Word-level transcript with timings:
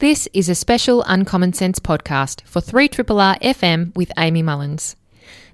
This 0.00 0.28
is 0.32 0.48
a 0.48 0.54
special 0.54 1.02
Uncommon 1.08 1.54
Sense 1.54 1.80
podcast 1.80 2.42
for 2.42 2.62
3RRR 2.62 3.40
FM 3.40 3.96
with 3.96 4.12
Amy 4.16 4.42
Mullins. 4.42 4.94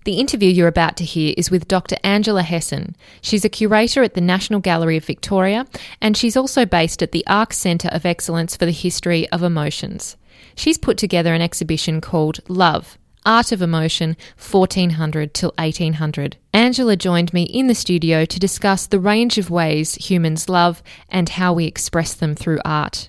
The 0.05 0.21
interview 0.21 0.51
you're 0.51 0.69
about 0.69 0.99
to 0.99 1.05
hear 1.05 1.33
is 1.39 1.51
with 1.51 1.67
Dr. 1.67 1.97
Angela 2.05 2.43
Hesson. 2.43 2.95
She's 3.23 3.47
a 3.47 3.49
curator 3.49 4.03
at 4.03 4.13
the 4.13 4.21
National 4.21 4.61
Gallery 4.61 4.99
of 4.99 5.05
Victoria 5.07 5.67
and 6.03 6.15
she's 6.15 6.37
also 6.37 6.67
based 6.67 7.03
at 7.03 7.13
the 7.13 7.27
ARC 7.27 7.55
Centre 7.55 7.89
of 7.89 8.05
Excellence 8.05 8.55
for 8.55 8.67
the 8.67 8.71
History 8.71 9.27
of 9.31 9.43
Emotions. 9.43 10.19
She's 10.55 10.77
put 10.77 10.99
together 10.99 11.33
an 11.33 11.41
exhibition 11.41 12.03
called 12.03 12.41
Love 12.47 12.99
Art 13.25 13.51
of 13.51 13.63
Emotion 13.63 14.15
1400 14.37 15.33
till 15.33 15.55
1800. 15.57 16.37
Angela 16.53 16.97
joined 16.97 17.33
me 17.33 17.45
in 17.45 17.69
the 17.69 17.75
studio 17.75 18.27
to 18.27 18.39
discuss 18.39 18.87
the 18.87 19.01
range 19.01 19.39
of 19.39 19.49
ways 19.49 19.95
humans 19.95 20.51
love 20.51 20.83
and 21.09 21.31
how 21.31 21.55
we 21.55 21.65
express 21.65 22.13
them 22.13 22.35
through 22.35 22.61
art. 22.63 23.09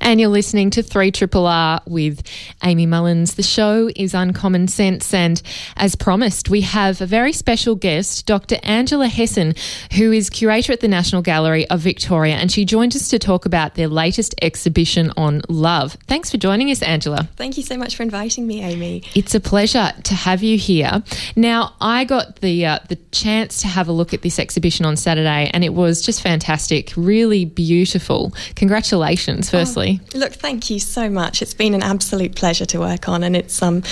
And 0.00 0.20
you're 0.20 0.28
listening 0.28 0.70
to 0.70 0.82
3RRR 0.82 1.86
with 1.86 2.22
Amy 2.64 2.86
Mullins. 2.86 3.34
The 3.34 3.42
show 3.42 3.90
is 3.94 4.14
Uncommon 4.14 4.68
Sense, 4.68 5.12
and 5.14 5.40
as 5.76 5.94
promised, 5.94 6.48
we 6.50 6.62
have 6.62 7.00
a 7.00 7.06
very 7.06 7.32
special 7.32 7.74
guest, 7.74 8.26
Dr. 8.26 8.56
Angela 8.62 9.08
Hesson, 9.08 9.54
who 9.94 10.12
is 10.12 10.30
curator 10.30 10.72
at 10.72 10.80
the 10.80 10.88
National 10.88 11.22
Gallery 11.22 11.68
of 11.70 11.80
Victoria, 11.80 12.34
and 12.34 12.50
she 12.50 12.64
joined 12.64 12.94
us 12.96 13.08
to 13.08 13.18
talk 13.18 13.46
about 13.46 13.74
their 13.74 13.88
latest 13.88 14.34
exhibition 14.42 15.12
on 15.16 15.42
love. 15.48 15.96
Thanks 16.06 16.30
for 16.30 16.36
joining 16.36 16.70
us, 16.70 16.82
Angela. 16.82 17.28
Thank 17.36 17.56
you 17.56 17.62
so 17.62 17.76
much 17.76 17.96
for 17.96 18.02
inviting 18.02 18.46
me, 18.46 18.62
Amy. 18.62 19.02
It's 19.14 19.34
a 19.34 19.40
pleasure 19.40 19.92
to 20.04 20.14
have 20.14 20.42
you 20.42 20.58
here. 20.58 21.02
Now, 21.34 21.74
I 21.80 22.04
got 22.04 22.40
the 22.40 22.66
uh, 22.66 22.78
the 22.88 22.96
chance 23.12 23.60
to 23.62 23.68
have 23.68 23.88
a 23.88 23.92
look 23.92 24.14
at 24.14 24.22
this 24.22 24.38
exhibition 24.38 24.84
on 24.86 24.96
Saturday, 24.96 25.50
and 25.52 25.64
it 25.64 25.74
was 25.74 26.02
just 26.02 26.22
fantastic, 26.22 26.92
really 26.96 27.44
beautiful. 27.44 28.32
Congratulations, 28.54 29.50
first. 29.50 29.75
Oh 29.75 29.75
Look, 30.14 30.32
thank 30.32 30.70
you 30.70 30.78
so 30.78 31.10
much. 31.10 31.42
It's 31.42 31.54
been 31.54 31.74
an 31.74 31.82
absolute 31.82 32.34
pleasure 32.34 32.66
to 32.66 32.80
work 32.80 33.08
on, 33.08 33.22
and 33.22 33.36
it's 33.36 33.62
um, 33.62 33.82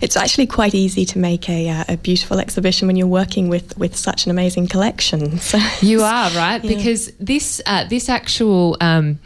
it's 0.00 0.16
actually 0.16 0.46
quite 0.46 0.74
easy 0.74 1.04
to 1.06 1.18
make 1.18 1.48
a, 1.48 1.68
uh, 1.68 1.84
a 1.88 1.96
beautiful 1.96 2.38
exhibition 2.40 2.86
when 2.88 2.96
you're 2.96 3.06
working 3.06 3.48
with 3.48 3.76
with 3.76 3.94
such 3.96 4.24
an 4.24 4.30
amazing 4.30 4.68
collection. 4.68 5.38
So 5.44 5.58
you 5.82 6.02
are 6.02 6.30
right 6.30 6.64
yeah. 6.64 6.74
because 6.74 7.12
this 7.20 7.60
uh, 7.66 7.84
this 7.84 8.08
actual 8.08 8.76
um, 8.80 9.18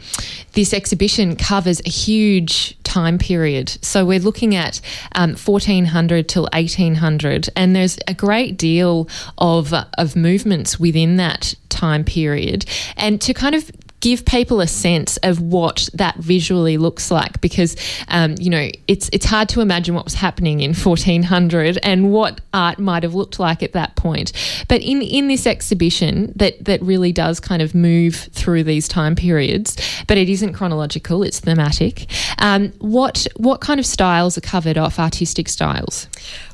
this 0.53 0.73
exhibition 0.73 1.35
covers 1.35 1.81
a 1.85 1.89
huge 1.89 2.77
time 2.83 3.17
period. 3.17 3.77
So 3.81 4.05
we're 4.05 4.19
looking 4.19 4.55
at 4.55 4.81
um, 5.15 5.35
1400 5.35 6.27
till 6.27 6.49
1800, 6.53 7.49
and 7.55 7.75
there's 7.75 7.97
a 8.07 8.13
great 8.13 8.57
deal 8.57 9.07
of 9.37 9.73
of 9.97 10.15
movements 10.15 10.79
within 10.79 11.15
that 11.17 11.55
time 11.69 12.03
period. 12.03 12.65
And 12.97 13.21
to 13.21 13.33
kind 13.33 13.55
of 13.55 13.71
give 13.99 14.25
people 14.25 14.61
a 14.61 14.67
sense 14.67 15.17
of 15.17 15.41
what 15.41 15.89
that 15.93 16.15
visually 16.17 16.77
looks 16.77 17.11
like 17.11 17.39
because 17.41 17.75
um, 18.07 18.35
you 18.39 18.49
know 18.49 18.69
it's 18.87 19.09
it's 19.11 19.25
hard 19.25 19.49
to 19.49 19.61
imagine 19.61 19.95
what 19.95 20.05
was 20.05 20.13
happening 20.13 20.61
in 20.61 20.73
1400 20.73 21.77
and 21.83 22.11
what 22.11 22.41
art 22.53 22.79
might 22.79 23.03
have 23.03 23.15
looked 23.15 23.39
like 23.39 23.63
at 23.63 23.73
that 23.73 23.95
point. 23.95 24.31
But 24.67 24.81
in 24.81 25.01
in 25.01 25.27
this 25.27 25.45
exhibition 25.45 26.33
that 26.35 26.63
that 26.65 26.81
really 26.81 27.11
does 27.11 27.39
kind 27.39 27.61
of 27.61 27.75
move 27.75 28.15
through 28.15 28.63
these 28.63 28.87
time 28.87 29.15
periods 29.15 29.75
but 30.07 30.17
it 30.17 30.29
isn't 30.29 30.53
chronological 30.53 31.23
it's 31.23 31.39
thematic 31.39 32.07
um, 32.39 32.71
what 32.79 33.27
what 33.37 33.61
kind 33.61 33.79
of 33.79 33.85
styles 33.85 34.37
are 34.37 34.41
covered 34.41 34.77
off 34.77 34.99
artistic 34.99 35.49
styles? 35.49 36.07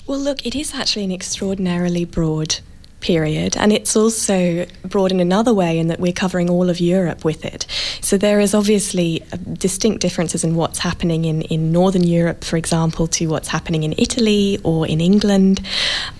Well 0.07 0.19
look 0.19 0.45
it 0.45 0.55
is 0.55 0.73
actually 0.73 1.05
an 1.05 1.11
extraordinarily 1.11 2.05
broad 2.05 2.59
period. 2.99 3.55
And 3.57 3.71
it's 3.71 3.95
also 3.95 4.65
broad 4.83 5.11
in 5.11 5.19
another 5.19 5.53
way 5.53 5.77
in 5.77 5.87
that 5.87 5.99
we're 5.99 6.13
covering 6.13 6.49
all 6.49 6.69
of 6.69 6.79
Europe 6.79 7.23
with 7.23 7.45
it. 7.45 7.65
So 8.01 8.17
there 8.17 8.39
is 8.39 8.53
obviously 8.53 9.23
distinct 9.53 10.01
differences 10.01 10.43
in 10.43 10.55
what's 10.55 10.79
happening 10.79 11.25
in, 11.25 11.43
in 11.43 11.71
Northern 11.71 12.03
Europe, 12.03 12.43
for 12.43 12.57
example, 12.57 13.07
to 13.07 13.27
what's 13.27 13.47
happening 13.47 13.83
in 13.83 13.93
Italy 13.97 14.59
or 14.63 14.87
in 14.87 15.01
England. 15.01 15.61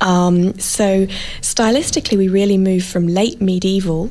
Um, 0.01 0.57
so 0.59 1.05
stylistically, 1.41 2.17
we 2.17 2.27
really 2.27 2.57
move 2.57 2.83
from 2.83 3.07
late 3.07 3.41
medieval 3.41 4.09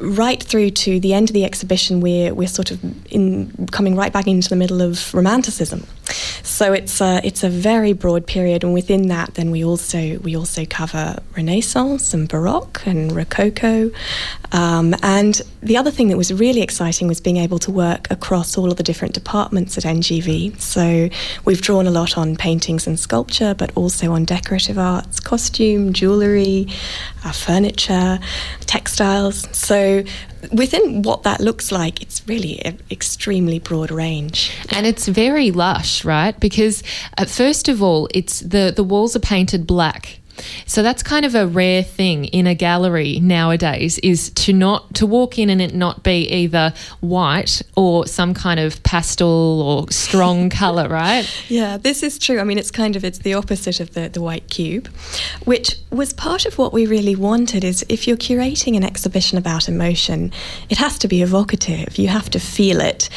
right 0.00 0.42
through 0.42 0.70
to 0.70 1.00
the 1.00 1.14
end 1.14 1.30
of 1.30 1.34
the 1.34 1.44
exhibition. 1.44 2.00
We're, 2.00 2.34
we're 2.34 2.48
sort 2.48 2.70
of 2.70 2.82
in, 3.12 3.68
coming 3.70 3.96
right 3.96 4.12
back 4.12 4.26
into 4.26 4.48
the 4.48 4.56
middle 4.56 4.82
of 4.82 5.12
Romanticism. 5.14 5.86
So 6.42 6.72
it's 6.72 7.00
a, 7.00 7.20
it's 7.24 7.42
a 7.42 7.48
very 7.48 7.92
broad 7.92 8.26
period, 8.26 8.64
and 8.64 8.72
within 8.72 9.08
that, 9.08 9.34
then 9.34 9.50
we 9.50 9.64
also 9.64 10.18
we 10.18 10.36
also 10.36 10.64
cover 10.64 11.18
Renaissance 11.36 12.14
and 12.14 12.28
Baroque 12.28 12.86
and 12.86 13.12
Rococo. 13.12 13.90
Um, 14.52 14.94
and 15.02 15.40
the 15.62 15.76
other 15.76 15.90
thing 15.90 16.08
that 16.08 16.16
was 16.16 16.32
really 16.32 16.62
exciting 16.62 17.08
was 17.08 17.20
being 17.20 17.36
able 17.36 17.58
to 17.60 17.70
work 17.70 18.10
across 18.10 18.56
all 18.56 18.70
of 18.70 18.76
the 18.76 18.82
different 18.82 19.14
departments 19.14 19.76
at 19.76 19.84
NGV. 19.84 20.60
So 20.60 21.08
we've 21.44 21.60
drawn 21.60 21.86
a 21.86 21.90
lot 21.90 22.16
on 22.16 22.36
paintings 22.36 22.86
and 22.86 22.98
sculpture, 22.98 23.54
but 23.54 23.70
also 23.76 24.12
on 24.12 24.24
decorative 24.24 24.78
arts, 24.78 25.20
costume, 25.20 25.92
jewellery, 25.92 26.68
uh, 27.24 27.32
furniture, 27.32 28.18
textiles. 28.60 29.48
So 29.56 30.04
within 30.52 31.02
what 31.02 31.22
that 31.22 31.40
looks 31.40 31.70
like, 31.72 32.02
it's 32.02 32.26
really 32.26 32.60
an 32.64 32.80
extremely 32.90 33.58
broad 33.58 33.90
range. 33.90 34.52
And 34.70 34.86
it's 34.86 35.06
very 35.08 35.50
lush, 35.50 36.04
right? 36.04 36.38
Because 36.38 36.82
uh, 37.18 37.24
first 37.24 37.68
of 37.68 37.82
all, 37.82 38.08
it's 38.12 38.40
the, 38.40 38.72
the 38.74 38.84
walls 38.84 39.16
are 39.16 39.20
painted 39.20 39.66
black. 39.66 40.20
So 40.66 40.82
that's 40.82 41.02
kind 41.02 41.24
of 41.24 41.34
a 41.34 41.46
rare 41.46 41.82
thing 41.82 42.26
in 42.26 42.46
a 42.46 42.54
gallery 42.54 43.20
nowadays 43.20 43.98
is 43.98 44.30
to 44.30 44.52
not 44.52 44.94
to 44.94 45.06
walk 45.06 45.38
in 45.38 45.50
and 45.50 45.60
it 45.60 45.74
not 45.74 46.02
be 46.02 46.28
either 46.28 46.72
white 47.00 47.62
or 47.76 48.06
some 48.06 48.34
kind 48.34 48.60
of 48.60 48.82
pastel 48.82 49.62
or 49.62 49.90
strong 49.90 50.50
color, 50.62 50.88
right? 50.88 51.28
Yeah, 51.48 51.76
this 51.76 52.02
is 52.02 52.18
true. 52.18 52.40
I 52.40 52.44
mean, 52.44 52.58
it's 52.58 52.70
kind 52.70 52.96
of 52.96 53.04
it's 53.04 53.18
the 53.18 53.34
opposite 53.34 53.80
of 53.80 53.94
the 53.94 54.08
the 54.08 54.20
white 54.20 54.48
cube, 54.48 54.88
which 55.44 55.76
was 55.90 56.12
part 56.12 56.46
of 56.46 56.58
what 56.58 56.72
we 56.72 56.86
really 56.86 57.16
wanted 57.16 57.64
is 57.64 57.84
if 57.88 58.06
you're 58.06 58.16
curating 58.16 58.76
an 58.76 58.84
exhibition 58.84 59.38
about 59.38 59.68
emotion, 59.68 60.32
it 60.68 60.78
has 60.78 60.98
to 60.98 61.08
be 61.08 61.22
evocative. 61.22 61.98
You 61.98 62.08
have 62.08 62.30
to 62.30 62.38
feel 62.38 62.80
it 62.80 63.08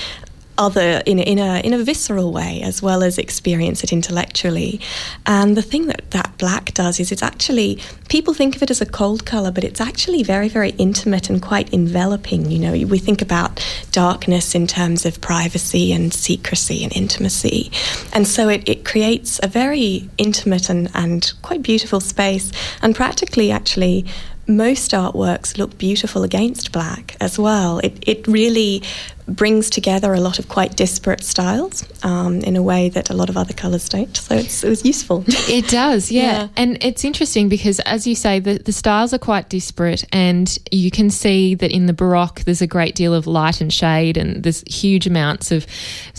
other 0.59 1.01
in, 1.05 1.17
in 1.17 1.39
a 1.39 1.61
in 1.61 1.73
a 1.73 1.83
visceral 1.83 2.31
way 2.31 2.61
as 2.61 2.81
well 2.81 3.01
as 3.01 3.17
experience 3.17 3.83
it 3.83 3.91
intellectually. 3.91 4.79
And 5.25 5.57
the 5.57 5.63
thing 5.63 5.87
that 5.87 6.11
that 6.11 6.37
black 6.37 6.73
does 6.73 6.99
is 6.99 7.11
it's 7.11 7.23
actually 7.23 7.79
people 8.09 8.33
think 8.33 8.55
of 8.55 8.61
it 8.61 8.69
as 8.69 8.81
a 8.81 8.85
cold 8.85 9.25
color, 9.25 9.51
but 9.51 9.63
it's 9.63 9.81
actually 9.81 10.21
very 10.21 10.49
very 10.49 10.71
intimate 10.71 11.29
and 11.29 11.41
quite 11.41 11.73
enveloping. 11.73 12.51
You 12.51 12.59
know, 12.59 12.71
we 12.87 12.99
think 12.99 13.21
about 13.21 13.65
darkness 13.91 14.53
in 14.53 14.67
terms 14.67 15.05
of 15.05 15.19
privacy 15.21 15.93
and 15.93 16.13
secrecy 16.13 16.83
and 16.83 16.95
intimacy, 16.95 17.71
and 18.13 18.27
so 18.27 18.49
it, 18.49 18.67
it 18.67 18.85
creates 18.85 19.39
a 19.41 19.47
very 19.47 20.09
intimate 20.17 20.69
and, 20.69 20.91
and 20.93 21.31
quite 21.41 21.61
beautiful 21.61 22.01
space. 22.01 22.51
And 22.81 22.93
practically, 22.93 23.49
actually, 23.51 24.05
most 24.49 24.91
artworks 24.91 25.57
look 25.57 25.77
beautiful 25.77 26.23
against 26.23 26.71
black 26.71 27.15
as 27.21 27.37
well. 27.37 27.79
It, 27.79 27.97
it 28.01 28.27
really 28.27 28.81
brings 29.27 29.69
together 29.69 30.13
a 30.13 30.19
lot 30.19 30.39
of 30.39 30.49
quite 30.49 30.75
disparate 30.75 31.23
styles 31.23 31.85
um, 32.03 32.41
in 32.41 32.55
a 32.55 32.63
way 32.63 32.89
that 32.89 33.09
a 33.09 33.13
lot 33.13 33.29
of 33.29 33.37
other 33.37 33.53
colours 33.53 33.87
don't. 33.87 34.17
So 34.17 34.35
it 34.35 34.63
was 34.63 34.83
useful. 34.83 35.23
It 35.49 35.67
does, 35.67 36.11
yeah. 36.11 36.21
yeah. 36.21 36.47
And 36.57 36.83
it's 36.83 37.03
interesting 37.03 37.49
because, 37.49 37.79
as 37.81 38.05
you 38.05 38.13
say, 38.13 38.39
the, 38.39 38.59
the 38.59 38.71
styles 38.71 39.13
are 39.13 39.19
quite 39.19 39.49
disparate, 39.49 40.05
and 40.13 40.57
you 40.71 40.91
can 40.91 41.09
see 41.09 41.55
that 41.55 41.71
in 41.71 41.87
the 41.87 41.93
Baroque 41.93 42.41
there's 42.41 42.61
a 42.61 42.67
great 42.67 42.93
deal 42.93 43.13
of 43.13 43.25
light 43.25 43.61
and 43.61 43.73
shade, 43.73 44.15
and 44.15 44.43
there's 44.43 44.63
huge 44.67 45.07
amounts 45.07 45.51
of, 45.51 45.65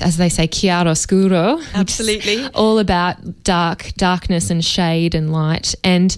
as 0.00 0.16
they 0.16 0.28
say, 0.28 0.48
chiaroscuro. 0.48 1.62
Absolutely. 1.74 2.46
All 2.54 2.78
about 2.78 3.44
dark, 3.44 3.92
darkness 3.96 4.50
and 4.50 4.64
shade 4.64 5.14
and 5.14 5.32
light. 5.32 5.74
And 5.84 6.16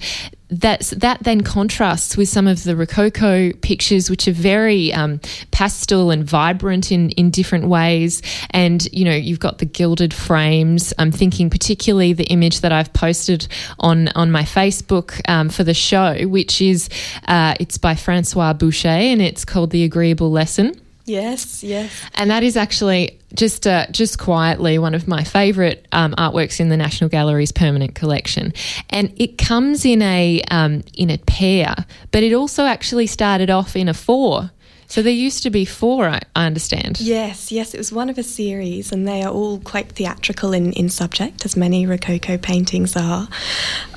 that's, 0.53 0.91
that 0.91 1.23
then 1.23 1.41
contrasts 1.41 2.17
with 2.17 2.29
some 2.29 2.47
of 2.47 2.63
the 2.65 2.77
Rococo 2.77 3.53
pictures, 3.55 4.11
which 4.11 4.29
are 4.29 4.33
very 4.33 4.93
um, 4.93 5.21
pastel 5.51 6.11
and 6.11 6.25
vibrant 6.25 6.93
in, 6.93 7.11
in 7.11 7.31
different 7.31 7.67
ways. 7.67 8.23
And, 8.51 8.87
you 8.93 9.05
know, 9.05 9.15
you've 9.15 9.41
got 9.41 9.59
the 9.59 9.65
gilded 9.65 10.13
frames. 10.13 10.93
I'm 10.99 11.11
thinking 11.11 11.51
particularly 11.51 12.13
the 12.13 12.25
image 12.25 12.61
that 12.61 12.73
I've 12.73 12.93
posted 12.93 13.49
on, 13.81 14.09
on 14.09 14.31
my 14.31 14.43
Facebook 14.43 15.21
um, 15.29 15.49
for 15.49 15.65
the 15.65 15.75
show, 15.75 16.29
which 16.29 16.61
is, 16.61 16.89
uh, 17.27 17.55
it's 17.59 17.79
by 17.79 17.95
Francois 17.95 18.53
Boucher 18.53 18.89
and 18.89 19.23
it's 19.23 19.45
called 19.45 19.71
The 19.71 19.85
Agreeable 19.85 20.31
Lesson. 20.31 20.75
Yes, 21.05 21.65
yes. 21.65 21.91
And 22.15 22.31
that 22.31 22.43
is 22.43 22.57
actually 22.57 23.19
just 23.35 23.67
uh, 23.67 23.87
just 23.91 24.19
quietly 24.19 24.79
one 24.79 24.95
of 24.95 25.09
my 25.09 25.25
favourite 25.25 25.87
um, 25.93 26.13
artworks 26.15 26.61
in 26.61 26.69
the 26.69 26.77
National 26.77 27.11
Gallery's 27.11 27.53
permanent 27.53 27.95
collection, 27.95 28.53
and 28.91 29.13
it 29.17 29.39
comes 29.39 29.85
in 29.85 30.01
a 30.03 30.43
um, 30.51 30.83
in 30.95 31.11
a 31.11 31.19
pair, 31.19 31.75
but 32.13 32.23
it 32.23 32.33
also 32.33 32.65
actually 32.65 33.07
started 33.07 33.51
off 33.51 33.75
in 33.75 33.89
a 33.89 33.95
four. 33.95 34.51
So 34.93 35.01
there 35.01 35.11
used 35.11 35.43
to 35.45 35.49
be 35.49 35.65
four, 35.65 36.07
I, 36.07 36.21
I 36.37 36.45
understand. 36.45 37.01
Yes, 37.01 37.51
yes, 37.51 37.73
it 37.73 37.79
was 37.79 37.91
one 37.91 38.11
of 38.11 38.19
a 38.19 38.23
series, 38.23 38.93
and 38.93 39.09
they 39.09 39.23
are 39.23 39.33
all 39.33 39.59
quite 39.59 39.93
theatrical 39.93 40.53
in, 40.53 40.75
in 40.75 40.91
subject, 40.91 41.47
as 41.47 41.57
many 41.57 41.87
Rococo 41.87 42.37
paintings 42.37 42.95
are. 42.95 43.27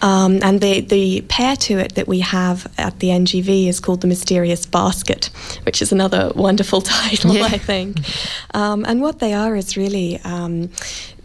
Um, 0.02 0.40
and 0.42 0.62
the, 0.62 0.80
the 0.80 1.20
pair 1.28 1.58
to 1.58 1.80
it 1.80 1.96
that 1.96 2.08
we 2.08 2.22
have 2.22 2.72
at 2.78 3.00
the 3.00 3.10
NGV 3.10 3.68
is 3.68 3.82
called 3.82 4.00
The 4.00 4.08
Mysterious 4.08 4.66
Basket, 4.66 5.30
which 5.64 5.82
is 5.82 5.92
another 5.92 6.32
wonderful 6.34 6.80
title, 7.02 7.36
yeah. 7.36 7.44
I 7.44 7.58
think. 7.58 7.98
Um, 8.54 8.86
and 8.86 9.02
what 9.02 9.20
they 9.20 9.34
are 9.34 9.54
is 9.58 9.76
really, 9.76 10.22
um, 10.24 10.70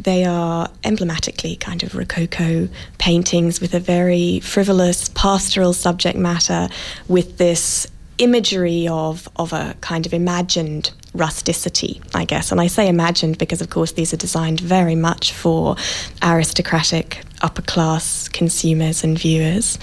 they 0.00 0.24
are 0.24 0.68
emblematically 0.82 1.54
kind 1.54 1.84
of 1.84 1.94
Rococo 1.94 2.68
paintings 2.98 3.60
with 3.60 3.72
a 3.74 3.80
very 3.80 4.40
frivolous 4.40 5.10
pastoral 5.10 5.74
subject 5.74 6.18
matter 6.18 6.68
with 7.06 7.38
this 7.38 7.86
imagery 8.20 8.86
of, 8.86 9.28
of 9.36 9.52
a 9.52 9.74
kind 9.80 10.06
of 10.06 10.14
imagined 10.14 10.92
rusticity, 11.14 12.00
I 12.14 12.24
guess. 12.24 12.52
And 12.52 12.60
I 12.60 12.68
say 12.68 12.88
imagined 12.88 13.38
because, 13.38 13.60
of 13.60 13.70
course, 13.70 13.92
these 13.92 14.12
are 14.12 14.18
designed 14.18 14.60
very 14.60 14.94
much 14.94 15.32
for 15.32 15.76
aristocratic 16.22 17.24
upper 17.40 17.62
class 17.62 18.28
consumers 18.28 19.04
and 19.04 19.18
viewers. 19.18 19.78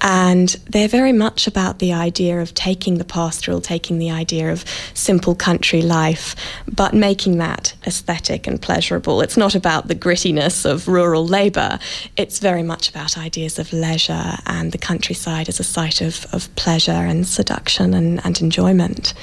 And 0.00 0.48
they're 0.68 0.88
very 0.88 1.12
much 1.12 1.46
about 1.46 1.78
the 1.78 1.92
idea 1.92 2.40
of 2.40 2.54
taking 2.54 2.98
the 2.98 3.04
pastoral, 3.04 3.60
taking 3.60 3.98
the 3.98 4.10
idea 4.10 4.52
of 4.52 4.64
simple 4.94 5.34
country 5.34 5.82
life, 5.82 6.34
but 6.66 6.94
making 6.94 7.38
that 7.38 7.74
aesthetic 7.86 8.46
and 8.46 8.60
pleasurable. 8.60 9.20
It's 9.20 9.36
not 9.36 9.54
about 9.54 9.88
the 9.88 9.94
grittiness 9.94 10.70
of 10.70 10.88
rural 10.88 11.26
labour, 11.26 11.78
it's 12.16 12.38
very 12.38 12.62
much 12.62 12.90
about 12.90 13.18
ideas 13.18 13.58
of 13.58 13.72
leisure 13.72 14.36
and 14.46 14.72
the 14.72 14.78
countryside 14.78 15.48
as 15.48 15.60
a 15.60 15.64
site 15.64 16.00
of, 16.00 16.26
of 16.32 16.54
pleasure 16.56 16.92
and 16.92 17.26
seduction 17.26 17.94
and, 17.94 18.24
and 18.24 18.40
enjoyment. 18.40 19.14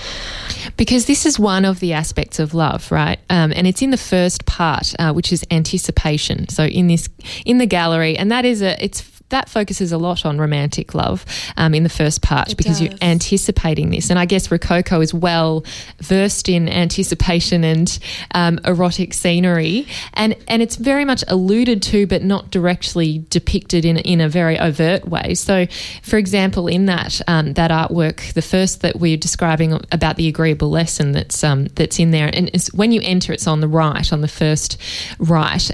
Because 0.78 1.06
this 1.06 1.26
is 1.26 1.40
one 1.40 1.66
of 1.66 1.80
the 1.80 1.94
aspects 1.94 2.40
of 2.40 2.54
love, 2.54 2.92
right? 2.92 3.20
Um, 3.30 3.54
and 3.56 3.68
it's 3.68 3.82
in 3.82 3.92
the 3.92 3.98
first 3.98 4.46
part, 4.46 4.94
uh, 5.00 5.14
which 5.14 5.32
is 5.32 5.46
anticipation. 5.52 6.50
So 6.50 6.66
in 6.66 6.88
this, 6.88 7.10
in 7.46 7.58
the 7.58 7.67
gallery, 7.68 8.18
and 8.18 8.32
that 8.32 8.46
is 8.46 8.62
a, 8.62 8.84
it's 8.84 9.02
that 9.30 9.50
focuses 9.50 9.92
a 9.92 9.98
lot 9.98 10.26
on 10.26 10.38
romantic 10.38 10.94
love 10.94 11.26
um, 11.58 11.74
in 11.74 11.84
the 11.84 11.90
first 11.90 12.22
part 12.22 12.52
it 12.52 12.58
because 12.58 12.80
does. 12.80 12.82
you're 12.82 12.94
anticipating 13.02 13.90
this. 13.90 14.10
And 14.10 14.18
I 14.18 14.26
guess 14.26 14.50
Rococo 14.50 15.02
is 15.02 15.14
well 15.14 15.66
versed 16.00 16.48
in 16.48 16.70
anticipation 16.70 17.64
and 17.64 18.00
um, 18.34 18.60
erotic 18.64 19.14
scenery, 19.14 19.88
and 20.14 20.36
and 20.48 20.62
it's 20.62 20.76
very 20.76 21.06
much 21.06 21.24
alluded 21.28 21.82
to, 21.84 22.08
but 22.08 22.24
not 22.24 22.52
directly 22.52 23.26
depicted 23.30 23.86
in 23.86 23.98
in 23.98 24.22
a 24.22 24.30
very 24.30 24.58
overt 24.60 25.08
way. 25.08 25.34
So, 25.34 25.68
for 26.02 26.18
example, 26.18 26.68
in 26.68 26.86
that 26.86 27.22
um, 27.28 27.54
that 27.54 27.72
artwork, 27.72 28.34
the 28.34 28.42
first 28.42 28.82
that 28.82 28.98
we're 28.98 29.18
describing 29.18 29.74
about 29.92 30.16
the 30.16 30.28
agreeable 30.28 30.70
lesson 30.70 31.12
that's 31.12 31.44
um, 31.44 31.66
that's 31.76 32.00
in 32.00 32.12
there, 32.12 32.30
and 32.32 32.50
when 32.74 32.92
you 32.92 33.02
enter, 33.04 33.34
it's 33.34 33.48
on 33.48 33.60
the 33.60 33.68
right, 33.68 34.12
on 34.14 34.22
the 34.22 34.28
first 34.28 34.78
right. 35.20 35.70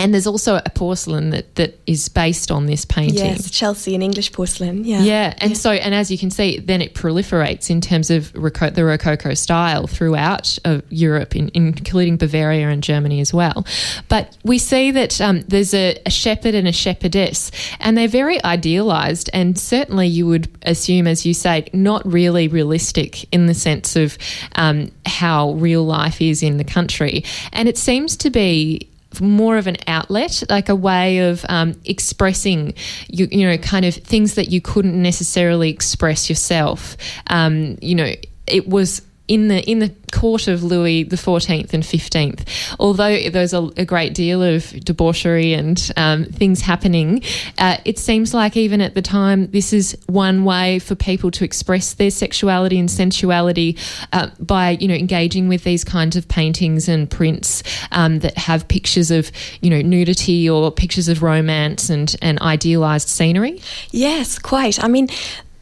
And 0.00 0.14
there's 0.14 0.26
also 0.26 0.56
a 0.64 0.70
porcelain 0.70 1.28
that, 1.28 1.56
that 1.56 1.78
is 1.86 2.08
based 2.08 2.50
on 2.50 2.64
this 2.64 2.86
painting. 2.86 3.18
Yes, 3.18 3.50
Chelsea, 3.50 3.94
an 3.94 4.00
English 4.00 4.32
porcelain. 4.32 4.82
Yeah. 4.82 5.02
Yeah. 5.02 5.34
And 5.36 5.50
yeah. 5.50 5.56
so, 5.56 5.72
and 5.72 5.94
as 5.94 6.10
you 6.10 6.16
can 6.16 6.30
see, 6.30 6.58
then 6.58 6.80
it 6.80 6.94
proliferates 6.94 7.68
in 7.68 7.82
terms 7.82 8.08
of 8.08 8.32
Roco- 8.32 8.74
the 8.74 8.86
Rococo 8.86 9.34
style 9.34 9.86
throughout 9.86 10.58
uh, 10.64 10.80
Europe, 10.88 11.36
in, 11.36 11.50
including 11.52 12.16
Bavaria 12.16 12.70
and 12.70 12.82
Germany 12.82 13.20
as 13.20 13.34
well. 13.34 13.66
But 14.08 14.38
we 14.42 14.56
see 14.56 14.90
that 14.90 15.20
um, 15.20 15.42
there's 15.42 15.74
a, 15.74 16.00
a, 16.06 16.10
shepherd 16.10 16.54
and 16.54 16.66
a 16.66 16.72
shepherdess, 16.72 17.50
and 17.78 17.98
they're 17.98 18.08
very 18.08 18.42
idealized. 18.42 19.28
And 19.34 19.58
certainly, 19.58 20.06
you 20.06 20.26
would 20.26 20.48
assume, 20.62 21.06
as 21.06 21.26
you 21.26 21.34
say, 21.34 21.66
not 21.74 22.10
really 22.10 22.48
realistic 22.48 23.30
in 23.34 23.44
the 23.46 23.54
sense 23.54 23.96
of 23.96 24.16
um, 24.54 24.92
how 25.04 25.52
real 25.52 25.84
life 25.84 26.22
is 26.22 26.42
in 26.42 26.56
the 26.56 26.64
country. 26.64 27.22
And 27.52 27.68
it 27.68 27.76
seems 27.76 28.16
to 28.16 28.30
be 28.30 28.89
more 29.20 29.56
of 29.56 29.66
an 29.66 29.76
outlet, 29.86 30.42
like 30.48 30.68
a 30.68 30.74
way 30.74 31.30
of 31.30 31.44
um, 31.48 31.80
expressing, 31.84 32.74
you, 33.08 33.26
you 33.30 33.48
know, 33.48 33.56
kind 33.58 33.84
of 33.84 33.94
things 33.94 34.34
that 34.34 34.50
you 34.50 34.60
couldn't 34.60 35.00
necessarily 35.00 35.70
express 35.70 36.28
yourself. 36.28 36.96
Um, 37.28 37.76
you 37.80 37.94
know, 37.94 38.12
it 38.46 38.68
was 38.68 39.02
in 39.26 39.48
the 39.48 39.62
in 39.70 39.78
the 39.78 39.94
court 40.20 40.48
of 40.48 40.62
Louis 40.62 41.04
the 41.04 41.16
Fourteenth 41.16 41.72
and 41.72 41.84
Fifteenth. 41.84 42.44
Although 42.78 43.30
there's 43.30 43.54
a, 43.54 43.62
a, 43.78 43.86
great 43.86 44.12
deal 44.12 44.42
of 44.42 44.68
debauchery 44.84 45.54
and 45.54 45.90
um, 45.96 46.26
things 46.26 46.60
happening, 46.60 47.22
uh, 47.56 47.78
it 47.86 47.98
seems 47.98 48.34
like 48.34 48.54
even 48.54 48.82
at 48.82 48.94
the 48.94 49.00
time 49.00 49.50
this 49.52 49.72
is 49.72 49.96
one 50.08 50.44
way 50.44 50.78
for 50.78 50.94
people 50.94 51.30
to 51.30 51.42
express 51.42 51.94
their 51.94 52.10
sexuality 52.10 52.78
and 52.78 52.90
sensuality 52.90 53.78
uh, 54.12 54.28
by 54.38 54.72
you 54.72 54.88
know 54.88 54.94
engaging 54.94 55.48
with 55.48 55.64
these 55.64 55.84
kinds 55.84 56.16
of 56.16 56.28
paintings 56.28 56.86
and 56.86 57.10
prints 57.10 57.62
um, 57.90 58.18
that 58.18 58.36
have 58.36 58.68
pictures 58.68 59.10
of 59.10 59.32
you 59.62 59.70
know 59.70 59.80
nudity 59.80 60.50
or 60.50 60.70
pictures 60.70 61.08
of 61.08 61.22
romance 61.22 61.88
and 61.88 62.14
and 62.20 62.38
idealized 62.42 63.08
scenery. 63.08 63.58
Yes, 63.90 64.38
quite. 64.38 64.84
I 64.84 64.88
mean, 64.88 65.08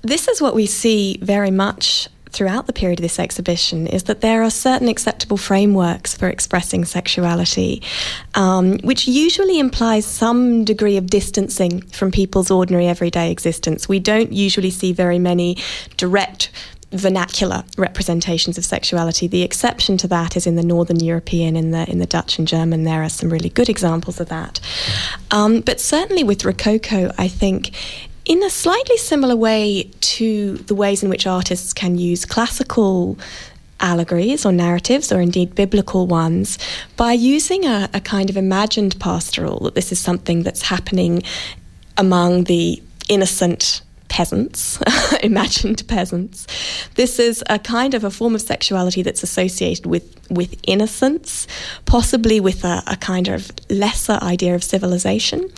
this 0.03 0.27
is 0.27 0.43
what 0.43 0.57
we 0.57 0.67
see 0.67 1.17
very 1.23 1.53
much 1.53 2.09
throughout 2.31 2.67
the 2.67 2.73
period 2.73 2.99
of 2.99 3.03
this 3.03 3.19
exhibition 3.19 3.87
is 3.87 4.05
that 4.05 4.21
there 4.21 4.43
are 4.43 4.51
certain 4.51 4.89
acceptable 4.89 5.37
frameworks 5.37 6.15
for 6.15 6.29
expressing 6.29 6.85
sexuality, 6.85 7.83
um, 8.35 8.79
which 8.81 9.07
usually 9.07 9.59
implies 9.59 10.05
some 10.07 10.65
degree 10.65 10.97
of 10.97 11.07
distancing 11.07 11.83
from 11.83 12.11
people's 12.11 12.51
ordinary 12.51 12.87
everyday 12.87 13.31
existence. 13.31 13.89
We 13.89 14.01
don't 14.01 14.33
usually 14.33 14.71
see 14.71 14.93
very 14.93 15.19
many 15.19 15.57
direct 15.97 16.51
vernacular 16.93 17.65
representations 17.77 18.57
of 18.57 18.65
sexuality. 18.65 19.27
The 19.27 19.43
exception 19.43 19.97
to 19.99 20.09
that 20.09 20.37
is 20.37 20.47
in 20.47 20.57
the 20.57 20.63
Northern 20.63 21.01
European, 21.01 21.57
in 21.57 21.71
the 21.71 21.89
in 21.89 21.99
the 21.99 22.07
Dutch 22.07 22.39
and 22.39 22.49
German. 22.49 22.85
There 22.85 23.03
are 23.03 23.11
some 23.11 23.31
really 23.31 23.51
good 23.51 23.69
examples 23.69 24.21
of 24.21 24.29
that. 24.29 24.61
Um, 25.31 25.61
but 25.61 25.81
certainly 25.81 26.25
with 26.25 26.45
Rococo, 26.45 27.13
I 27.19 27.29
think 27.29 27.73
in 28.29 28.43
a 28.45 28.51
slightly 28.51 28.99
similar 28.99 29.35
way 29.35 29.91
to 30.01 30.59
the 30.59 30.75
ways 30.75 31.03
in 31.03 31.09
which 31.09 31.27
artists 31.27 31.73
can 31.73 31.97
use 31.97 32.27
classical 32.27 33.19
allegories 33.81 34.45
or 34.45 34.53
narratives, 34.53 35.11
or 35.11 35.21
indeed 35.21 35.55
biblical 35.55 36.07
ones, 36.07 36.59
by 36.97 37.13
using 37.13 37.65
a, 37.65 37.89
a 37.95 38.01
kind 38.01 38.29
of 38.29 38.37
imagined 38.37 39.01
pastoral, 39.01 39.61
that 39.61 39.75
this 39.75 39.91
is 39.93 39.99
something 39.99 40.43
that's 40.43 40.63
happening 40.63 41.23
among 41.97 42.45
the 42.45 42.83
innocent 43.09 43.81
peasants, 44.19 44.81
imagined 45.23 45.87
peasants. 45.87 46.45
This 46.97 47.21
is 47.21 47.45
a 47.49 47.61
kind 47.61 47.95
of 47.95 48.03
a 48.03 48.11
form 48.11 48.35
of 48.35 48.41
sexuality 48.41 49.01
that's 49.01 49.23
associated 49.23 49.87
with, 49.87 50.05
with 50.29 50.57
innocence, 50.65 51.47
possibly 51.85 52.41
with 52.41 52.65
a, 52.65 52.83
a 52.89 52.97
kind 52.97 53.29
of 53.29 53.53
lesser 53.71 54.19
idea 54.21 54.57
of 54.57 54.65
civilization. 54.65 55.49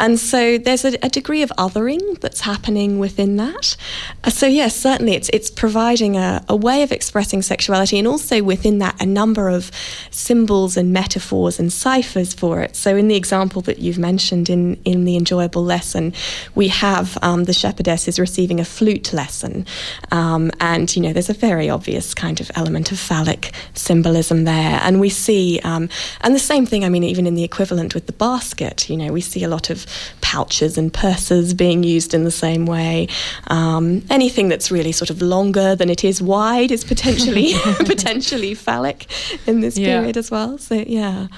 And 0.00 0.18
so 0.18 0.56
there's 0.56 0.86
a, 0.86 0.96
a 1.04 1.10
degree 1.10 1.42
of 1.42 1.52
othering 1.58 2.18
that's 2.20 2.40
happening 2.40 2.98
within 2.98 3.36
that. 3.36 3.76
Uh, 4.24 4.30
so, 4.30 4.46
yes, 4.46 4.74
certainly 4.74 5.12
it's, 5.12 5.28
it's 5.34 5.50
providing 5.50 6.16
a, 6.16 6.42
a 6.48 6.56
way 6.56 6.80
of 6.82 6.92
expressing 6.92 7.42
sexuality 7.42 7.98
and 7.98 8.08
also 8.08 8.42
within 8.42 8.78
that 8.78 8.98
a 8.98 9.04
number 9.04 9.50
of 9.50 9.70
symbols 10.10 10.78
and 10.78 10.90
metaphors 10.90 11.60
and 11.60 11.70
ciphers 11.70 12.32
for 12.32 12.62
it. 12.62 12.76
So, 12.76 12.96
in 12.96 13.08
the 13.08 13.16
example 13.16 13.60
that 13.62 13.78
you've 13.78 13.98
mentioned 13.98 14.48
in, 14.48 14.76
in 14.86 15.04
the 15.04 15.16
enjoyable 15.16 15.62
lesson, 15.62 16.14
we 16.54 16.68
have 16.68 17.18
um, 17.20 17.44
the 17.44 17.52
shepherdess 17.52 18.05
is 18.08 18.18
receiving 18.18 18.60
a 18.60 18.64
flute 18.64 19.12
lesson. 19.12 19.66
Um, 20.10 20.50
and, 20.60 20.94
you 20.94 21.02
know, 21.02 21.12
there's 21.12 21.30
a 21.30 21.34
very 21.34 21.68
obvious 21.70 22.14
kind 22.14 22.40
of 22.40 22.50
element 22.54 22.92
of 22.92 22.98
phallic 22.98 23.52
symbolism 23.74 24.44
there. 24.44 24.80
And 24.82 25.00
we 25.00 25.08
see, 25.08 25.60
um, 25.64 25.88
and 26.20 26.34
the 26.34 26.38
same 26.38 26.66
thing, 26.66 26.84
I 26.84 26.88
mean, 26.88 27.04
even 27.04 27.26
in 27.26 27.34
the 27.34 27.44
equivalent 27.44 27.94
with 27.94 28.06
the 28.06 28.12
basket, 28.12 28.88
you 28.88 28.96
know, 28.96 29.12
we 29.12 29.20
see 29.20 29.44
a 29.44 29.48
lot 29.48 29.70
of 29.70 29.86
pouches 30.20 30.78
and 30.78 30.92
purses 30.92 31.54
being 31.54 31.82
used 31.82 32.14
in 32.14 32.24
the 32.24 32.30
same 32.30 32.66
way. 32.66 33.08
Um, 33.48 34.04
anything 34.10 34.48
that's 34.48 34.70
really 34.70 34.92
sort 34.92 35.10
of 35.10 35.22
longer 35.22 35.74
than 35.74 35.90
it 35.90 36.04
is 36.04 36.20
wide 36.22 36.70
is 36.70 36.84
potentially 36.84 37.52
potentially 37.84 38.54
phallic 38.54 39.06
in 39.46 39.60
this 39.60 39.76
yeah. 39.76 39.98
period 39.98 40.16
as 40.16 40.30
well. 40.30 40.58
So, 40.58 40.74
yeah. 40.74 41.28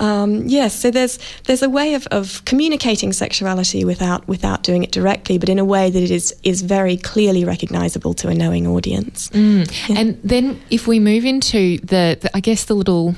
Um, 0.00 0.46
yes, 0.46 0.78
so 0.78 0.90
there's 0.90 1.18
there's 1.44 1.62
a 1.62 1.70
way 1.70 1.94
of, 1.94 2.06
of 2.08 2.44
communicating 2.44 3.12
sexuality 3.12 3.84
without 3.84 4.26
without 4.26 4.62
doing 4.62 4.82
it 4.82 4.90
directly, 4.90 5.38
but 5.38 5.48
in 5.48 5.58
a 5.58 5.64
way 5.64 5.90
that 5.90 6.02
it 6.02 6.10
is 6.10 6.34
is 6.42 6.62
very 6.62 6.96
clearly 6.96 7.44
recognisable 7.44 8.14
to 8.14 8.28
a 8.28 8.34
knowing 8.34 8.66
audience. 8.66 9.28
Mm. 9.30 9.88
Yeah. 9.88 9.98
And 9.98 10.20
then 10.22 10.60
if 10.70 10.86
we 10.86 10.98
move 10.98 11.24
into 11.24 11.78
the, 11.78 12.18
the, 12.20 12.30
I 12.34 12.40
guess 12.40 12.64
the 12.64 12.74
little 12.74 13.14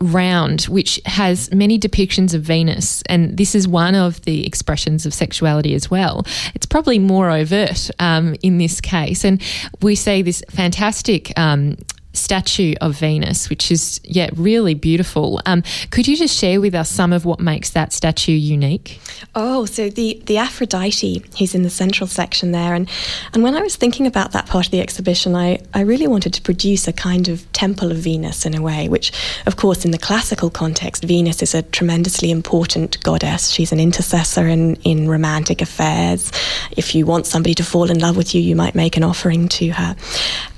round, 0.00 0.62
which 0.62 1.00
has 1.06 1.52
many 1.52 1.78
depictions 1.78 2.34
of 2.34 2.42
Venus, 2.42 3.02
and 3.06 3.36
this 3.36 3.54
is 3.54 3.66
one 3.66 3.94
of 3.94 4.20
the 4.22 4.46
expressions 4.46 5.06
of 5.06 5.14
sexuality 5.14 5.74
as 5.74 5.90
well. 5.90 6.24
It's 6.54 6.66
probably 6.66 6.98
more 6.98 7.30
overt 7.30 7.90
um, 7.98 8.36
in 8.42 8.58
this 8.58 8.80
case, 8.80 9.24
and 9.24 9.42
we 9.82 9.94
see 9.94 10.22
this 10.22 10.42
fantastic. 10.50 11.38
Um, 11.38 11.76
statue 12.12 12.74
of 12.80 12.98
Venus, 12.98 13.48
which 13.48 13.70
is, 13.70 14.00
yeah, 14.04 14.30
really 14.34 14.74
beautiful. 14.74 15.40
Um, 15.46 15.62
could 15.90 16.08
you 16.08 16.16
just 16.16 16.36
share 16.36 16.60
with 16.60 16.74
us 16.74 16.90
some 16.90 17.12
of 17.12 17.24
what 17.24 17.40
makes 17.40 17.70
that 17.70 17.92
statue 17.92 18.32
unique? 18.32 19.00
Oh, 19.34 19.64
so 19.64 19.88
the, 19.88 20.20
the 20.26 20.36
Aphrodite, 20.38 21.22
he's 21.34 21.54
in 21.54 21.62
the 21.62 21.70
central 21.70 22.06
section 22.06 22.52
there. 22.52 22.74
And, 22.74 22.88
and 23.32 23.42
when 23.42 23.54
I 23.54 23.62
was 23.62 23.76
thinking 23.76 24.06
about 24.06 24.32
that 24.32 24.46
part 24.46 24.66
of 24.66 24.72
the 24.72 24.80
exhibition, 24.80 25.36
I, 25.36 25.60
I 25.72 25.82
really 25.82 26.06
wanted 26.06 26.34
to 26.34 26.42
produce 26.42 26.88
a 26.88 26.92
kind 26.92 27.28
of 27.28 27.50
temple 27.52 27.90
of 27.92 27.98
Venus 27.98 28.44
in 28.44 28.56
a 28.56 28.62
way, 28.62 28.88
which, 28.88 29.12
of 29.46 29.56
course, 29.56 29.84
in 29.84 29.90
the 29.90 29.98
classical 29.98 30.50
context, 30.50 31.04
Venus 31.04 31.42
is 31.42 31.54
a 31.54 31.62
tremendously 31.62 32.30
important 32.30 33.00
goddess. 33.02 33.50
She's 33.50 33.72
an 33.72 33.80
intercessor 33.80 34.48
in, 34.48 34.76
in 34.82 35.08
romantic 35.08 35.62
affairs. 35.62 36.32
If 36.76 36.94
you 36.94 37.06
want 37.06 37.26
somebody 37.26 37.54
to 37.54 37.64
fall 37.64 37.90
in 37.90 37.98
love 37.98 38.16
with 38.16 38.34
you, 38.34 38.40
you 38.40 38.56
might 38.56 38.74
make 38.74 38.96
an 38.96 39.04
offering 39.04 39.48
to 39.50 39.68
her. 39.70 39.96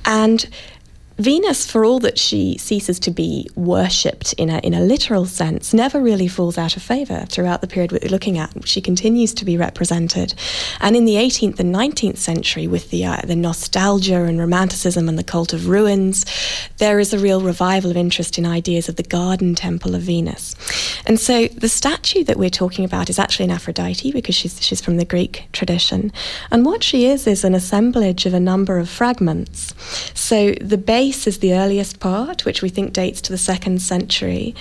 And 0.04 0.49
Venus, 1.19 1.71
for 1.71 1.85
all 1.85 1.99
that 2.00 2.19
she 2.19 2.57
ceases 2.59 2.99
to 3.00 3.11
be 3.11 3.49
worshipped 3.54 4.33
in 4.35 4.49
a, 4.49 4.59
in 4.61 4.73
a 4.73 4.81
literal 4.81 5.26
sense, 5.26 5.75
never 5.75 6.00
really 6.00 6.26
falls 6.26 6.57
out 6.57 6.76
of 6.76 6.83
favour 6.83 7.26
throughout 7.28 7.61
the 7.61 7.66
period 7.66 7.92
we're 7.92 8.11
looking 8.11 8.38
at. 8.38 8.66
She 8.66 8.81
continues 8.81 9.35
to 9.35 9.45
be 9.45 9.59
represented. 9.59 10.35
And 10.81 10.97
in 10.97 11.04
the 11.04 11.16
18th 11.16 11.61
and 11.61 11.75
19th 11.75 12.16
century, 12.16 12.66
with 12.66 12.90
the, 12.90 13.04
uh, 13.04 13.21
the 13.25 13.37
nostalgia 13.37 14.25
and 14.25 14.38
romanticism 14.38 15.09
and 15.09 15.19
the 15.19 15.25
cult 15.25 15.52
of 15.52 15.69
ruins, 15.69 16.25
there 16.78 16.99
is 16.99 17.12
a 17.12 17.19
real 17.19 17.42
revival 17.42 17.90
of 17.90 17.97
interest 17.97 18.38
in 18.38 18.47
ideas 18.47 18.88
of 18.88 18.97
the 18.97 19.02
garden 19.02 19.54
temple 19.54 19.95
of 19.95 20.02
Venus. 20.02 20.57
And 21.07 21.21
so 21.21 21.47
the 21.49 21.69
statue 21.69 22.25
that 22.25 22.38
we're 22.38 22.50
talking 22.50 22.85
about 22.85 23.11
is 23.11 23.19
actually 23.19 23.45
an 23.45 23.50
Aphrodite 23.50 24.12
because 24.12 24.35
she's, 24.35 24.64
she's 24.64 24.81
from 24.81 24.97
the 24.97 25.04
Greek 25.04 25.45
tradition. 25.52 26.11
And 26.50 26.64
what 26.64 26.83
she 26.83 27.07
is 27.07 27.26
is 27.26 27.45
an 27.45 27.54
assemblage 27.54 28.25
of 28.25 28.33
a 28.33 28.40
number 28.40 28.78
of 28.78 28.88
fragments. 28.88 29.75
So 30.14 30.54
the 30.61 30.78
base 30.78 31.01
base 31.02 31.26
is 31.26 31.38
the 31.38 31.52
earliest 31.54 31.99
part, 31.99 32.44
which 32.44 32.62
we 32.62 32.68
think 32.68 32.92
dates 32.92 33.21
to 33.21 33.32
the 33.32 33.44
second 33.52 33.82
century. 33.82 34.54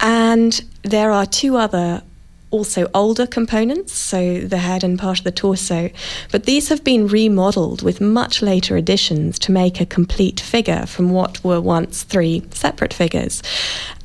And 0.00 0.52
there 0.82 1.10
are 1.10 1.24
two 1.24 1.56
other 1.56 2.02
also 2.50 2.90
older 2.92 3.26
components, 3.26 3.94
so 3.94 4.40
the 4.40 4.58
head 4.58 4.84
and 4.84 4.98
part 4.98 5.18
of 5.18 5.24
the 5.24 5.32
torso, 5.32 5.90
but 6.30 6.44
these 6.44 6.68
have 6.68 6.84
been 6.84 7.06
remodeled 7.06 7.80
with 7.80 8.02
much 8.02 8.42
later 8.42 8.76
additions 8.76 9.38
to 9.38 9.52
make 9.52 9.80
a 9.80 9.86
complete 9.86 10.40
figure 10.40 10.84
from 10.84 11.08
what 11.10 11.42
were 11.42 11.60
once 11.60 12.02
three 12.02 12.42
separate 12.50 12.92
figures. 12.92 13.42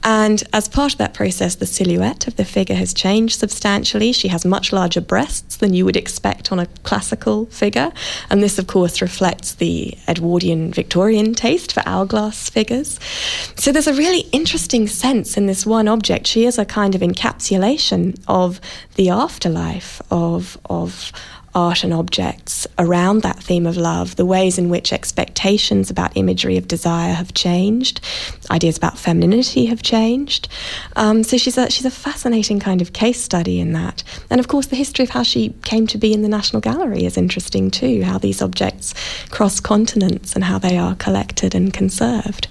And 0.04 0.44
as 0.52 0.68
part 0.68 0.92
of 0.92 0.98
that 0.98 1.14
process, 1.14 1.56
the 1.56 1.66
silhouette 1.66 2.28
of 2.28 2.36
the 2.36 2.46
figure 2.46 2.76
has 2.76 2.94
changed 2.94 3.40
substantially. 3.40 4.12
She 4.12 4.28
has 4.28 4.46
much 4.46 4.74
larger 4.74 5.02
breasts 5.02 5.58
than 5.58 5.74
you 5.74 5.86
would 5.86 5.96
expect 5.96 6.52
on 6.52 6.60
a 6.60 6.66
classical 6.84 7.46
figure. 7.48 7.92
And 8.30 8.44
this, 8.44 8.60
of 8.60 8.68
course, 8.68 9.02
reflects 9.02 9.54
the 9.54 9.98
Edwardian 10.08 10.74
Victorian 10.74 11.34
taste 11.34 11.72
for 11.72 11.84
hourglass 11.86 12.50
figures. 12.50 13.00
So 13.56 13.72
there's 13.72 13.88
a 13.88 13.94
really 13.94 14.28
interesting 14.32 14.88
sense 14.88 15.38
in 15.38 15.46
this 15.46 15.66
one 15.66 15.88
object. 15.88 16.28
She 16.28 16.46
is 16.46 16.58
a 16.58 16.66
kind 16.66 16.96
of 16.96 17.02
encapsulation 17.02 18.22
of 18.28 18.60
the 18.96 19.10
afterlife, 19.10 20.02
of, 20.12 20.58
of 20.66 21.12
art 21.56 21.84
and 21.84 21.94
objects 21.94 22.66
around 22.78 23.22
that 23.22 23.42
theme 23.42 23.66
of 23.66 23.78
love, 23.78 24.16
the 24.16 24.26
ways 24.26 24.58
in 24.58 24.70
which 24.70 24.94
expectations 24.94 25.90
about 25.90 26.16
imagery 26.16 26.58
of 26.58 26.68
desire 26.68 27.14
have 27.14 27.34
changed, 27.34 28.02
ideas 28.50 28.78
about 28.78 28.98
femininity 28.98 29.66
have 29.66 29.82
changed. 29.82 30.48
Um, 30.96 31.24
so 31.24 31.38
she's 31.38 31.58
a, 31.58 31.70
she's 31.70 31.86
a 31.86 31.92
fascinating 31.92 32.60
kind 32.60 32.82
of 32.82 32.94
case 32.94 33.22
study 33.22 33.60
in 33.60 33.74
that. 33.74 34.04
And 34.30 34.40
of 34.40 34.48
course, 34.48 34.68
the 34.68 34.76
history 34.76 35.04
of 35.04 35.10
how 35.10 35.24
she 35.24 35.50
came 35.64 35.88
to 35.88 35.98
be 35.98 36.14
in 36.14 36.22
the 36.22 36.30
National 36.30 36.62
Gallery 36.62 37.06
is 37.06 37.18
interesting 37.18 37.72
too, 37.72 38.04
how 38.04 38.18
these 38.18 38.42
objects 38.42 38.94
cross 39.30 39.60
continents 39.60 40.36
and 40.36 40.44
how 40.44 40.58
they 40.58 40.78
are 40.78 40.96
collected 40.96 41.56
and 41.56 41.74
conserved. 41.74 42.48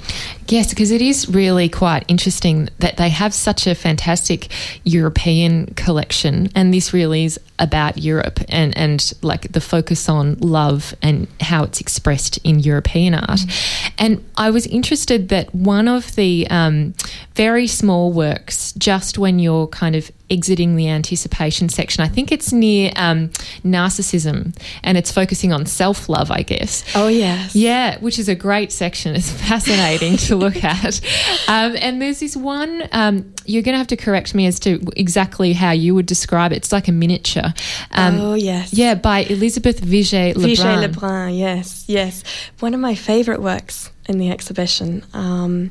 Yes, 0.48 0.70
because 0.70 0.90
it 0.90 1.00
is 1.00 1.28
really 1.28 1.68
quite 1.68 2.04
interesting 2.08 2.68
that 2.78 2.96
they 2.96 3.08
have 3.08 3.32
such 3.32 3.66
a 3.66 3.74
fantastic 3.74 4.48
European 4.84 5.66
collection, 5.74 6.50
and 6.54 6.74
this 6.74 6.92
really 6.92 7.24
is 7.24 7.40
about 7.58 7.96
Europe 7.96 8.40
and, 8.48 8.76
and 8.76 8.91
like 9.22 9.52
the 9.52 9.60
focus 9.60 10.08
on 10.08 10.36
love 10.40 10.94
and 11.02 11.26
how 11.40 11.64
it's 11.64 11.80
expressed 11.80 12.38
in 12.44 12.58
European 12.58 13.14
art. 13.14 13.40
Mm. 13.40 13.92
And 13.98 14.24
I 14.36 14.50
was 14.50 14.66
interested 14.66 15.28
that 15.28 15.54
one 15.54 15.88
of 15.88 16.14
the 16.16 16.46
um, 16.50 16.94
very 17.34 17.66
small 17.66 18.12
works, 18.12 18.72
just 18.72 19.18
when 19.18 19.38
you're 19.38 19.68
kind 19.68 19.96
of 19.96 20.10
exiting 20.32 20.76
the 20.76 20.88
anticipation 20.88 21.68
section. 21.68 22.02
I 22.02 22.08
think 22.08 22.32
it's 22.32 22.52
near 22.52 22.90
um, 22.96 23.28
narcissism 23.64 24.56
and 24.82 24.96
it's 24.96 25.12
focusing 25.12 25.52
on 25.52 25.66
self 25.66 26.08
love, 26.08 26.30
I 26.30 26.42
guess. 26.42 26.84
Oh, 26.94 27.08
yes. 27.08 27.54
Yeah, 27.54 27.98
which 27.98 28.18
is 28.18 28.28
a 28.28 28.34
great 28.34 28.72
section. 28.72 29.14
It's 29.14 29.30
fascinating 29.30 30.16
to 30.28 30.36
look 30.36 30.64
at. 30.64 31.00
Um, 31.46 31.76
and 31.78 32.00
there's 32.00 32.20
this 32.20 32.36
one, 32.36 32.88
um, 32.92 33.32
you're 33.44 33.62
going 33.62 33.74
to 33.74 33.78
have 33.78 33.88
to 33.88 33.96
correct 33.96 34.34
me 34.34 34.46
as 34.46 34.58
to 34.60 34.80
exactly 34.96 35.52
how 35.52 35.72
you 35.72 35.94
would 35.94 36.06
describe 36.06 36.52
it. 36.52 36.56
It's 36.56 36.72
like 36.72 36.88
a 36.88 36.92
miniature. 36.92 37.52
Um, 37.90 38.20
oh, 38.20 38.34
yes. 38.34 38.72
Yeah, 38.72 38.94
by 38.94 39.20
Elizabeth 39.20 39.82
Vigée 39.82 40.34
Lebrun. 40.34 40.56
Vigée 40.56 40.80
Lebrun, 40.80 41.38
yes, 41.38 41.84
yes. 41.88 42.24
One 42.60 42.72
of 42.72 42.80
my 42.80 42.94
favourite 42.94 43.42
works 43.42 43.90
in 44.08 44.18
the 44.18 44.30
exhibition. 44.30 45.04
Um, 45.12 45.70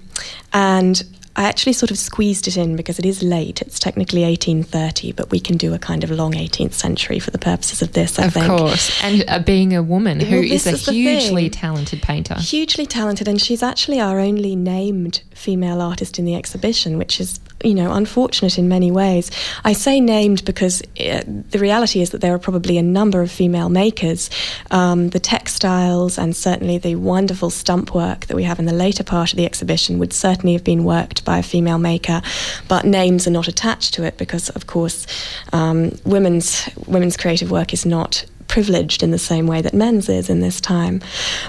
and 0.54 1.04
I 1.36 1.44
actually 1.44 1.74
sort 1.74 1.92
of 1.92 1.98
squeezed 1.98 2.48
it 2.48 2.58
in 2.58 2.76
because 2.76 3.00
it 3.00 3.06
is 3.06 3.24
late. 3.24 3.62
It's 3.62 3.80
technically 3.80 4.24
1830, 4.24 5.14
but 5.14 5.32
we 5.32 5.40
can 5.40 5.56
do 5.56 5.74
a 5.74 5.80
kind 5.80 6.04
of 6.04 6.12
long 6.12 6.34
18th 6.34 6.74
century 6.74 7.20
for 7.20 7.32
the 7.32 7.38
purposes 7.38 7.82
of 7.82 7.94
this, 7.94 8.20
I 8.20 8.26
of 8.26 8.34
think. 8.34 8.50
Of 8.50 8.60
course. 8.60 9.04
And 9.04 9.24
uh, 9.28 9.40
being 9.40 9.74
a 9.74 9.82
woman 9.82 10.20
who 10.20 10.38
well, 10.38 10.52
is 10.52 10.68
a 10.68 10.72
is 10.72 10.86
hugely 10.88 11.50
talented 11.50 12.02
painter. 12.02 12.36
Hugely 12.36 12.86
talented. 12.86 13.28
And 13.28 13.42
she's 13.42 13.64
actually 13.64 14.00
our 14.00 14.20
only 14.20 14.56
named 14.56 15.22
female 15.34 15.82
artist 15.82 16.20
in 16.20 16.26
the 16.26 16.36
exhibition, 16.36 16.98
which 16.98 17.22
is 17.22 17.40
you 17.64 17.74
know, 17.74 17.94
unfortunate 17.94 18.58
in 18.58 18.68
many 18.68 18.92
ways. 18.92 19.32
I 19.64 19.74
say 19.74 20.00
named 20.00 20.46
because 20.46 20.82
uh, 21.00 21.22
the 21.26 21.60
reality 21.60 22.02
is 22.02 22.12
that 22.12 22.22
there 22.22 22.34
are 22.34 22.40
probably 22.40 22.78
a 22.78 22.84
number 22.84 23.22
of 23.22 23.32
female 23.32 23.70
makers. 23.70 24.30
Um, 24.70 25.10
the 25.10 25.20
textiles 25.20 26.18
and 26.18 26.36
certainly 26.36 26.78
the 26.78 26.96
wonderful 26.96 27.50
stump 27.50 27.94
work 27.94 28.28
that 28.28 28.36
we 28.36 28.44
have 28.44 28.60
in 28.60 28.66
the 28.66 28.74
later 28.74 29.04
part 29.04 29.34
of 29.34 29.38
the 29.38 29.46
exhibition 29.46 30.00
would 30.00 30.14
certainly 30.14 30.54
have 30.54 30.64
been 30.64 30.84
worked 30.84 31.26
by 31.26 31.38
a 31.38 31.44
female 31.44 31.78
maker, 31.78 32.22
but 32.68 32.86
names 32.86 33.28
are 33.28 33.32
not 33.32 33.48
attached 33.48 33.94
to 33.96 34.04
it 34.04 34.18
because, 34.18 34.50
of 34.50 34.68
course, 34.68 35.06
um, 35.54 35.92
women's 36.06 36.70
women's 36.88 37.18
creative 37.18 37.52
work 37.52 37.74
is 37.74 37.86
not 37.86 38.26
privileged 38.52 39.02
in 39.02 39.12
the 39.12 39.18
same 39.18 39.48
way 39.48 39.62
that 39.62 39.74
men's 39.74 40.10
is 40.10 40.30
in 40.30 40.42
this 40.42 40.60
time. 40.60 41.00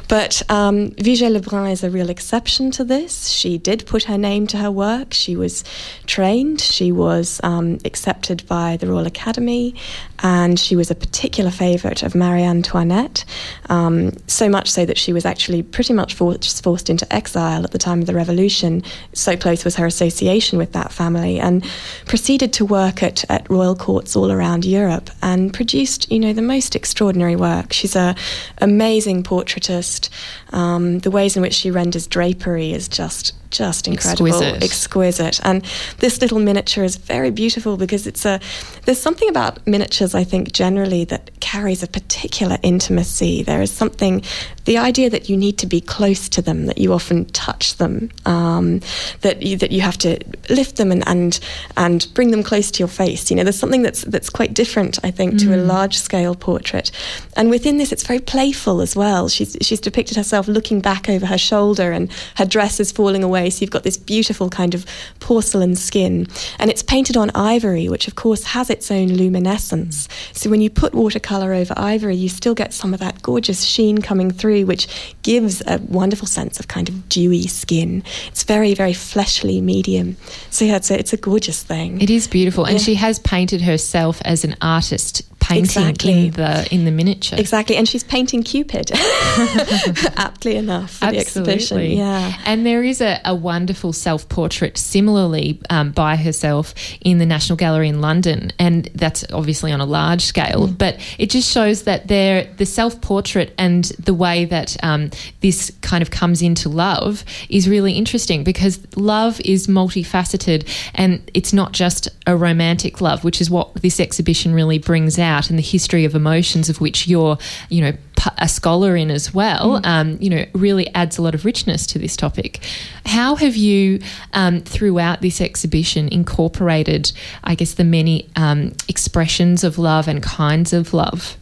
But 0.06 0.40
um, 0.48 0.92
Vigée 0.92 1.32
Lebrun 1.36 1.68
is 1.72 1.82
a 1.82 1.90
real 1.90 2.08
exception 2.08 2.70
to 2.70 2.84
this. 2.84 3.28
She 3.28 3.58
did 3.58 3.84
put 3.86 4.04
her 4.04 4.16
name 4.16 4.46
to 4.46 4.56
her 4.58 4.70
work. 4.70 5.12
She 5.12 5.34
was 5.34 5.64
trained, 6.06 6.60
she 6.60 6.92
was 6.92 7.40
um, 7.42 7.78
accepted 7.84 8.46
by 8.46 8.76
the 8.76 8.86
Royal 8.86 9.08
Academy, 9.08 9.74
and 10.22 10.60
she 10.60 10.76
was 10.76 10.92
a 10.92 10.94
particular 10.94 11.50
favourite 11.50 12.04
of 12.04 12.14
Marie 12.14 12.44
Antoinette, 12.44 13.24
um, 13.68 14.12
so 14.28 14.48
much 14.48 14.70
so 14.70 14.86
that 14.86 14.96
she 14.96 15.12
was 15.12 15.24
actually 15.26 15.62
pretty 15.64 15.92
much 15.92 16.14
forced, 16.14 16.62
forced 16.62 16.88
into 16.88 17.12
exile 17.12 17.64
at 17.64 17.72
the 17.72 17.78
time 17.78 18.00
of 18.00 18.06
the 18.06 18.14
Revolution. 18.14 18.80
So 19.12 19.36
close 19.36 19.64
was 19.64 19.74
her 19.74 19.86
association 19.86 20.56
with 20.56 20.72
that 20.72 20.92
family, 20.92 21.40
and 21.40 21.64
proceeded 22.06 22.52
to 22.52 22.64
work 22.64 23.02
at, 23.02 23.28
at 23.28 23.50
royal 23.50 23.74
courts 23.74 24.14
all 24.14 24.30
around 24.30 24.64
Europe 24.64 25.10
and 25.20 25.52
produced, 25.52 26.08
you 26.12 26.20
know, 26.20 26.32
the 26.32 26.42
most 26.42 26.76
extraordinary 26.92 27.36
work. 27.36 27.72
She's 27.72 27.96
a 27.96 28.14
amazing 28.58 29.22
portraitist. 29.22 30.10
Um, 30.52 30.98
the 30.98 31.10
ways 31.10 31.36
in 31.36 31.42
which 31.42 31.54
she 31.54 31.70
renders 31.70 32.06
drapery 32.06 32.74
is 32.74 32.86
just 32.86 33.32
just 33.52 33.86
incredible, 33.86 34.26
exquisite. 34.26 34.64
exquisite. 34.64 35.40
And 35.44 35.64
this 35.98 36.20
little 36.20 36.40
miniature 36.40 36.82
is 36.82 36.96
very 36.96 37.30
beautiful 37.30 37.76
because 37.76 38.06
it's 38.06 38.24
a. 38.24 38.40
There's 38.84 39.00
something 39.00 39.28
about 39.28 39.64
miniatures, 39.66 40.14
I 40.14 40.24
think, 40.24 40.52
generally 40.52 41.04
that 41.04 41.30
carries 41.40 41.82
a 41.82 41.86
particular 41.86 42.58
intimacy. 42.62 43.42
There 43.42 43.62
is 43.62 43.70
something, 43.70 44.22
the 44.64 44.78
idea 44.78 45.10
that 45.10 45.28
you 45.28 45.36
need 45.36 45.58
to 45.58 45.66
be 45.66 45.80
close 45.80 46.28
to 46.30 46.42
them, 46.42 46.66
that 46.66 46.78
you 46.78 46.92
often 46.92 47.26
touch 47.26 47.76
them, 47.76 48.10
um, 48.26 48.80
that 49.20 49.42
you, 49.42 49.56
that 49.58 49.70
you 49.70 49.82
have 49.82 49.98
to 49.98 50.18
lift 50.48 50.76
them 50.76 50.90
and, 50.90 51.06
and 51.06 51.38
and 51.76 52.08
bring 52.14 52.30
them 52.30 52.42
close 52.42 52.70
to 52.72 52.78
your 52.78 52.88
face. 52.88 53.30
You 53.30 53.36
know, 53.36 53.44
there's 53.44 53.58
something 53.58 53.82
that's 53.82 54.02
that's 54.02 54.30
quite 54.30 54.54
different, 54.54 54.98
I 55.04 55.10
think, 55.10 55.38
to 55.40 55.46
mm. 55.46 55.54
a 55.54 55.56
large 55.58 55.98
scale 55.98 56.34
portrait. 56.34 56.90
And 57.36 57.50
within 57.50 57.76
this, 57.76 57.92
it's 57.92 58.06
very 58.06 58.20
playful 58.20 58.80
as 58.80 58.96
well. 58.96 59.28
She's 59.28 59.56
she's 59.60 59.80
depicted 59.80 60.16
herself 60.16 60.48
looking 60.48 60.80
back 60.80 61.08
over 61.08 61.26
her 61.26 61.38
shoulder, 61.38 61.92
and 61.92 62.10
her 62.36 62.46
dress 62.46 62.80
is 62.80 62.92
falling 62.92 63.22
away 63.22 63.41
So 63.50 63.60
you've 63.60 63.70
got 63.70 63.82
this 63.82 63.96
beautiful 63.96 64.48
kind 64.48 64.74
of 64.74 64.86
porcelain 65.20 65.76
skin, 65.76 66.26
and 66.58 66.70
it's 66.70 66.82
painted 66.82 67.16
on 67.16 67.30
ivory, 67.30 67.88
which 67.88 68.08
of 68.08 68.14
course 68.14 68.44
has 68.44 68.70
its 68.70 68.90
own 68.90 69.08
luminescence. 69.08 70.08
So 70.32 70.50
when 70.50 70.60
you 70.60 70.70
put 70.70 70.94
watercolor 70.94 71.52
over 71.52 71.74
ivory, 71.76 72.16
you 72.16 72.28
still 72.28 72.54
get 72.54 72.72
some 72.72 72.94
of 72.94 73.00
that 73.00 73.22
gorgeous 73.22 73.64
sheen 73.64 73.98
coming 73.98 74.30
through, 74.30 74.66
which 74.66 75.14
gives 75.22 75.62
a 75.66 75.78
wonderful 75.88 76.26
sense 76.26 76.60
of 76.60 76.68
kind 76.68 76.88
of 76.88 77.08
dewy 77.08 77.46
skin. 77.46 78.02
It's 78.28 78.42
very, 78.44 78.74
very 78.74 78.92
fleshly 78.92 79.60
medium. 79.60 80.16
So 80.50 80.64
yeah, 80.64 80.76
it's 80.76 80.90
a, 80.90 80.98
it's 80.98 81.12
a 81.12 81.16
gorgeous 81.16 81.62
thing. 81.62 82.00
It 82.00 82.10
is 82.10 82.26
beautiful, 82.28 82.64
and 82.64 82.74
yeah. 82.74 82.84
she 82.84 82.94
has 82.96 83.18
painted 83.18 83.62
herself 83.62 84.20
as 84.24 84.44
an 84.44 84.56
artist 84.60 85.22
painting 85.42 85.88
exactly. 85.88 86.26
in 86.26 86.32
the 86.32 86.68
in 86.72 86.84
the 86.84 86.90
miniature. 86.90 87.38
Exactly, 87.38 87.76
and 87.76 87.88
she's 87.88 88.04
painting 88.04 88.42
Cupid, 88.42 88.92
aptly 90.16 90.56
enough 90.56 90.98
for 90.98 91.06
Absolutely. 91.06 91.12
the 91.12 91.20
exhibition. 91.20 91.98
Yeah, 91.98 92.38
and 92.46 92.64
there 92.64 92.82
is 92.82 93.00
a, 93.00 93.20
a 93.24 93.34
wonderful 93.34 93.92
self 93.92 94.28
portrait 94.28 94.78
similarly 94.78 95.60
um, 95.68 95.90
by 95.90 96.16
herself 96.16 96.74
in 97.00 97.18
the 97.18 97.26
National 97.26 97.56
Gallery 97.56 97.88
in 97.88 98.00
London, 98.00 98.52
and 98.58 98.84
that's 98.94 99.24
obviously 99.32 99.72
on 99.72 99.80
a 99.80 99.86
large 99.86 100.22
scale. 100.22 100.68
Mm. 100.68 100.78
But 100.78 101.00
it 101.18 101.30
just 101.30 101.50
shows 101.50 101.82
that 101.82 102.08
there 102.08 102.44
the 102.56 102.66
self 102.66 103.00
portrait 103.00 103.52
and 103.58 103.84
the 103.98 104.14
way 104.14 104.44
that 104.44 104.76
um, 104.84 105.10
this 105.40 105.72
kind 105.80 106.02
of 106.02 106.10
comes 106.10 106.40
into 106.40 106.68
love 106.68 107.24
is 107.48 107.68
really 107.68 107.94
interesting 107.94 108.44
because 108.44 108.80
love 108.96 109.40
is 109.40 109.66
multifaceted 109.66 110.68
and 110.94 111.28
it's 111.34 111.52
not 111.52 111.72
just 111.72 112.08
a 112.26 112.36
romantic 112.36 113.00
love, 113.00 113.24
which 113.24 113.40
is 113.40 113.50
what 113.50 113.74
this 113.74 113.98
exhibition 113.98 114.54
really 114.54 114.78
brings 114.78 115.18
out 115.18 115.31
and 115.50 115.58
the 115.58 115.62
history 115.62 116.04
of 116.04 116.14
emotions 116.14 116.68
of 116.68 116.80
which 116.80 117.06
you're, 117.06 117.38
you 117.68 117.80
know, 117.80 117.92
a 118.38 118.48
scholar 118.48 118.96
in 118.96 119.10
as 119.10 119.34
well, 119.34 119.80
mm. 119.80 119.86
um, 119.86 120.16
you 120.20 120.30
know, 120.30 120.44
really 120.54 120.92
adds 120.94 121.18
a 121.18 121.22
lot 121.22 121.34
of 121.34 121.44
richness 121.44 121.86
to 121.88 121.98
this 121.98 122.16
topic. 122.16 122.60
How 123.06 123.34
have 123.36 123.56
you, 123.56 124.00
um, 124.32 124.60
throughout 124.60 125.22
this 125.22 125.40
exhibition, 125.40 126.08
incorporated, 126.08 127.12
I 127.42 127.54
guess, 127.54 127.74
the 127.74 127.84
many 127.84 128.28
um, 128.36 128.74
expressions 128.88 129.64
of 129.64 129.78
love 129.78 130.06
and 130.06 130.22
kinds 130.22 130.72
of 130.72 130.94
love? 130.94 131.36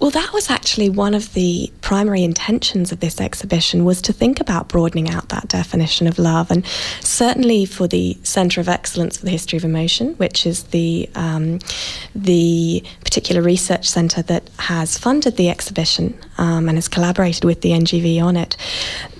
Well, 0.00 0.10
that 0.10 0.32
was 0.32 0.50
actually 0.50 0.88
one 0.88 1.14
of 1.14 1.34
the 1.34 1.72
primary 1.82 2.24
intentions 2.24 2.92
of 2.92 3.00
this 3.00 3.20
exhibition 3.20 3.84
was 3.84 4.00
to 4.02 4.12
think 4.12 4.40
about 4.40 4.68
broadening 4.68 5.10
out 5.10 5.28
that 5.28 5.48
definition 5.48 6.06
of 6.06 6.18
love, 6.18 6.50
and 6.50 6.66
certainly 7.00 7.66
for 7.66 7.86
the 7.86 8.16
Centre 8.22 8.60
of 8.60 8.68
Excellence 8.68 9.18
for 9.18 9.26
the 9.26 9.30
History 9.30 9.56
of 9.58 9.64
Emotion, 9.64 10.14
which 10.14 10.46
is 10.46 10.64
the 10.64 11.08
um, 11.14 11.58
the 12.14 12.82
particular 13.04 13.42
research 13.42 13.88
centre 13.88 14.22
that 14.22 14.48
has 14.58 14.96
funded 14.96 15.36
the 15.36 15.50
exhibition 15.50 16.18
um, 16.38 16.68
and 16.68 16.78
has 16.78 16.88
collaborated 16.88 17.44
with 17.44 17.60
the 17.60 17.70
NGV 17.70 18.22
on 18.22 18.36
it. 18.36 18.56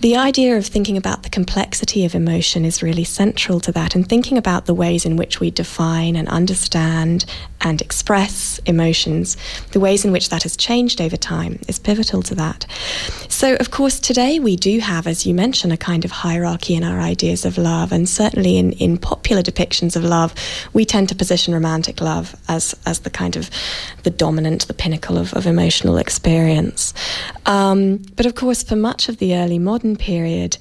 The 0.01 0.17
idea 0.17 0.57
of 0.57 0.67
thinking 0.67 0.97
about 0.97 1.25
the 1.25 1.29
complexity 1.29 2.07
of 2.07 2.15
emotion 2.15 2.65
is 2.65 2.83
really 2.83 3.05
central 3.05 3.61
to 3.61 3.73
that, 3.73 3.95
and 3.95 4.09
thinking 4.09 4.39
about 4.39 4.65
the 4.65 4.75
ways 4.75 5.05
in 5.05 5.17
which 5.17 5.41
we 5.41 5.51
define 5.51 6.17
and 6.17 6.27
understand 6.29 7.27
and 7.61 7.83
express 7.83 8.59
emotions, 8.65 9.37
the 9.73 9.81
ways 9.81 10.05
in 10.05 10.13
which 10.13 10.30
that 10.31 10.43
has 10.45 10.57
changed 10.57 11.01
over 11.01 11.17
time 11.17 11.61
is 11.69 11.79
pivotal 11.79 12.23
to 12.23 12.35
that. 12.37 12.67
So, 13.29 13.57
of 13.57 13.71
course, 13.71 14.01
today 14.01 14.39
we 14.39 14.57
do 14.57 14.81
have, 14.81 15.07
as 15.07 15.27
you 15.27 15.35
mentioned, 15.35 15.73
a 15.73 15.77
kind 15.77 16.05
of 16.05 16.11
hierarchy 16.11 16.75
in 16.75 16.83
our 16.83 17.01
ideas 17.01 17.45
of 17.45 17.59
love, 17.59 17.93
and 17.93 18.09
certainly 18.09 18.57
in, 18.59 18.73
in 18.73 18.99
popular 18.99 19.43
depictions 19.43 19.97
of 19.97 20.05
love, 20.05 20.35
we 20.73 20.85
tend 20.85 21.09
to 21.11 21.15
position 21.15 21.55
romantic 21.55 22.01
love 22.01 22.35
as, 22.49 22.75
as 22.87 23.01
the 23.01 23.11
kind 23.11 23.37
of 23.37 23.51
the 24.03 24.11
dominant, 24.11 24.67
the 24.67 24.75
pinnacle 24.75 25.19
of, 25.19 25.33
of 25.35 25.47
emotional 25.47 25.97
experience. 25.97 26.95
Um, 27.47 27.99
but 28.17 28.27
of 28.27 28.35
course, 28.35 28.63
for 28.63 28.77
much 28.77 29.09
of 29.09 29.19
the 29.19 29.37
early 29.37 29.59
modern 29.59 29.97
period, 29.97 30.57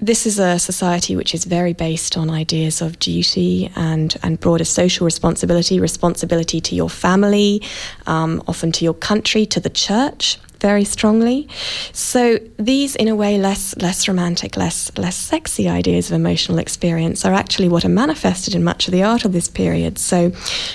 this 0.00 0.26
is 0.26 0.38
a 0.38 0.58
society 0.58 1.16
which 1.16 1.34
is 1.34 1.44
very 1.44 1.72
based 1.72 2.16
on 2.16 2.30
ideas 2.30 2.80
of 2.80 2.98
duty 2.98 3.70
and, 3.74 4.16
and 4.22 4.38
broader 4.38 4.64
social 4.64 5.04
responsibility, 5.04 5.80
responsibility 5.80 6.60
to 6.60 6.74
your 6.74 6.88
family, 6.88 7.62
um, 8.06 8.42
often 8.46 8.70
to 8.72 8.84
your 8.84 8.94
country, 8.94 9.44
to 9.46 9.60
the 9.60 9.70
church 9.70 10.38
very 10.60 10.84
strongly. 10.84 11.48
So 11.92 12.38
these, 12.56 12.96
in 12.96 13.08
a 13.08 13.16
way, 13.16 13.38
less 13.38 13.76
less 13.76 14.08
romantic, 14.08 14.56
less 14.56 14.96
less 14.96 15.16
sexy 15.16 15.68
ideas 15.68 16.10
of 16.10 16.16
emotional 16.16 16.58
experience 16.58 17.24
are 17.24 17.32
actually 17.32 17.68
what 17.68 17.84
are 17.84 17.90
manifested 17.90 18.54
in 18.54 18.64
much 18.64 18.88
of 18.88 18.92
the 18.92 19.02
art 19.02 19.24
of 19.24 19.32
this 19.32 19.48
period. 19.48 19.98
So 19.98 20.32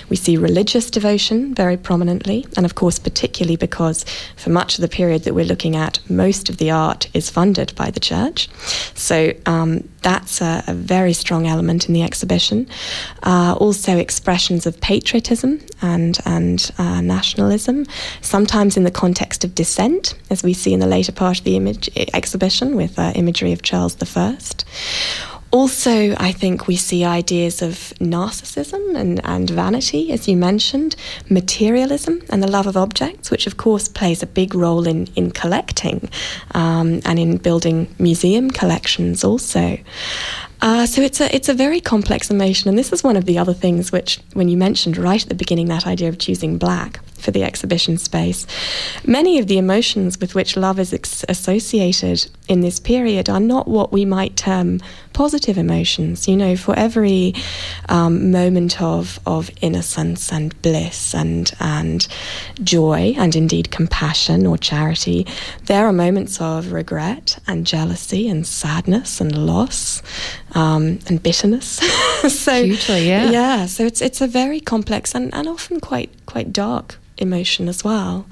we 0.09 0.15
see 0.15 0.37
religious 0.37 0.89
devotion 0.89 1.53
very 1.53 1.77
prominently, 1.77 2.45
and 2.55 2.65
of 2.65 2.75
course, 2.75 2.99
particularly 2.99 3.57
because 3.57 4.05
for 4.35 4.49
much 4.49 4.75
of 4.75 4.81
the 4.81 4.87
period 4.87 5.23
that 5.23 5.33
we're 5.33 5.45
looking 5.45 5.75
at, 5.75 5.99
most 6.09 6.49
of 6.49 6.57
the 6.57 6.71
art 6.71 7.09
is 7.13 7.29
funded 7.29 7.73
by 7.75 7.91
the 7.91 7.99
church. 7.99 8.49
So 8.93 9.33
um, 9.45 9.89
that's 10.03 10.41
a, 10.41 10.63
a, 10.67 10.73
very 10.73 11.13
strong 11.13 11.47
element 11.47 11.87
in 11.87 11.93
the 11.93 12.03
exhibition. 12.03 12.67
Uh, 13.23 13.55
also, 13.57 13.97
expressions 13.97 14.65
of 14.65 14.79
patriotism 14.81 15.61
and 15.81 16.19
and 16.25 16.71
uh, 16.77 17.01
nationalism, 17.01 17.85
sometimes 18.21 18.77
in 18.77 18.83
the 18.83 18.91
context 18.91 19.43
of 19.43 19.55
dissent, 19.55 20.15
as 20.29 20.43
we 20.43 20.53
see 20.53 20.73
in 20.73 20.79
the 20.79 20.87
later 20.87 21.11
part 21.11 21.39
of 21.39 21.45
the 21.45 21.55
image 21.55 21.89
exhibition 22.13 22.75
with 22.75 22.99
uh, 22.99 23.11
imagery 23.15 23.51
of 23.53 23.61
Charles 23.61 23.95
I. 24.15 24.37
Also, 25.53 26.15
I 26.17 26.31
think 26.31 26.67
we 26.67 26.75
see 26.75 27.05
ideas 27.05 27.61
of 27.61 27.93
narcissism 27.99 28.95
and, 28.95 29.23
and 29.23 29.47
vanity, 29.51 30.11
as 30.11 30.27
you 30.27 30.35
mentioned, 30.35 30.95
materialism 31.29 32.23
and 32.31 32.41
the 32.41 32.49
love 32.49 32.65
of 32.65 32.75
objects, 32.75 33.29
which 33.29 33.45
of 33.45 33.55
course 33.55 33.87
plays 33.87 34.23
a 34.23 34.25
big 34.25 34.55
role 34.55 34.87
in, 34.87 35.05
in 35.15 35.29
collecting 35.29 36.09
um, 36.55 37.01
and 37.05 37.19
in 37.19 37.37
building 37.37 37.87
museum 37.99 38.49
collections 38.49 39.23
also. 39.23 39.77
Uh, 40.63 40.87
so 40.87 41.03
it's 41.03 41.21
a 41.21 41.35
it's 41.35 41.49
a 41.49 41.53
very 41.53 41.79
complex 41.79 42.31
emotion, 42.31 42.67
and 42.67 42.79
this 42.79 42.91
is 42.91 43.03
one 43.03 43.15
of 43.15 43.25
the 43.25 43.37
other 43.37 43.53
things 43.53 43.91
which, 43.91 44.19
when 44.33 44.49
you 44.49 44.57
mentioned 44.57 44.97
right 44.97 45.21
at 45.21 45.29
the 45.29 45.35
beginning 45.35 45.67
that 45.67 45.85
idea 45.85 46.09
of 46.09 46.17
choosing 46.17 46.57
black, 46.57 46.99
for 47.23 47.31
the 47.31 47.43
exhibition 47.43 47.97
space. 47.97 48.45
Many 49.05 49.39
of 49.39 49.47
the 49.47 49.57
emotions 49.57 50.19
with 50.19 50.35
which 50.35 50.55
love 50.57 50.79
is 50.79 50.93
ex- 50.93 51.25
associated 51.29 52.27
in 52.47 52.61
this 52.61 52.79
period 52.79 53.29
are 53.29 53.39
not 53.39 53.67
what 53.67 53.91
we 53.91 54.05
might 54.05 54.35
term 54.35 54.79
positive 55.13 55.57
emotions. 55.57 56.27
You 56.27 56.35
know, 56.35 56.55
for 56.55 56.77
every 56.77 57.33
um, 57.89 58.31
moment 58.31 58.81
of, 58.81 59.19
of 59.25 59.49
innocence 59.61 60.31
and 60.31 60.59
bliss 60.61 61.15
and, 61.15 61.51
and 61.59 62.07
joy, 62.63 63.13
and 63.17 63.35
indeed 63.35 63.71
compassion 63.71 64.45
or 64.45 64.57
charity, 64.57 65.25
there 65.65 65.87
are 65.87 65.93
moments 65.93 66.41
of 66.41 66.71
regret 66.71 67.39
and 67.47 67.65
jealousy 67.65 68.27
and 68.27 68.45
sadness 68.45 69.21
and 69.21 69.45
loss 69.45 70.01
um, 70.53 70.99
and 71.07 71.23
bitterness. 71.23 71.67
so, 72.27 72.63
Hugely, 72.63 73.07
yeah. 73.07 73.29
Yeah, 73.29 73.65
so 73.67 73.85
it's, 73.85 74.01
it's 74.01 74.21
a 74.21 74.27
very 74.27 74.59
complex 74.59 75.15
and, 75.15 75.33
and 75.33 75.47
often 75.47 75.79
quite, 75.79 76.11
quite 76.25 76.51
dark 76.51 76.97
emotion 77.17 77.67
as 77.67 77.83
well. 77.83 78.25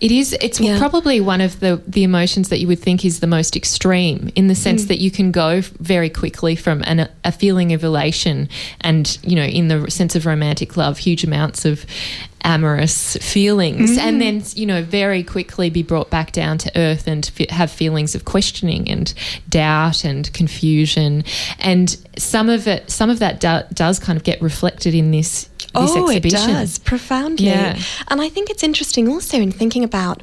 It 0.00 0.10
is. 0.10 0.32
It's 0.40 0.58
yeah. 0.58 0.78
probably 0.78 1.20
one 1.20 1.42
of 1.42 1.60
the 1.60 1.82
the 1.86 2.04
emotions 2.04 2.48
that 2.48 2.58
you 2.58 2.66
would 2.68 2.78
think 2.78 3.04
is 3.04 3.20
the 3.20 3.26
most 3.26 3.54
extreme, 3.54 4.30
in 4.34 4.46
the 4.46 4.54
sense 4.54 4.84
mm. 4.84 4.88
that 4.88 4.98
you 4.98 5.10
can 5.10 5.30
go 5.30 5.60
very 5.60 6.08
quickly 6.08 6.56
from 6.56 6.82
an, 6.86 7.08
a 7.22 7.30
feeling 7.30 7.74
of 7.74 7.84
elation, 7.84 8.48
and 8.80 9.18
you 9.22 9.36
know, 9.36 9.44
in 9.44 9.68
the 9.68 9.90
sense 9.90 10.16
of 10.16 10.24
romantic 10.24 10.78
love, 10.78 10.96
huge 10.96 11.22
amounts 11.22 11.66
of 11.66 11.84
amorous 12.42 13.18
feelings, 13.18 13.98
mm. 13.98 13.98
and 13.98 14.22
then 14.22 14.42
you 14.54 14.64
know, 14.64 14.82
very 14.82 15.22
quickly 15.22 15.68
be 15.68 15.82
brought 15.82 16.08
back 16.08 16.32
down 16.32 16.56
to 16.56 16.72
earth 16.76 17.06
and 17.06 17.30
f- 17.38 17.50
have 17.50 17.70
feelings 17.70 18.14
of 18.14 18.24
questioning 18.24 18.88
and 18.88 19.12
doubt 19.50 20.02
and 20.02 20.32
confusion, 20.32 21.22
and 21.58 21.98
some 22.16 22.48
of 22.48 22.66
it, 22.66 22.90
some 22.90 23.10
of 23.10 23.18
that 23.18 23.38
do- 23.38 23.74
does 23.74 23.98
kind 23.98 24.16
of 24.16 24.24
get 24.24 24.40
reflected 24.40 24.94
in 24.94 25.10
this 25.74 25.90
oh, 25.92 26.08
exhibition. 26.08 26.50
it 26.50 26.52
does 26.52 26.78
profoundly. 26.78 27.46
Yeah. 27.46 27.78
And 28.08 28.20
I 28.20 28.28
think 28.28 28.50
it's 28.50 28.62
interesting 28.62 29.08
also 29.08 29.38
in 29.38 29.52
thinking 29.52 29.84
about 29.84 30.22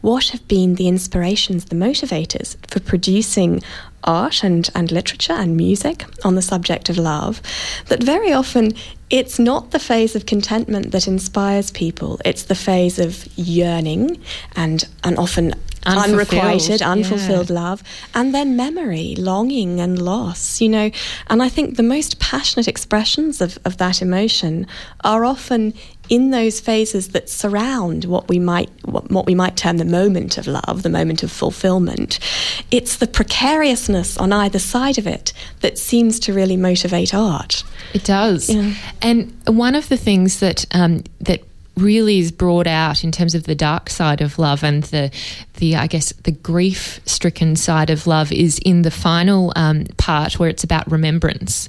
what 0.00 0.28
have 0.28 0.46
been 0.48 0.76
the 0.76 0.88
inspirations, 0.88 1.66
the 1.66 1.76
motivators 1.76 2.56
for 2.68 2.80
producing 2.80 3.62
art 4.06 4.44
and, 4.44 4.70
and 4.74 4.90
literature 4.90 5.32
and 5.32 5.56
music 5.56 6.04
on 6.24 6.34
the 6.34 6.42
subject 6.42 6.88
of 6.88 6.98
love, 6.98 7.42
that 7.86 8.02
very 8.02 8.32
often 8.32 8.72
it's 9.10 9.38
not 9.38 9.70
the 9.70 9.78
phase 9.78 10.16
of 10.16 10.26
contentment 10.26 10.90
that 10.92 11.06
inspires 11.06 11.70
people, 11.70 12.20
it's 12.24 12.44
the 12.44 12.54
phase 12.54 12.98
of 12.98 13.26
yearning 13.36 14.20
and, 14.56 14.88
and 15.04 15.16
often 15.18 15.54
unrequited, 15.86 16.82
unfulfilled 16.82 17.48
yeah. 17.48 17.60
love, 17.60 17.82
and 18.14 18.34
then 18.34 18.56
memory, 18.56 19.14
longing, 19.16 19.80
and 19.80 20.02
loss, 20.02 20.60
you 20.60 20.68
know. 20.68 20.90
And 21.28 21.42
I 21.42 21.48
think 21.48 21.76
the 21.76 21.82
most 21.82 22.18
passionate 22.18 22.68
expressions 22.68 23.40
of, 23.40 23.58
of 23.64 23.76
that 23.78 24.02
emotion 24.02 24.66
are 25.04 25.24
often 25.24 25.72
in 26.08 26.30
those 26.30 26.60
phases 26.60 27.08
that 27.08 27.28
surround 27.28 28.04
what 28.04 28.28
we 28.28 28.38
might 28.38 28.70
what, 28.84 29.10
what, 29.10 29.26
we 29.26 29.34
might 29.34 29.56
term 29.56 29.78
the 29.78 29.84
moment 29.84 30.38
of 30.38 30.46
love, 30.46 30.82
the 30.82 30.88
moment 30.88 31.22
of 31.22 31.30
fulfillment, 31.30 32.18
it's 32.70 32.96
the 32.96 33.06
precariousness 33.06 34.16
on 34.18 34.32
either 34.32 34.58
side 34.58 34.98
of 34.98 35.06
it 35.06 35.32
that 35.60 35.78
seems 35.78 36.18
to 36.20 36.32
really 36.32 36.56
motivate 36.56 37.14
art. 37.14 37.64
It 37.94 38.04
does, 38.04 38.48
yeah. 38.50 38.74
and 39.02 39.32
one 39.46 39.74
of 39.74 39.88
the 39.88 39.96
things 39.96 40.40
that 40.40 40.64
um, 40.72 41.04
that 41.20 41.42
really 41.76 42.18
is 42.18 42.32
brought 42.32 42.66
out 42.66 43.04
in 43.04 43.12
terms 43.12 43.34
of 43.34 43.44
the 43.44 43.54
dark 43.54 43.90
side 43.90 44.20
of 44.20 44.38
love 44.38 44.64
and 44.64 44.84
the 44.84 45.10
the 45.54 45.76
I 45.76 45.86
guess 45.86 46.12
the 46.12 46.32
grief 46.32 47.00
stricken 47.04 47.54
side 47.54 47.90
of 47.90 48.06
love 48.06 48.32
is 48.32 48.58
in 48.64 48.82
the 48.82 48.90
final 48.90 49.52
um, 49.56 49.84
part 49.98 50.38
where 50.38 50.48
it's 50.48 50.64
about 50.64 50.90
remembrance 50.90 51.68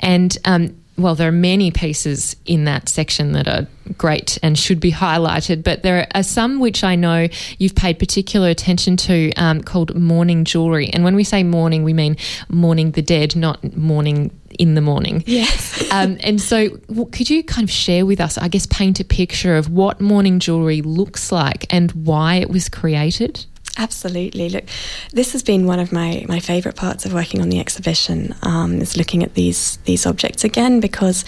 and 0.00 0.36
um, 0.44 0.76
well, 0.98 1.14
there 1.14 1.28
are 1.28 1.32
many 1.32 1.70
pieces 1.70 2.36
in 2.46 2.64
that 2.64 2.88
section 2.88 3.32
that 3.32 3.46
are 3.46 3.66
great 3.98 4.38
and 4.42 4.58
should 4.58 4.80
be 4.80 4.90
highlighted, 4.92 5.62
but 5.62 5.82
there 5.82 6.06
are 6.14 6.22
some 6.22 6.58
which 6.58 6.82
I 6.82 6.96
know 6.96 7.28
you've 7.58 7.74
paid 7.74 7.98
particular 7.98 8.48
attention 8.48 8.96
to 8.98 9.32
um, 9.34 9.62
called 9.62 9.94
mourning 9.94 10.44
jewellery. 10.44 10.88
And 10.88 11.04
when 11.04 11.14
we 11.14 11.24
say 11.24 11.42
mourning, 11.42 11.84
we 11.84 11.92
mean 11.92 12.16
mourning 12.48 12.92
the 12.92 13.02
dead, 13.02 13.36
not 13.36 13.76
mourning 13.76 14.30
in 14.58 14.74
the 14.74 14.80
morning. 14.80 15.22
Yes. 15.26 15.84
um, 15.92 16.16
and 16.20 16.40
so, 16.40 16.70
could 17.12 17.28
you 17.28 17.44
kind 17.44 17.64
of 17.64 17.70
share 17.70 18.06
with 18.06 18.20
us, 18.20 18.38
I 18.38 18.48
guess, 18.48 18.66
paint 18.66 18.98
a 19.00 19.04
picture 19.04 19.56
of 19.56 19.68
what 19.70 20.00
mourning 20.00 20.38
jewellery 20.38 20.82
looks 20.82 21.30
like 21.30 21.72
and 21.72 21.90
why 21.92 22.36
it 22.36 22.48
was 22.48 22.68
created? 22.68 23.44
Absolutely. 23.78 24.48
Look, 24.48 24.64
this 25.12 25.32
has 25.32 25.42
been 25.42 25.66
one 25.66 25.78
of 25.78 25.92
my, 25.92 26.24
my 26.28 26.40
favourite 26.40 26.76
parts 26.76 27.04
of 27.04 27.12
working 27.12 27.42
on 27.42 27.50
the 27.50 27.60
exhibition. 27.60 28.34
Um, 28.42 28.80
is 28.80 28.96
looking 28.96 29.22
at 29.22 29.34
these 29.34 29.76
these 29.84 30.06
objects 30.06 30.44
again 30.44 30.80
because 30.80 31.24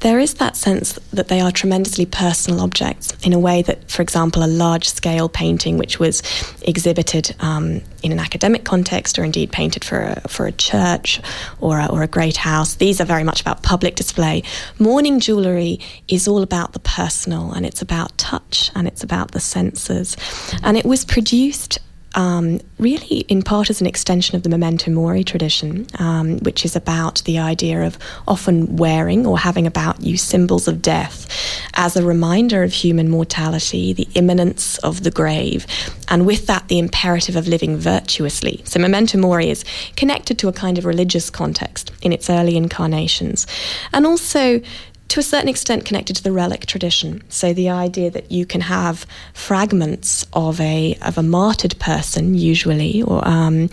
there 0.00 0.18
is 0.18 0.34
that 0.34 0.56
sense 0.56 0.92
that 1.12 1.28
they 1.28 1.40
are 1.40 1.50
tremendously 1.50 2.06
personal 2.06 2.60
objects 2.60 3.12
in 3.24 3.32
a 3.32 3.38
way 3.38 3.62
that, 3.62 3.90
for 3.90 4.02
example, 4.02 4.44
a 4.44 4.46
large 4.46 4.88
scale 4.88 5.28
painting 5.28 5.78
which 5.78 5.98
was 5.98 6.22
exhibited 6.62 7.34
um, 7.40 7.80
in 8.02 8.12
an 8.12 8.18
academic 8.18 8.64
context 8.64 9.18
or 9.18 9.24
indeed 9.24 9.50
painted 9.50 9.84
for 9.84 10.00
a, 10.02 10.28
for 10.28 10.46
a 10.46 10.52
church 10.52 11.20
or 11.60 11.78
a, 11.78 11.86
or 11.86 12.02
a 12.02 12.06
great 12.06 12.36
house. 12.36 12.74
These 12.74 13.00
are 13.00 13.04
very 13.04 13.24
much 13.24 13.40
about 13.40 13.62
public 13.62 13.96
display. 13.96 14.42
Mourning 14.78 15.18
jewellery 15.18 15.80
is 16.08 16.28
all 16.28 16.42
about 16.42 16.72
the 16.72 16.80
personal 16.80 17.52
and 17.52 17.64
it's 17.64 17.80
about 17.80 18.16
touch 18.18 18.70
and 18.74 18.86
it's 18.86 19.02
about 19.02 19.32
the 19.32 19.40
senses. 19.40 20.16
And 20.62 20.76
it 20.76 20.84
was 20.84 21.04
produced 21.04 21.78
um, 22.16 22.60
really 22.78 23.18
in 23.28 23.42
part 23.42 23.68
as 23.70 23.80
an 23.80 23.86
extension 23.86 24.36
of 24.36 24.42
the 24.42 24.48
memento 24.48 24.90
mori 24.90 25.22
tradition, 25.22 25.86
um, 25.98 26.38
which 26.38 26.64
is 26.64 26.74
about 26.74 27.22
the 27.24 27.38
idea 27.38 27.86
of 27.86 27.98
often 28.26 28.76
wearing 28.76 29.26
or 29.26 29.38
having 29.38 29.66
about 29.66 30.00
you 30.00 30.16
symbols 30.16 30.66
of 30.66 30.80
death 30.80 31.28
as 31.74 31.94
a 31.94 32.04
reminder 32.04 32.62
of 32.62 32.72
human 32.72 33.10
mortality, 33.10 33.92
the 33.92 34.08
imminence 34.14 34.78
of 34.78 35.02
the 35.04 35.10
grave, 35.10 35.66
and 36.08 36.26
with 36.26 36.46
that, 36.46 36.66
the 36.68 36.78
imperative 36.78 37.36
of 37.36 37.46
living 37.46 37.76
virtuously. 37.76 38.62
So, 38.64 38.80
memento 38.80 39.18
mori 39.18 39.50
is 39.50 39.64
connected 39.96 40.38
to 40.38 40.48
a 40.48 40.52
kind 40.52 40.78
of 40.78 40.86
religious 40.86 41.28
context 41.28 41.92
in 42.00 42.12
its 42.12 42.30
early 42.30 42.56
incarnations, 42.56 43.46
and 43.92 44.06
also 44.06 44.62
to 45.08 45.20
a 45.20 45.22
certain 45.22 45.48
extent 45.48 45.84
connected 45.84 46.16
to 46.16 46.22
the 46.22 46.32
relic 46.32 46.66
tradition. 46.66 47.22
So 47.28 47.52
the 47.52 47.68
idea 47.68 48.10
that 48.10 48.30
you 48.30 48.46
can 48.46 48.62
have 48.62 49.06
fragments 49.34 50.26
of 50.32 50.60
a 50.60 50.98
of 51.02 51.18
a 51.18 51.22
martyred 51.22 51.78
person, 51.78 52.34
usually, 52.34 53.02
or 53.02 53.26
um, 53.26 53.70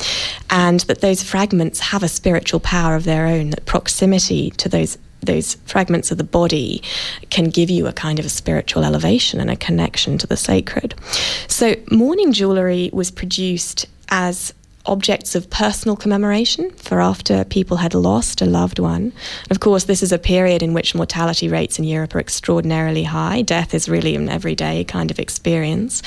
and 0.50 0.82
that 0.82 1.02
those 1.02 1.24
fragments 1.24 1.80
have 1.80 2.04
a 2.04 2.08
spiritual 2.08 2.60
power 2.60 2.96
of 2.96 3.04
their 3.04 3.26
own. 3.26 3.50
That 3.52 3.66
proximity 3.66 4.52
to 4.52 4.70
those 4.70 4.98
those 5.22 5.56
fragments 5.66 6.12
of 6.12 6.18
the 6.18 6.24
body 6.24 6.82
can 7.30 7.46
give 7.46 7.70
you 7.70 7.88
a 7.88 7.94
kind 7.94 8.20
of 8.20 8.26
a 8.26 8.30
spiritual 8.30 8.84
elevation 8.84 9.40
and 9.40 9.50
a 9.50 9.56
connection 9.56 10.18
to 10.18 10.28
the 10.28 10.38
sacred. 10.38 10.96
So 11.48 11.76
mourning 11.90 12.34
jewellery 12.34 12.90
was 12.94 13.10
produced 13.10 13.86
as 14.10 14.54
objects 14.86 15.34
of 15.34 15.50
personal 15.50 15.96
commemoration 15.96 16.70
for 16.72 17.00
after 17.00 17.46
people 17.46 17.78
had 17.78 17.94
lost 17.94 18.42
a 18.42 18.46
loved 18.46 18.80
one. 18.80 19.14
Of 19.50 19.60
course, 19.60 19.86
this 19.86 20.04
is 20.04 20.12
a 20.12 20.20
period 20.20 20.62
in 20.62 20.74
which 20.74 20.94
mortality 20.94 21.48
rates 21.48 21.80
in 21.80 21.86
Europe 21.86 22.16
are 22.16 22.20
extraordinarily 22.20 23.04
high. 23.04 23.42
Death 23.42 23.74
is 23.74 23.88
really 23.88 24.16
an 24.16 24.30
everyday 24.30 24.84
kind 24.84 25.10
of 25.10 25.20
experience. 25.20 26.02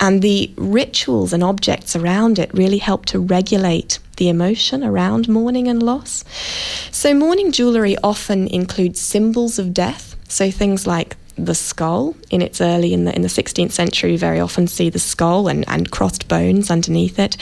And 0.00 0.20
the 0.22 0.52
rituals 0.56 1.32
and 1.32 1.44
objects 1.44 1.94
around 1.94 2.38
it 2.38 2.52
really 2.52 2.78
help 2.78 3.06
to 3.06 3.20
regulate 3.20 3.98
the 4.16 4.28
emotion 4.28 4.82
around 4.82 5.28
mourning 5.28 5.68
and 5.68 5.80
loss. 5.80 6.24
So, 6.90 7.14
mourning 7.14 7.52
jewellery 7.52 7.96
often 8.02 8.48
includes 8.48 9.00
symbols 9.00 9.60
of 9.60 9.72
death. 9.72 10.16
So, 10.28 10.50
things 10.50 10.86
like 10.86 11.16
the 11.38 11.54
skull 11.54 12.16
in 12.30 12.42
its 12.42 12.60
early 12.60 12.92
in 12.92 13.04
the 13.04 13.14
in 13.14 13.22
the 13.22 13.28
16th 13.28 13.70
century. 13.70 14.12
You 14.12 14.18
very 14.18 14.40
often 14.40 14.66
see 14.66 14.90
the 14.90 14.98
skull 14.98 15.48
and, 15.48 15.64
and 15.68 15.90
crossed 15.90 16.28
bones 16.28 16.70
underneath 16.70 17.18
it, 17.18 17.36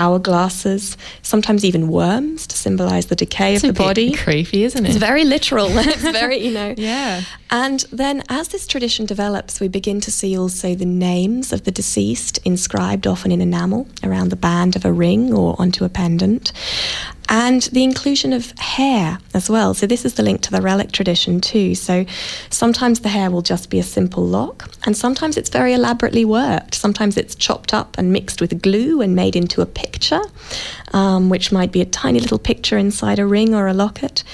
hourglasses, 0.00 0.96
sometimes 1.22 1.64
even 1.64 1.88
worms 1.88 2.46
to 2.46 2.56
symbolise 2.56 3.06
the 3.06 3.16
decay 3.16 3.54
it's 3.54 3.64
of 3.64 3.74
the 3.74 3.82
body. 3.82 4.12
Creepy, 4.14 4.64
isn't 4.64 4.84
it? 4.84 4.88
It's 4.88 4.98
very 4.98 5.24
literal. 5.24 5.68
it's 5.70 6.02
very 6.02 6.38
you 6.38 6.52
know. 6.52 6.74
Yeah. 6.76 7.22
And 7.50 7.80
then 7.92 8.22
as 8.28 8.48
this 8.48 8.66
tradition 8.66 9.06
develops, 9.06 9.60
we 9.60 9.68
begin 9.68 10.00
to 10.02 10.10
see 10.10 10.38
also 10.38 10.74
the 10.74 10.86
names 10.86 11.52
of 11.52 11.64
the 11.64 11.70
deceased 11.70 12.38
inscribed 12.44 13.06
often 13.06 13.30
in 13.30 13.40
enamel 13.40 13.86
around 14.02 14.30
the 14.30 14.36
band 14.36 14.76
of 14.76 14.84
a 14.84 14.92
ring 14.92 15.34
or 15.34 15.54
onto 15.58 15.84
a 15.84 15.88
pendant 15.88 16.52
and 17.30 17.62
the 17.72 17.84
inclusion 17.84 18.32
of 18.32 18.50
hair 18.58 19.18
as 19.32 19.48
well. 19.48 19.72
So, 19.72 19.86
this 19.86 20.04
is 20.04 20.14
the 20.14 20.22
link 20.22 20.42
to 20.42 20.50
the 20.50 20.60
relic 20.60 20.90
tradition 20.90 21.40
too. 21.40 21.76
So, 21.76 22.04
sometimes 22.50 23.00
the 23.00 23.08
hair 23.08 23.30
will 23.30 23.40
just 23.40 23.70
be 23.70 23.78
a 23.78 23.84
simple 23.84 24.26
lock, 24.26 24.68
and 24.84 24.96
sometimes 24.96 25.36
it's 25.36 25.48
very 25.48 25.72
elaborately 25.72 26.24
worked. 26.24 26.74
Sometimes 26.74 27.16
it's 27.16 27.36
chopped 27.36 27.72
up 27.72 27.96
and 27.96 28.12
mixed 28.12 28.40
with 28.40 28.60
glue 28.60 29.00
and 29.00 29.14
made 29.14 29.36
into 29.36 29.62
a 29.62 29.66
picture, 29.90 30.22
um, 30.92 31.28
which 31.28 31.52
might 31.52 31.72
be 31.72 31.80
a 31.80 31.84
tiny 31.84 32.20
little 32.20 32.38
picture 32.38 32.78
inside 32.78 33.18
a 33.18 33.26
ring 33.26 33.54
or 33.54 33.66
a 33.66 33.74
locket. 33.74 34.24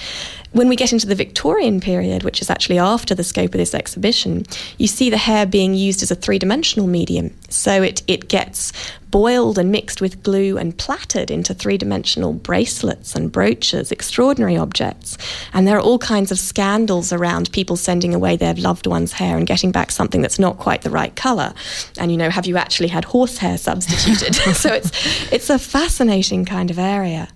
When 0.53 0.69
we 0.69 0.77
get 0.77 0.93
into 0.93 1.07
the 1.07 1.15
Victorian 1.15 1.81
period, 1.81 2.23
which 2.23 2.41
is 2.41 2.51
actually 2.51 2.79
after 2.79 3.15
the 3.15 3.25
scope 3.25 3.55
of 3.55 3.59
this 3.59 3.75
exhibition, 3.75 4.45
you 4.79 4.87
see 4.87 5.11
the 5.11 5.19
hair 5.19 5.47
being 5.47 5.75
used 5.75 6.03
as 6.03 6.11
a 6.11 6.15
three 6.15 6.39
dimensional 6.39 6.87
medium. 6.87 7.31
So 7.51 7.83
it, 7.83 8.03
it 8.07 8.29
gets 8.29 8.73
boiled 9.11 9.59
and 9.59 9.71
mixed 9.71 10.01
with 10.01 10.23
glue 10.23 10.59
and 10.59 10.77
plaited 10.77 11.31
into 11.31 11.55
three 11.55 11.79
dimensional 11.79 12.33
bracelets 12.33 13.15
and 13.15 13.31
brooches, 13.31 13.93
extraordinary 13.93 14.57
objects. 14.57 15.17
And 15.53 15.67
there 15.67 15.77
are 15.77 15.81
all 15.81 15.99
kinds 15.99 16.33
of 16.33 16.39
scandals 16.39 17.13
around 17.13 17.53
people 17.53 17.77
sending 17.77 18.15
away 18.15 18.37
their 18.37 18.55
loved 18.55 18.87
one's 18.87 19.13
hair 19.13 19.37
and 19.37 19.47
getting 19.47 19.73
back 19.73 19.91
something 19.91 20.23
that's 20.23 20.39
not 20.39 20.59
quite 20.59 20.83
the 20.83 20.91
right 20.91 21.15
colour. 21.15 21.55
And, 21.99 22.11
you 22.11 22.17
know, 22.17 22.31
have 22.31 22.47
you 22.47 22.57
actually 22.57 22.89
had 22.89 23.05
horsehair 23.05 23.59
substituted? 23.59 24.35
so 24.55 24.73
it's, 24.73 25.33
it's 25.33 25.51
a 25.51 25.59
fascinating 25.59 26.45
kind 26.45 26.71
of 26.71 26.79
area. 26.79 27.29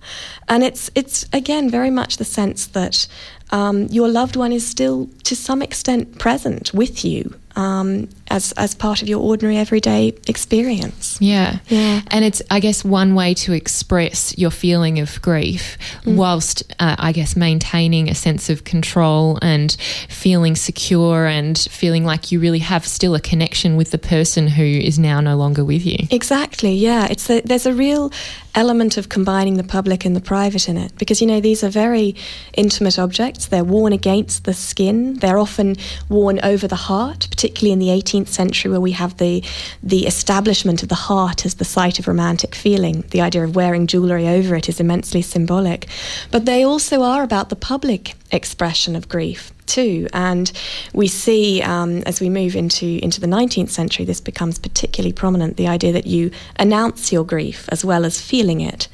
And 0.47 0.63
it's, 0.63 0.89
it's 0.95 1.25
again, 1.33 1.69
very 1.69 1.89
much 1.89 2.17
the 2.17 2.25
sense 2.25 2.67
that 2.67 3.07
um, 3.51 3.87
your 3.87 4.07
loved 4.07 4.35
one 4.35 4.51
is 4.51 4.65
still 4.65 5.09
to 5.23 5.35
some 5.35 5.61
extent 5.61 6.17
present 6.17 6.73
with 6.73 7.03
you 7.03 7.35
um, 7.55 8.07
as 8.31 8.53
as 8.53 8.73
part 8.73 9.01
of 9.01 9.09
your 9.09 9.19
ordinary 9.19 9.57
everyday 9.57 10.13
experience. 10.27 11.17
Yeah, 11.19 11.59
yeah. 11.67 12.01
And 12.07 12.25
it's 12.25 12.41
I 12.49 12.59
guess 12.59 12.83
one 12.83 13.13
way 13.13 13.33
to 13.35 13.53
express 13.53 14.37
your 14.37 14.51
feeling 14.51 14.99
of 14.99 15.21
grief, 15.21 15.77
mm. 16.03 16.15
whilst 16.15 16.63
uh, 16.79 16.95
I 16.97 17.11
guess 17.11 17.35
maintaining 17.35 18.09
a 18.09 18.15
sense 18.15 18.49
of 18.49 18.63
control 18.63 19.37
and 19.41 19.75
feeling 20.09 20.55
secure 20.55 21.25
and 21.25 21.57
feeling 21.57 22.05
like 22.05 22.31
you 22.31 22.39
really 22.39 22.59
have 22.59 22.87
still 22.87 23.15
a 23.15 23.19
connection 23.19 23.75
with 23.75 23.91
the 23.91 23.97
person 23.97 24.47
who 24.47 24.63
is 24.63 24.97
now 24.97 25.19
no 25.19 25.35
longer 25.35 25.65
with 25.65 25.85
you. 25.85 26.07
Exactly. 26.09 26.73
Yeah. 26.73 27.07
It's 27.09 27.29
a, 27.29 27.41
there's 27.41 27.65
a 27.65 27.73
real 27.73 28.11
element 28.55 28.97
of 28.97 29.09
combining 29.09 29.57
the 29.57 29.63
public 29.63 30.05
and 30.05 30.15
the 30.15 30.21
private 30.21 30.67
in 30.67 30.77
it 30.77 30.91
because 30.97 31.21
you 31.21 31.27
know 31.27 31.39
these 31.39 31.63
are 31.63 31.69
very 31.69 32.15
intimate 32.53 32.99
objects 32.99 33.45
they're 33.47 33.63
worn 33.63 33.93
against 33.93 34.43
the 34.43 34.53
skin 34.53 35.13
they're 35.15 35.37
often 35.37 35.75
worn 36.09 36.39
over 36.43 36.67
the 36.67 36.75
heart 36.75 37.27
particularly 37.29 37.71
in 37.71 37.79
the 37.79 37.89
18th 38.21 38.27
century 38.27 38.71
where 38.71 38.81
we 38.81 38.91
have 38.91 39.17
the 39.17 39.43
the 39.83 40.05
establishment 40.05 40.83
of 40.83 40.89
the 40.89 40.95
heart 40.95 41.45
as 41.45 41.55
the 41.55 41.65
site 41.65 41.99
of 41.99 42.07
romantic 42.07 42.55
feeling 42.55 43.03
the 43.11 43.21
idea 43.21 43.43
of 43.43 43.55
wearing 43.55 43.87
jewelry 43.87 44.27
over 44.27 44.55
it 44.55 44.69
is 44.69 44.79
immensely 44.79 45.21
symbolic 45.21 45.87
but 46.31 46.45
they 46.45 46.63
also 46.63 47.01
are 47.03 47.23
about 47.23 47.49
the 47.49 47.55
public 47.55 48.15
expression 48.31 48.95
of 48.95 49.09
grief 49.09 49.51
too. 49.71 50.07
And 50.13 50.51
we 50.93 51.07
see 51.07 51.61
um, 51.61 52.03
as 52.05 52.19
we 52.19 52.29
move 52.29 52.55
into 52.55 52.99
into 53.01 53.21
the 53.21 53.27
19th 53.27 53.69
century, 53.69 54.05
this 54.05 54.19
becomes 54.19 54.59
particularly 54.59 55.13
prominent. 55.13 55.57
The 55.57 55.67
idea 55.67 55.93
that 55.93 56.07
you 56.07 56.31
announce 56.57 57.11
your 57.11 57.23
grief 57.23 57.69
as 57.69 57.85
well 57.85 58.05
as 58.05 58.19
feeling 58.19 58.61
it. 58.61 58.87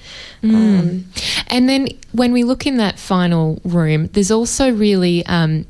Mm. 0.44 0.54
Um, 0.56 1.06
and 1.48 1.68
then 1.68 1.88
when 2.12 2.32
we 2.32 2.44
look 2.44 2.68
in 2.68 2.78
that 2.78 3.00
final 3.00 3.60
room, 3.64 4.08
there's 4.08 4.32
also 4.32 4.72
really. 4.72 5.26
Um, 5.26 5.66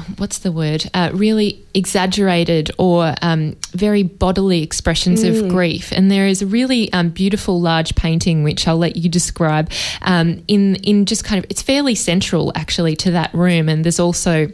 what's 0.16 0.38
the 0.38 0.52
word? 0.52 0.88
Uh, 0.94 1.10
really 1.12 1.64
exaggerated 1.74 2.70
or 2.78 3.14
um, 3.22 3.56
very 3.72 4.02
bodily 4.02 4.62
expressions 4.62 5.24
mm. 5.24 5.44
of 5.44 5.48
grief. 5.48 5.92
And 5.92 6.10
there 6.10 6.26
is 6.26 6.42
a 6.42 6.46
really 6.46 6.92
um, 6.92 7.10
beautiful 7.10 7.60
large 7.60 7.94
painting, 7.94 8.42
which 8.42 8.66
I'll 8.66 8.78
let 8.78 8.96
you 8.96 9.08
describe. 9.08 9.70
Um, 10.02 10.42
in 10.48 10.76
in 10.76 11.06
just 11.06 11.24
kind 11.24 11.42
of, 11.42 11.50
it's 11.50 11.62
fairly 11.62 11.94
central 11.94 12.52
actually 12.54 12.96
to 12.96 13.10
that 13.12 13.32
room. 13.34 13.68
And 13.68 13.84
there's 13.84 14.00
also 14.00 14.48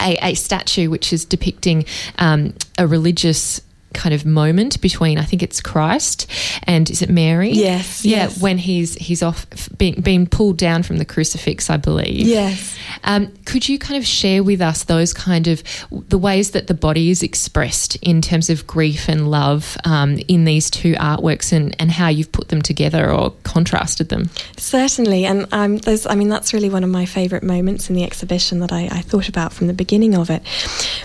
a, 0.00 0.16
a 0.22 0.34
statue 0.34 0.90
which 0.90 1.12
is 1.12 1.24
depicting 1.24 1.84
um, 2.18 2.54
a 2.78 2.86
religious 2.86 3.60
kind 3.94 4.14
of 4.14 4.24
moment 4.24 4.80
between 4.80 5.18
I 5.18 5.24
think 5.24 5.42
it's 5.42 5.60
Christ 5.60 6.26
and 6.64 6.88
is 6.90 7.02
it 7.02 7.10
Mary? 7.10 7.50
Yes. 7.50 8.04
Yeah, 8.04 8.18
yes. 8.18 8.40
when 8.40 8.58
he's 8.58 8.94
he's 8.94 9.22
off 9.22 9.46
being 9.76 10.00
being 10.00 10.26
pulled 10.26 10.58
down 10.58 10.82
from 10.82 10.98
the 10.98 11.04
crucifix, 11.04 11.70
I 11.70 11.76
believe. 11.76 12.26
Yes. 12.26 12.76
Um, 13.04 13.32
could 13.44 13.68
you 13.68 13.78
kind 13.78 13.98
of 13.98 14.06
share 14.06 14.42
with 14.42 14.60
us 14.60 14.84
those 14.84 15.12
kind 15.12 15.46
of 15.46 15.62
the 15.90 16.18
ways 16.18 16.52
that 16.52 16.66
the 16.66 16.74
body 16.74 17.10
is 17.10 17.22
expressed 17.22 17.96
in 17.96 18.22
terms 18.22 18.50
of 18.50 18.66
grief 18.66 19.08
and 19.08 19.30
love 19.30 19.76
um, 19.84 20.18
in 20.28 20.44
these 20.44 20.70
two 20.70 20.94
artworks 20.94 21.52
and, 21.52 21.74
and 21.80 21.90
how 21.90 22.08
you've 22.08 22.32
put 22.32 22.48
them 22.48 22.62
together 22.62 23.10
or 23.10 23.30
contrasted 23.42 24.08
them? 24.08 24.30
Certainly, 24.56 25.24
and 25.24 25.46
um, 25.52 25.78
there's, 25.78 26.06
I 26.06 26.14
mean, 26.14 26.28
that's 26.28 26.52
really 26.52 26.70
one 26.70 26.84
of 26.84 26.90
my 26.90 27.06
favourite 27.06 27.42
moments 27.42 27.88
in 27.88 27.96
the 27.96 28.04
exhibition 28.04 28.60
that 28.60 28.72
I, 28.72 28.88
I, 28.90 29.00
thought 29.00 29.28
about 29.28 29.52
from 29.52 29.66
the 29.66 29.72
beginning 29.72 30.14
of 30.14 30.30
it. 30.30 30.46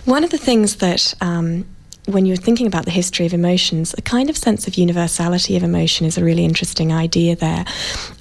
One 0.06 0.24
of 0.24 0.30
the 0.30 0.38
things 0.38 0.78
that 0.78 1.14
um, 1.22 1.66
when 2.08 2.26
you're 2.26 2.36
thinking 2.38 2.68
about 2.68 2.86
the 2.86 2.92
history 2.92 3.26
of 3.26 3.34
emotions, 3.34 3.96
a 3.98 4.02
kind 4.02 4.30
of 4.30 4.38
sense 4.38 4.68
of 4.68 4.76
universality 4.76 5.58
of 5.58 5.64
emotion 5.64 6.06
is 6.06 6.18
a 6.18 6.24
really 6.24 6.46
interesting 6.46 6.94
idea 6.94 7.36
there. 7.36 7.66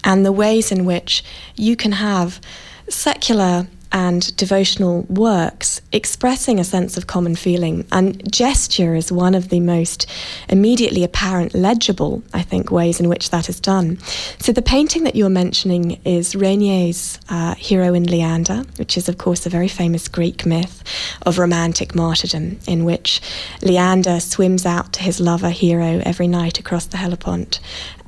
And 0.04 0.24
the 0.24 0.32
ways 0.32 0.72
in 0.72 0.84
which 0.84 1.22
you 1.56 1.76
can 1.76 1.92
have 1.92 2.40
secular 2.88 3.66
and 3.94 4.36
devotional 4.36 5.02
works 5.08 5.80
expressing 5.92 6.58
a 6.58 6.64
sense 6.64 6.96
of 6.96 7.06
common 7.06 7.36
feeling. 7.36 7.86
And 7.92 8.30
gesture 8.30 8.96
is 8.96 9.12
one 9.12 9.36
of 9.36 9.50
the 9.50 9.60
most 9.60 10.10
immediately 10.48 11.04
apparent, 11.04 11.54
legible, 11.54 12.24
I 12.34 12.42
think, 12.42 12.72
ways 12.72 12.98
in 12.98 13.08
which 13.08 13.30
that 13.30 13.48
is 13.48 13.60
done. 13.60 13.98
So 14.40 14.50
the 14.50 14.62
painting 14.62 15.04
that 15.04 15.14
you're 15.14 15.28
mentioning 15.28 16.00
is 16.04 16.34
Regnier's 16.34 17.20
uh, 17.28 17.54
Hero 17.54 17.94
and 17.94 18.10
Leander, 18.10 18.64
which 18.78 18.96
is, 18.96 19.08
of 19.08 19.16
course, 19.16 19.46
a 19.46 19.50
very 19.50 19.68
famous 19.68 20.08
Greek 20.08 20.44
myth 20.44 20.82
of 21.22 21.38
romantic 21.38 21.94
martyrdom, 21.94 22.58
in 22.66 22.84
which 22.84 23.20
Leander 23.62 24.18
swims 24.18 24.66
out 24.66 24.92
to 24.94 25.02
his 25.02 25.20
lover 25.20 25.50
Hero 25.50 26.02
every 26.04 26.26
night 26.26 26.58
across 26.58 26.86
the 26.86 26.96
Hellespont. 26.96 27.60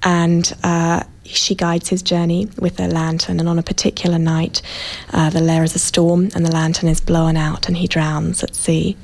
And 0.03 0.53
uh, 0.65 1.05
she 1.29 1.55
guides 1.55 1.89
his 1.89 2.03
journey 2.03 2.49
with 2.59 2.81
a 2.81 2.89
lantern, 2.89 3.41
and 3.41 3.49
on 3.49 3.59
a 3.59 3.63
particular 3.63 4.19
night, 4.19 4.63
uh, 5.13 5.31
there 5.31 5.65
is 5.65 5.75
a 5.75 5.79
storm, 5.79 6.31
and 6.35 6.45
the 6.45 6.53
lantern 6.53 6.89
is 6.89 7.01
blown 7.01 7.37
out, 7.37 7.69
and 7.69 7.77
he 7.77 7.87
drowns 7.87 8.43
at 8.43 8.55
sea. 8.55 8.97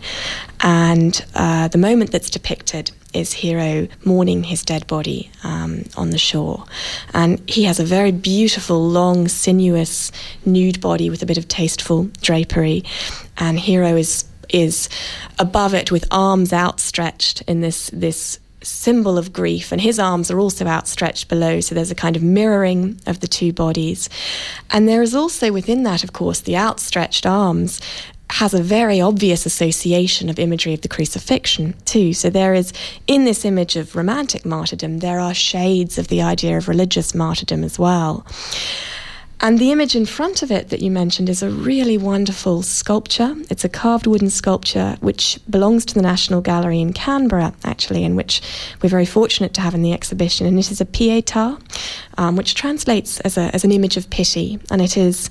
And 0.60 1.24
uh, 1.34 1.68
the 1.68 1.78
moment 1.78 2.12
that's 2.12 2.30
depicted 2.30 2.90
is 3.12 3.32
Hero 3.32 3.88
mourning 4.04 4.44
his 4.44 4.64
dead 4.64 4.86
body 4.86 5.30
um, 5.44 5.84
on 5.96 6.10
the 6.10 6.18
shore. 6.18 6.64
And 7.12 7.42
he 7.48 7.64
has 7.64 7.78
a 7.78 7.84
very 7.84 8.12
beautiful, 8.12 8.88
long, 8.88 9.28
sinuous, 9.28 10.12
nude 10.44 10.80
body 10.80 11.10
with 11.10 11.22
a 11.22 11.26
bit 11.26 11.38
of 11.38 11.48
tasteful 11.48 12.04
drapery. 12.20 12.84
And 13.36 13.58
Hero 13.58 13.96
is 13.96 14.24
is 14.48 14.88
above 15.38 15.72
it 15.72 15.90
with 15.90 16.04
arms 16.10 16.52
outstretched 16.52 17.40
in 17.42 17.62
this 17.62 17.90
this 17.92 18.38
symbol 18.62 19.18
of 19.18 19.32
grief, 19.32 19.72
and 19.72 19.80
his 19.80 19.98
arms 19.98 20.30
are 20.30 20.38
also 20.38 20.66
outstretched 20.66 21.28
below, 21.28 21.60
so 21.60 21.74
there's 21.74 21.90
a 21.90 21.96
kind 21.96 22.16
of 22.16 22.22
mirroring 22.22 23.00
of 23.06 23.20
the 23.20 23.28
two 23.28 23.52
bodies. 23.52 24.08
And 24.70 24.88
there 24.88 25.02
is 25.02 25.14
also 25.14 25.52
within 25.52 25.82
that, 25.84 26.04
of 26.04 26.12
course, 26.12 26.40
the 26.40 26.56
outstretched 26.56 27.26
arms 27.26 27.80
has 28.32 28.54
a 28.54 28.62
very 28.62 28.98
obvious 28.98 29.44
association 29.44 30.30
of 30.30 30.38
imagery 30.38 30.72
of 30.72 30.80
the 30.80 30.88
crucifixion 30.88 31.74
too. 31.84 32.14
So 32.14 32.30
there 32.30 32.54
is 32.54 32.72
in 33.06 33.24
this 33.26 33.44
image 33.44 33.76
of 33.76 33.94
romantic 33.94 34.46
martyrdom, 34.46 35.00
there 35.00 35.20
are 35.20 35.34
shades 35.34 35.98
of 35.98 36.08
the 36.08 36.22
idea 36.22 36.56
of 36.56 36.66
religious 36.66 37.14
martyrdom 37.14 37.62
as 37.62 37.78
well. 37.78 38.24
And 39.44 39.58
the 39.58 39.72
image 39.72 39.96
in 39.96 40.06
front 40.06 40.44
of 40.44 40.52
it 40.52 40.68
that 40.68 40.82
you 40.82 40.90
mentioned 40.92 41.28
is 41.28 41.42
a 41.42 41.50
really 41.50 41.98
wonderful 41.98 42.62
sculpture. 42.62 43.34
It's 43.50 43.64
a 43.64 43.68
carved 43.68 44.06
wooden 44.06 44.30
sculpture 44.30 44.96
which 45.00 45.40
belongs 45.50 45.84
to 45.86 45.94
the 45.94 46.00
National 46.00 46.40
Gallery 46.40 46.80
in 46.80 46.92
Canberra, 46.92 47.52
actually, 47.64 48.04
and 48.04 48.16
which 48.16 48.40
we're 48.80 48.88
very 48.88 49.04
fortunate 49.04 49.52
to 49.54 49.60
have 49.60 49.74
in 49.74 49.82
the 49.82 49.92
exhibition. 49.92 50.46
And 50.46 50.60
it 50.60 50.70
is 50.70 50.80
a 50.80 50.84
pietà, 50.84 51.60
um, 52.18 52.36
which 52.36 52.54
translates 52.54 53.18
as, 53.20 53.36
a, 53.36 53.52
as 53.52 53.64
an 53.64 53.72
image 53.72 53.96
of 53.96 54.08
pity. 54.10 54.60
And 54.70 54.80
it 54.80 54.96
is 54.96 55.28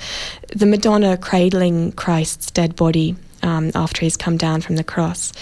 the 0.53 0.65
Madonna 0.65 1.15
cradling 1.15 1.93
Christ's 1.93 2.51
dead 2.51 2.75
body 2.75 3.15
um, 3.43 3.71
after 3.75 4.01
he's 4.01 4.17
come 4.17 4.37
down 4.37 4.61
from 4.61 4.75
the 4.75 4.83
cross. 4.83 5.33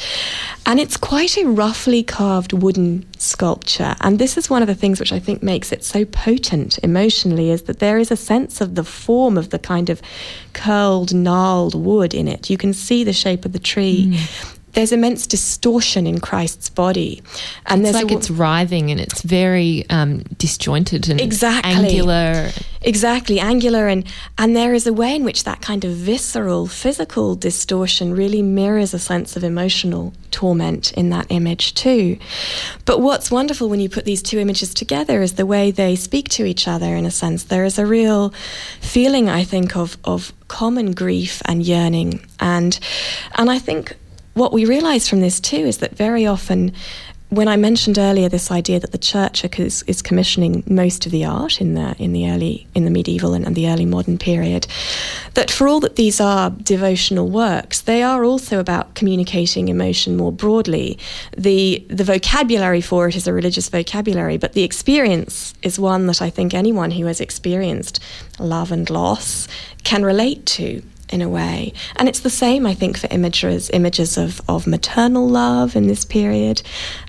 And 0.65 0.79
it's 0.79 0.97
quite 0.97 1.37
a 1.37 1.45
roughly 1.45 2.03
carved 2.03 2.53
wooden 2.53 3.05
sculpture. 3.17 3.95
And 4.01 4.19
this 4.19 4.37
is 4.37 4.49
one 4.49 4.61
of 4.61 4.67
the 4.67 4.75
things 4.75 4.99
which 4.99 5.11
I 5.11 5.19
think 5.19 5.41
makes 5.43 5.71
it 5.71 5.83
so 5.83 6.05
potent 6.05 6.79
emotionally 6.79 7.49
is 7.49 7.63
that 7.63 7.79
there 7.79 7.97
is 7.97 8.11
a 8.11 8.17
sense 8.17 8.61
of 8.61 8.75
the 8.75 8.83
form 8.83 9.37
of 9.37 9.49
the 9.49 9.59
kind 9.59 9.89
of 9.89 10.01
curled, 10.53 11.13
gnarled 11.13 11.75
wood 11.75 12.13
in 12.13 12.27
it. 12.27 12.49
You 12.49 12.57
can 12.57 12.73
see 12.73 13.03
the 13.03 13.13
shape 13.13 13.45
of 13.45 13.53
the 13.53 13.59
tree. 13.59 14.07
Mm 14.11 14.55
there's 14.73 14.91
immense 14.91 15.25
distortion 15.27 16.05
in 16.05 16.19
Christ's 16.19 16.69
body, 16.69 17.21
and 17.65 17.85
it's 17.85 17.93
like 17.93 18.11
a, 18.11 18.17
it's 18.17 18.29
writhing 18.29 18.91
and 18.91 18.99
it's 18.99 19.21
very 19.21 19.85
um, 19.89 20.19
disjointed 20.37 21.09
and 21.09 21.19
exactly 21.19 21.71
angular. 21.71 22.51
Exactly 22.81 23.39
angular, 23.39 23.87
and 23.87 24.05
and 24.37 24.55
there 24.55 24.73
is 24.73 24.87
a 24.87 24.93
way 24.93 25.15
in 25.15 25.23
which 25.23 25.43
that 25.43 25.61
kind 25.61 25.83
of 25.83 25.91
visceral, 25.91 26.67
physical 26.67 27.35
distortion 27.35 28.13
really 28.15 28.41
mirrors 28.41 28.93
a 28.93 28.99
sense 28.99 29.35
of 29.35 29.43
emotional 29.43 30.13
torment 30.31 30.93
in 30.93 31.09
that 31.09 31.27
image 31.29 31.73
too. 31.73 32.17
But 32.85 33.01
what's 33.01 33.31
wonderful 33.31 33.69
when 33.69 33.79
you 33.79 33.89
put 33.89 34.05
these 34.05 34.21
two 34.21 34.39
images 34.39 34.73
together 34.73 35.21
is 35.21 35.33
the 35.33 35.45
way 35.45 35.71
they 35.71 35.95
speak 35.95 36.29
to 36.29 36.45
each 36.45 36.67
other. 36.67 36.95
In 36.95 37.05
a 37.05 37.11
sense, 37.11 37.43
there 37.43 37.65
is 37.65 37.77
a 37.79 37.85
real 37.85 38.33
feeling, 38.79 39.29
I 39.29 39.43
think, 39.43 39.75
of 39.75 39.97
of 40.03 40.31
common 40.47 40.93
grief 40.93 41.41
and 41.45 41.63
yearning, 41.63 42.25
and 42.39 42.79
and 43.35 43.49
I 43.49 43.59
think 43.59 43.95
what 44.39 44.53
we 44.53 44.65
realise 44.65 45.07
from 45.07 45.21
this 45.21 45.39
too 45.39 45.57
is 45.57 45.79
that 45.79 45.95
very 45.95 46.25
often 46.25 46.73
when 47.29 47.47
I 47.47 47.57
mentioned 47.57 47.99
earlier 47.99 48.27
this 48.27 48.49
idea 48.49 48.79
that 48.79 48.91
the 48.91 48.97
church 48.97 49.45
is, 49.59 49.83
is, 49.83 50.01
commissioning 50.01 50.63
most 50.65 51.05
of 51.05 51.11
the 51.11 51.25
art 51.25 51.61
in 51.61 51.75
the 51.75 51.95
in 51.99 52.11
the 52.11 52.29
early 52.29 52.67
in 52.73 52.85
the 52.85 52.91
medieval 52.91 53.33
and, 53.33 53.45
and, 53.45 53.55
the 53.55 53.69
early 53.69 53.85
modern 53.85 54.17
period, 54.17 54.65
that 55.35 55.51
for 55.51 55.67
all 55.67 55.79
that 55.81 55.95
these 55.95 56.19
are 56.19 56.49
devotional 56.49 57.29
works, 57.29 57.81
they 57.81 58.01
are 58.01 58.23
also 58.23 58.59
about 58.59 58.95
communicating 58.95 59.67
emotion 59.67 60.17
more 60.17 60.31
broadly. 60.31 60.97
the 61.37 61.85
The 61.89 62.03
vocabulary 62.03 62.81
for 62.81 63.07
it 63.07 63.15
is 63.15 63.27
a 63.27 63.33
religious 63.33 63.69
vocabulary, 63.69 64.37
but 64.37 64.53
the 64.53 64.63
experience 64.63 65.53
is 65.61 65.77
one 65.79 66.07
that 66.07 66.21
I 66.21 66.31
think 66.31 66.53
anyone 66.53 66.91
who 66.91 67.05
has 67.05 67.21
experienced 67.21 67.99
love 68.39 68.71
and 68.71 68.89
loss 68.89 69.47
can 69.83 70.03
relate 70.03 70.47
to 70.47 70.81
in 71.09 71.21
a 71.21 71.29
way. 71.29 71.73
And 71.95 72.07
it's 72.07 72.21
the 72.21 72.29
same, 72.29 72.65
I 72.65 72.73
think, 72.73 72.97
for 72.97 73.07
images, 73.11 73.69
images 73.71 74.17
of, 74.17 74.41
of 74.47 74.67
maternal 74.67 75.27
love 75.27 75.75
in 75.75 75.87
this 75.87 76.05
period, 76.05 76.61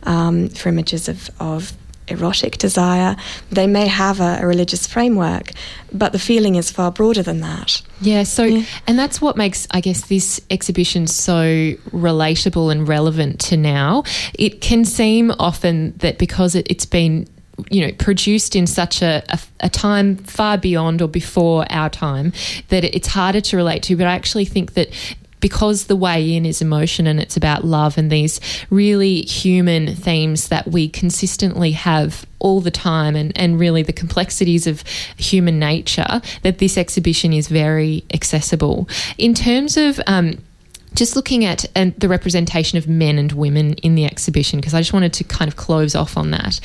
um, 0.05 0.49
for 0.49 0.69
images 0.69 1.09
of, 1.09 1.31
of 1.39 1.73
erotic 2.11 2.59
desire. 2.59 3.17
They 3.51 3.67
may 3.67 3.87
have 3.87 4.21
a, 4.21 4.39
a, 4.41 4.47
religious 4.47 4.87
framework, 4.87 5.53
but 5.93 6.13
the 6.13 6.19
feeling 6.19 6.57
is 6.57 6.71
far 6.71 6.91
broader 6.91 7.23
than 7.23 7.41
that. 7.41 7.83
Yeah, 8.01 8.25
so, 8.25 8.45
yeah. 8.45 8.65
and 8.87 8.99
that's 8.99 9.21
what 9.21 9.37
makes, 9.37 9.67
I 9.71 9.81
guess, 9.81 10.07
this 10.07 10.41
exhibition 10.51 11.07
so 11.07 11.45
relatable 11.93 12.73
and 12.73 12.87
relevant 12.87 13.41
to 13.43 13.57
now. 13.57 14.05
It 14.35 14.61
can 14.61 14.85
seem 14.85 15.33
often 15.39 15.93
that 15.99 16.19
because 16.19 16.55
it, 16.55 16.67
it's 16.71 16.87
been 16.87 17.29
you 17.71 17.87
know 17.87 17.93
produced 17.99 18.57
in 18.57 18.67
such 18.67 19.03
a, 19.03 19.23
a, 19.29 19.39
a, 19.61 19.69
time 19.69 20.17
far 20.17 20.57
beyond 20.57 21.03
or 21.03 21.09
before 21.09 21.65
our 21.71 21.91
time 21.91 22.33
that 22.69 22.85
it's 22.85 23.09
harder 23.09 23.41
to 23.41 23.57
relate 23.57 23.83
to. 23.85 23.97
But 23.97 24.07
i 24.07 24.15
actually 24.15 24.45
think 24.45 24.75
that 24.75 24.89
because 25.41 25.87
the 25.87 25.97
way 25.97 26.35
in 26.37 26.47
is 26.47 26.63
emotion 26.63 27.07
and 27.07 27.19
it's 27.19 27.37
about 27.37 27.65
love 27.65 27.99
and 27.99 28.13
these 28.13 28.41
really 28.69 29.23
human 29.23 29.95
themes 29.97 30.49
that 30.49 30.69
we 30.69 30.89
consistently 30.89 31.73
have 31.73 32.27
all 32.39 32.61
the 32.61 32.71
time 32.71 33.17
and, 33.17 33.37
and 33.37 33.59
really 33.59 33.83
the 33.83 33.93
complexities 33.93 34.67
of 34.67 34.83
human 35.17 35.59
nature 35.59 36.21
that 36.43 36.59
this 36.59 36.79
exhibition 36.79 37.33
is 37.33 37.49
very 37.49 38.05
accessible. 38.13 38.89
In 39.19 39.35
terms 39.35 39.77
of 39.77 40.01
um, 40.07 40.39
just 40.95 41.17
looking 41.17 41.45
at 41.45 41.65
and 41.75 41.95
the 41.97 42.09
representation 42.09 42.79
of 42.79 42.89
men 42.89 43.19
and 43.19 43.33
women 43.33 43.75
in 43.75 43.95
the 43.95 44.05
exhibition 44.05 44.61
because 44.61 44.75
I 44.75 44.81
just 44.81 44.93
wanted 44.93 45.13
to 45.15 45.25
kind 45.25 45.49
of 45.49 45.57
close 45.57 45.95
off 45.95 46.17
on 46.17 46.31
that. 46.33 46.61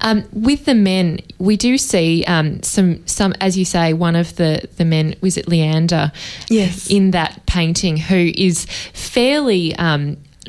Um, 0.00 0.24
with 0.32 0.64
the 0.64 0.74
men, 0.74 1.20
we 1.38 1.56
do 1.56 1.78
see 1.78 2.24
um, 2.26 2.62
some 2.62 3.06
some 3.06 3.34
as 3.40 3.56
you 3.56 3.64
say, 3.64 3.92
one 3.92 4.16
of 4.16 4.36
the 4.36 4.68
the 4.76 4.84
men 4.84 5.14
was 5.20 5.36
it 5.36 5.48
Leander, 5.48 6.12
yes, 6.48 6.90
in 6.90 7.12
that 7.12 7.44
painting 7.46 7.96
who 7.96 8.32
is 8.34 8.66
fairly. 8.92 9.74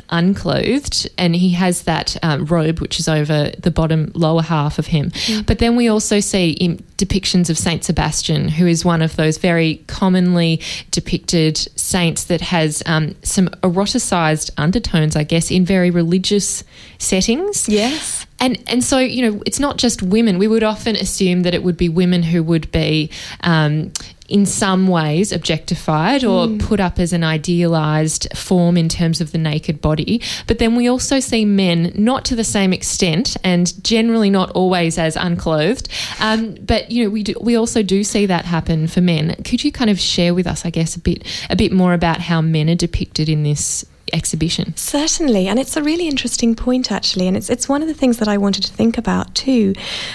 Unclothed 0.09 1.09
and 1.17 1.35
he 1.35 1.51
has 1.51 1.83
that 1.83 2.17
um, 2.23 2.45
robe 2.45 2.79
which 2.79 2.99
is 2.99 3.07
over 3.07 3.51
the 3.57 3.71
bottom 3.71 4.11
lower 4.13 4.41
half 4.41 4.79
of 4.79 4.87
him. 4.87 5.11
Mm. 5.11 5.45
but 5.45 5.59
then 5.59 5.75
we 5.75 5.87
also 5.87 6.19
see 6.19 6.55
depictions 6.97 7.49
of 7.49 7.57
saint 7.57 7.83
sebastian 7.83 8.47
who 8.47 8.65
is 8.67 8.85
one 8.85 9.01
of 9.01 9.15
those 9.15 9.37
very 9.37 9.83
commonly 9.87 10.61
depicted 10.91 11.57
saints 11.57 12.25
that 12.25 12.41
has 12.41 12.81
um, 12.85 13.15
some 13.23 13.47
eroticized 13.61 14.49
undertones 14.57 15.15
i 15.15 15.23
guess 15.23 15.51
in 15.51 15.65
very 15.65 15.89
religious 15.89 16.63
settings. 17.03 17.69
Yes. 17.69 18.25
And 18.39 18.61
and 18.67 18.83
so 18.83 18.97
you 18.99 19.29
know 19.29 19.43
it's 19.45 19.59
not 19.59 19.77
just 19.77 20.01
women. 20.01 20.37
We 20.37 20.47
would 20.47 20.63
often 20.63 20.95
assume 20.95 21.43
that 21.43 21.53
it 21.53 21.63
would 21.63 21.77
be 21.77 21.89
women 21.89 22.23
who 22.23 22.43
would 22.43 22.71
be 22.71 23.09
um, 23.41 23.91
in 24.33 24.47
some 24.47 24.87
ways 24.87 25.31
objectified 25.31 26.23
or 26.23 26.47
mm. 26.47 26.59
put 26.59 26.79
up 26.79 26.97
as 26.97 27.13
an 27.13 27.23
idealized 27.23 28.27
form 28.35 28.75
in 28.75 28.89
terms 28.89 29.21
of 29.21 29.31
the 29.31 29.37
naked 29.37 29.79
body. 29.79 30.19
But 30.47 30.57
then 30.57 30.75
we 30.75 30.87
also 30.87 31.19
see 31.19 31.45
men 31.45 31.91
not 31.93 32.25
to 32.25 32.35
the 32.35 32.43
same 32.43 32.73
extent 32.73 33.37
and 33.43 33.71
generally 33.83 34.31
not 34.31 34.49
always 34.51 34.97
as 34.97 35.15
unclothed. 35.15 35.87
Um, 36.19 36.55
but 36.55 36.89
you 36.89 37.03
know, 37.03 37.11
we 37.11 37.21
do, 37.21 37.35
we 37.39 37.55
also 37.55 37.83
do 37.83 38.03
see 38.03 38.25
that 38.25 38.45
happen 38.45 38.87
for 38.87 39.01
men. 39.01 39.35
Could 39.43 39.63
you 39.63 39.71
kind 39.71 39.91
of 39.91 39.99
share 39.99 40.33
with 40.33 40.47
us, 40.47 40.65
I 40.65 40.71
guess, 40.71 40.95
a 40.95 40.99
bit 40.99 41.23
a 41.51 41.55
bit 41.55 41.71
more 41.71 41.93
about 41.93 42.19
how 42.19 42.41
men 42.41 42.71
are 42.71 42.75
depicted 42.75 43.29
in 43.29 43.43
this 43.43 43.85
exhibition. 44.13 44.75
Certainly, 44.77 45.47
and 45.47 45.59
it's 45.59 45.75
a 45.75 45.83
really 45.83 46.07
interesting 46.07 46.55
point 46.55 46.91
actually, 46.91 47.27
and 47.27 47.35
it's 47.35 47.49
it's 47.49 47.67
one 47.67 47.81
of 47.81 47.87
the 47.87 47.93
things 47.93 48.17
that 48.17 48.27
I 48.27 48.37
wanted 48.37 48.63
to 48.63 48.73
think 48.73 48.97
about 48.97 49.33
too, 49.35 49.73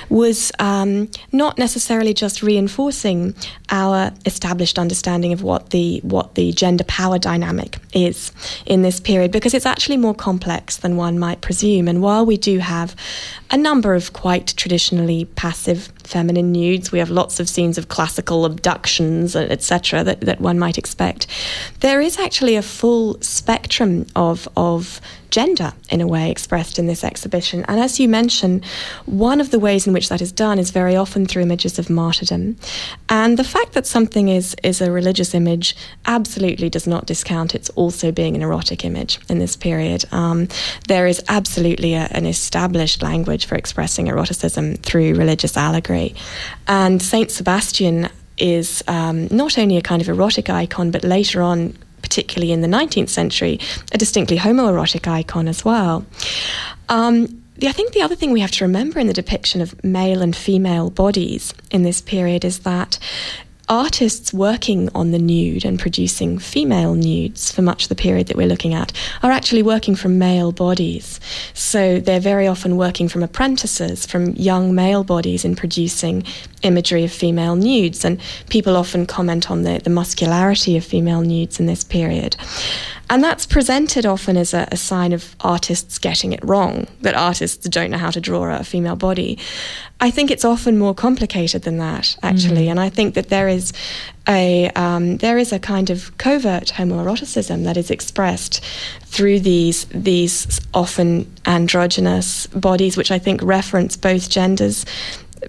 was 0.09 0.53
um, 0.59 1.11
not 1.33 1.59
necessarily 1.59 2.15
just 2.15 2.43
reinforcing 2.43 3.35
our 3.71 4.13
established 4.25 4.79
understanding 4.79 5.33
of 5.33 5.43
what 5.43 5.71
the 5.71 5.99
what 6.03 6.37
the 6.37 6.53
gender 6.53 6.85
power 6.85 7.19
dynamic 7.19 7.79
is 7.93 8.33
in 8.65 8.83
this 8.83 9.01
period, 9.01 9.33
because 9.33 9.55
it's 9.55 9.67
actually 9.67 9.97
more 9.97 10.15
complex 10.15 10.77
than 10.77 10.97
one 10.97 11.19
might 11.19 11.41
presume. 11.41 11.89
And 11.89 12.01
while 12.01 12.25
we 12.25 12.37
do 12.37 12.59
have 12.61 12.95
a 13.51 13.57
number 13.57 13.95
of 13.95 14.13
quite 14.13 14.55
traditionally 14.57 15.25
passive 15.37 15.93
feminine 16.09 16.51
nudes. 16.53 16.91
We 16.91 16.99
have 16.99 17.11
lots 17.11 17.39
of 17.39 17.49
scenes 17.49 17.79
of 17.79 17.89
classical 17.89 18.45
abductions, 18.45 19.37
etc., 19.37 20.03
that, 20.05 20.23
that 20.23 20.41
one 20.41 20.59
might 20.59 20.79
expect. 20.79 21.27
There 21.81 22.01
is 22.01 22.19
actually 22.19 22.57
a 22.57 22.63
full 22.63 23.21
spectrum 23.21 24.07
of, 24.17 24.49
of 24.57 25.01
gender, 25.31 25.73
in 25.91 26.01
a 26.01 26.07
way, 26.07 26.31
expressed 26.31 26.79
in 26.79 26.87
this 26.87 27.05
exhibition. 27.05 27.65
And 27.69 27.81
as 27.81 28.01
you 28.01 28.09
mentioned, 28.09 28.65
one 29.07 29.41
of 29.41 29.51
the 29.51 29.59
ways 29.59 29.87
in 29.87 29.93
which 29.93 30.09
that 30.09 30.21
is 30.21 30.33
done 30.33 30.59
is 30.59 30.71
very 30.71 30.97
often 30.97 31.27
through 31.27 31.43
images 31.43 31.79
of 31.79 31.91
martyrdom. 31.91 32.57
And 33.09 33.39
the 33.39 33.45
fact 33.45 33.73
that 33.73 33.87
something 33.87 34.29
is, 34.29 34.57
is 34.63 34.81
a 34.81 34.91
religious 34.91 35.35
image 35.35 35.77
absolutely 36.07 36.71
does 36.71 36.87
not 36.87 37.07
discount 37.07 37.55
its 37.55 37.71
also 37.71 38.13
being 38.13 38.37
an 38.37 38.43
erotic 38.43 38.85
image 38.85 39.19
in 39.29 39.39
this 39.39 39.57
period. 39.57 40.05
Um, 40.13 40.49
there 40.89 41.07
is 41.07 41.23
absolutely 41.29 41.95
a, 41.95 42.09
an 42.13 42.27
established 42.27 43.03
language 43.03 43.47
for 43.47 43.55
expressing 43.57 44.09
eroticism 44.09 44.77
through 44.77 45.15
religious 45.15 45.57
allegory. 45.57 46.15
And 46.67 47.03
Saint 47.03 47.31
Sebastian 47.31 48.09
is 48.39 48.85
um, 48.87 49.27
not 49.29 49.59
only 49.59 49.77
a 49.77 49.83
kind 49.83 50.01
of 50.01 50.09
erotic 50.09 50.49
icon, 50.49 50.91
but 50.91 51.05
later 51.05 51.43
on 51.43 51.77
particularly 52.03 52.53
in 52.53 52.61
the 52.61 52.69
19th 52.69 53.09
century, 53.09 53.59
a 53.93 53.99
distinctly 53.99 54.39
homoerotic 54.39 55.07
icon 55.07 55.49
as 55.49 55.65
well. 55.65 56.05
Um, 56.89 57.43
I 57.63 57.73
think 57.73 57.93
the 57.93 58.03
other 58.03 58.15
thing 58.15 58.31
we 58.31 58.41
have 58.41 58.53
to 58.53 58.65
remember 58.65 59.01
in 59.01 59.09
the 59.09 59.13
depiction 59.13 59.61
of 59.61 59.83
male 59.83 60.23
and 60.23 60.35
female 60.35 60.91
bodies 60.91 61.53
in 61.71 61.83
this 61.83 62.01
period 62.01 62.45
is 62.45 62.61
that 62.61 62.99
artists 63.69 64.33
working 64.33 64.89
on 64.95 65.11
the 65.11 65.19
nude 65.19 65.65
and 65.65 65.79
producing 65.79 66.39
female 66.39 66.95
nudes 66.95 67.53
for 67.53 67.63
much 67.63 67.85
of 67.85 67.89
the 67.89 67.95
period 67.95 68.27
that 68.27 68.37
we're 68.37 68.47
looking 68.47 68.75
at 68.75 68.93
are 69.23 69.31
actually 69.31 69.63
working 69.63 69.95
from 69.95 70.19
male 70.19 70.53
bodies. 70.53 71.21
So 71.55 72.01
they're 72.01 72.21
very 72.21 72.47
often 72.47 72.77
working 72.77 73.09
from 73.09 73.23
apprentices, 73.23 74.07
from 74.07 74.35
young 74.37 74.75
male 74.75 75.05
bodies 75.05 75.45
in 75.45 75.57
producing 75.57 76.25
imagery 76.63 77.05
of 77.05 77.13
female 77.13 77.57
nudes. 77.57 78.05
And 78.05 78.21
people 78.49 78.77
often 78.77 79.07
comment 79.07 79.51
on 79.51 79.63
the, 79.63 79.79
the 79.79 79.91
muscularity 79.91 80.77
of 80.77 80.85
female 80.85 81.23
nudes 81.23 81.61
in 81.61 81.67
this 81.67 81.85
period. 81.85 82.37
And 83.11 83.25
that's 83.25 83.47
presented 83.47 84.05
often 84.05 84.37
as 84.37 84.53
a, 84.53 84.69
a, 84.71 84.77
sign 84.77 85.13
of 85.13 85.35
artists 85.41 85.99
getting 85.99 86.33
it 86.33 86.45
wrong, 86.45 86.87
that 87.01 87.15
artists 87.15 87.67
don't 87.69 87.91
know 87.91 87.99
how 87.99 88.11
to 88.11 88.21
draw 88.21 88.55
a 88.55 88.65
female 88.65 88.97
body. 88.97 89.39
I 90.01 90.11
think 90.11 90.31
it's 90.31 90.45
often 90.45 90.79
more 90.79 90.95
complicated 90.95 91.63
than 91.63 91.79
that, 91.79 92.17
actually. 92.23 92.67
Mm. 92.67 92.73
And 92.73 92.81
I 92.81 92.91
think 92.91 93.15
that 93.15 93.31
there 93.31 93.49
is 93.49 93.73
a 94.29 94.69
um, 94.71 95.17
there 95.17 95.39
is 95.39 95.53
a 95.53 95.59
kind 95.59 95.89
of 95.89 96.17
covert 96.19 96.69
homoeroticism 96.69 97.65
that 97.65 97.77
is 97.77 97.91
expressed 97.91 98.63
through 99.05 99.41
these 99.41 99.87
these 99.87 100.61
often 100.75 101.33
androgynous 101.47 102.47
bodies, 102.49 102.97
which 102.97 103.11
I 103.11 103.19
think 103.19 103.43
reference 103.43 103.97
both 103.97 104.29
genders 104.29 104.85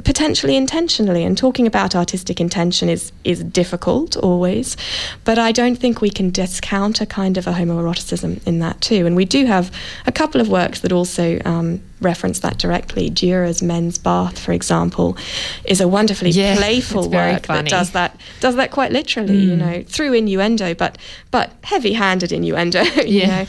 potentially 0.04 0.56
intentionally 0.56 1.24
and 1.24 1.38
talking 1.38 1.66
about 1.66 1.96
artistic 1.96 2.40
intention 2.40 2.90
is 2.90 3.12
is 3.24 3.44
difficult 3.44 4.16
always 4.18 4.78
but 5.24 5.38
i 5.40 5.52
don't 5.52 5.76
think 5.76 6.02
we 6.02 6.10
can 6.10 6.30
discount 6.30 7.02
a 7.02 7.06
kind 7.06 7.38
of 7.38 7.48
a 7.48 7.54
homoeroticism 7.54 8.46
in 8.48 8.60
that 8.60 8.80
too 8.82 9.06
and 9.06 9.16
we 9.16 9.26
do 9.26 9.46
have 9.46 9.72
a 10.06 10.12
couple 10.12 10.40
of 10.40 10.50
works 10.50 10.82
that 10.82 10.92
also 10.92 11.40
um, 11.46 11.82
reference 12.02 12.40
that 12.40 12.58
directly 12.58 13.10
Dürer's 13.10 13.62
men's 13.62 13.98
bath 13.98 14.40
for 14.40 14.52
example 14.54 15.18
is 15.66 15.82
a 15.82 15.88
wonderfully 15.88 16.32
yeah, 16.32 16.56
playful 16.58 17.10
work 17.10 17.46
funny. 17.46 17.64
that 17.64 17.70
does 17.70 17.92
that 17.92 18.16
does 18.40 18.56
that 18.56 18.72
quite 18.72 18.92
literally 18.92 19.36
mm. 19.36 19.48
you 19.48 19.56
know 19.56 19.84
through 19.88 20.14
innuendo 20.14 20.74
but 20.74 20.98
but 21.32 21.52
heavy-handed 21.64 22.32
innuendo 22.32 22.82
you 22.98 23.22
yeah. 23.22 23.44
know 23.44 23.46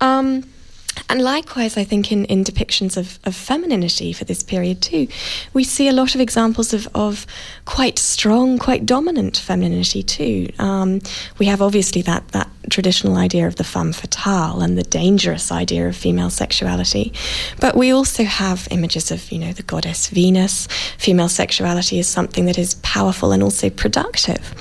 um, 0.00 0.44
and 1.08 1.22
likewise, 1.22 1.76
I 1.76 1.84
think 1.84 2.12
in, 2.12 2.24
in 2.26 2.44
depictions 2.44 2.96
of, 2.96 3.18
of 3.24 3.34
femininity 3.34 4.12
for 4.12 4.24
this 4.24 4.42
period 4.42 4.82
too, 4.82 5.08
we 5.52 5.64
see 5.64 5.88
a 5.88 5.92
lot 5.92 6.14
of 6.14 6.20
examples 6.20 6.72
of, 6.72 6.88
of 6.94 7.26
quite 7.64 7.98
strong, 7.98 8.58
quite 8.58 8.86
dominant 8.86 9.36
femininity 9.36 10.02
too. 10.02 10.48
Um, 10.58 11.00
we 11.38 11.46
have 11.46 11.62
obviously 11.62 12.02
that, 12.02 12.28
that 12.28 12.48
traditional 12.68 13.16
idea 13.16 13.46
of 13.46 13.56
the 13.56 13.64
femme 13.64 13.92
fatale 13.92 14.60
and 14.60 14.76
the 14.76 14.82
dangerous 14.82 15.50
idea 15.50 15.88
of 15.88 15.96
female 15.96 16.30
sexuality, 16.30 17.12
but 17.60 17.76
we 17.76 17.90
also 17.90 18.24
have 18.24 18.68
images 18.70 19.10
of, 19.10 19.30
you 19.32 19.38
know, 19.38 19.52
the 19.52 19.62
goddess 19.62 20.08
Venus. 20.08 20.66
Female 20.98 21.28
sexuality 21.28 21.98
is 21.98 22.08
something 22.08 22.46
that 22.46 22.58
is 22.58 22.74
powerful 22.82 23.32
and 23.32 23.42
also 23.42 23.70
productive. 23.70 24.54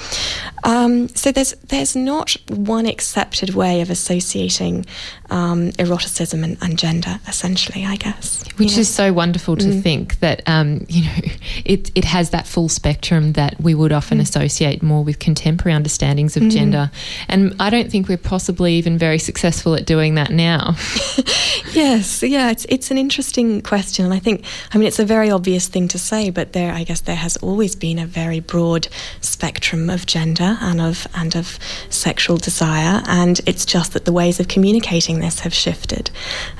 Um, 0.63 1.07
so 1.09 1.31
there's 1.31 1.53
there's 1.67 1.95
not 1.95 2.35
one 2.49 2.85
accepted 2.85 3.51
way 3.55 3.81
of 3.81 3.89
associating 3.89 4.85
um, 5.29 5.71
eroticism 5.79 6.43
and, 6.43 6.57
and, 6.61 6.77
gender, 6.77 7.19
essentially, 7.27 7.85
I 7.85 7.95
guess. 7.95 8.43
Which 8.57 8.77
is 8.77 8.89
so 8.89 9.13
wonderful 9.13 9.55
to 9.57 9.67
mm. 9.67 9.81
think 9.81 10.19
that 10.19 10.41
um, 10.47 10.85
you 10.87 11.05
know 11.05 11.31
it 11.65 11.91
it 11.95 12.05
has 12.05 12.31
that 12.31 12.47
full 12.47 12.69
spectrum 12.69 13.33
that 13.33 13.59
we 13.61 13.75
would 13.75 13.91
often 13.91 14.17
mm. 14.17 14.21
associate 14.21 14.81
more 14.81 15.03
with 15.03 15.19
contemporary 15.19 15.75
understandings 15.75 16.35
of 16.35 16.43
mm. 16.43 16.51
gender, 16.51 16.91
and 17.27 17.55
I 17.59 17.69
don't 17.69 17.91
think 17.91 18.07
we're 18.07 18.17
possibly 18.17 18.73
even 18.75 18.97
very 18.97 19.19
successful 19.19 19.75
at 19.75 19.85
doing 19.85 20.15
that 20.15 20.31
now. 20.31 20.75
yes, 21.73 22.23
yeah, 22.23 22.51
it's 22.51 22.65
it's 22.69 22.91
an 22.91 22.97
interesting 22.97 23.61
question, 23.61 24.05
and 24.05 24.13
I 24.13 24.19
think 24.19 24.45
I 24.73 24.77
mean 24.77 24.87
it's 24.87 24.99
a 24.99 25.05
very 25.05 25.29
obvious 25.29 25.67
thing 25.67 25.87
to 25.89 25.99
say, 25.99 26.29
but 26.29 26.53
there 26.53 26.73
I 26.73 26.83
guess 26.83 27.01
there 27.01 27.15
has 27.15 27.37
always 27.37 27.75
been 27.75 27.99
a 27.99 28.05
very 28.05 28.39
broad 28.39 28.87
spectrum 29.21 29.89
of 29.89 30.05
gender 30.05 30.57
and 30.61 30.81
of 30.81 31.07
and 31.15 31.35
of 31.35 31.59
sexual 31.89 32.37
desire, 32.37 33.01
and 33.07 33.39
it's 33.45 33.65
just 33.65 33.93
that 33.93 34.05
the 34.05 34.11
ways 34.11 34.39
of 34.39 34.47
communicating 34.47 35.18
this 35.19 35.41
have 35.41 35.53
shifted, 35.53 36.11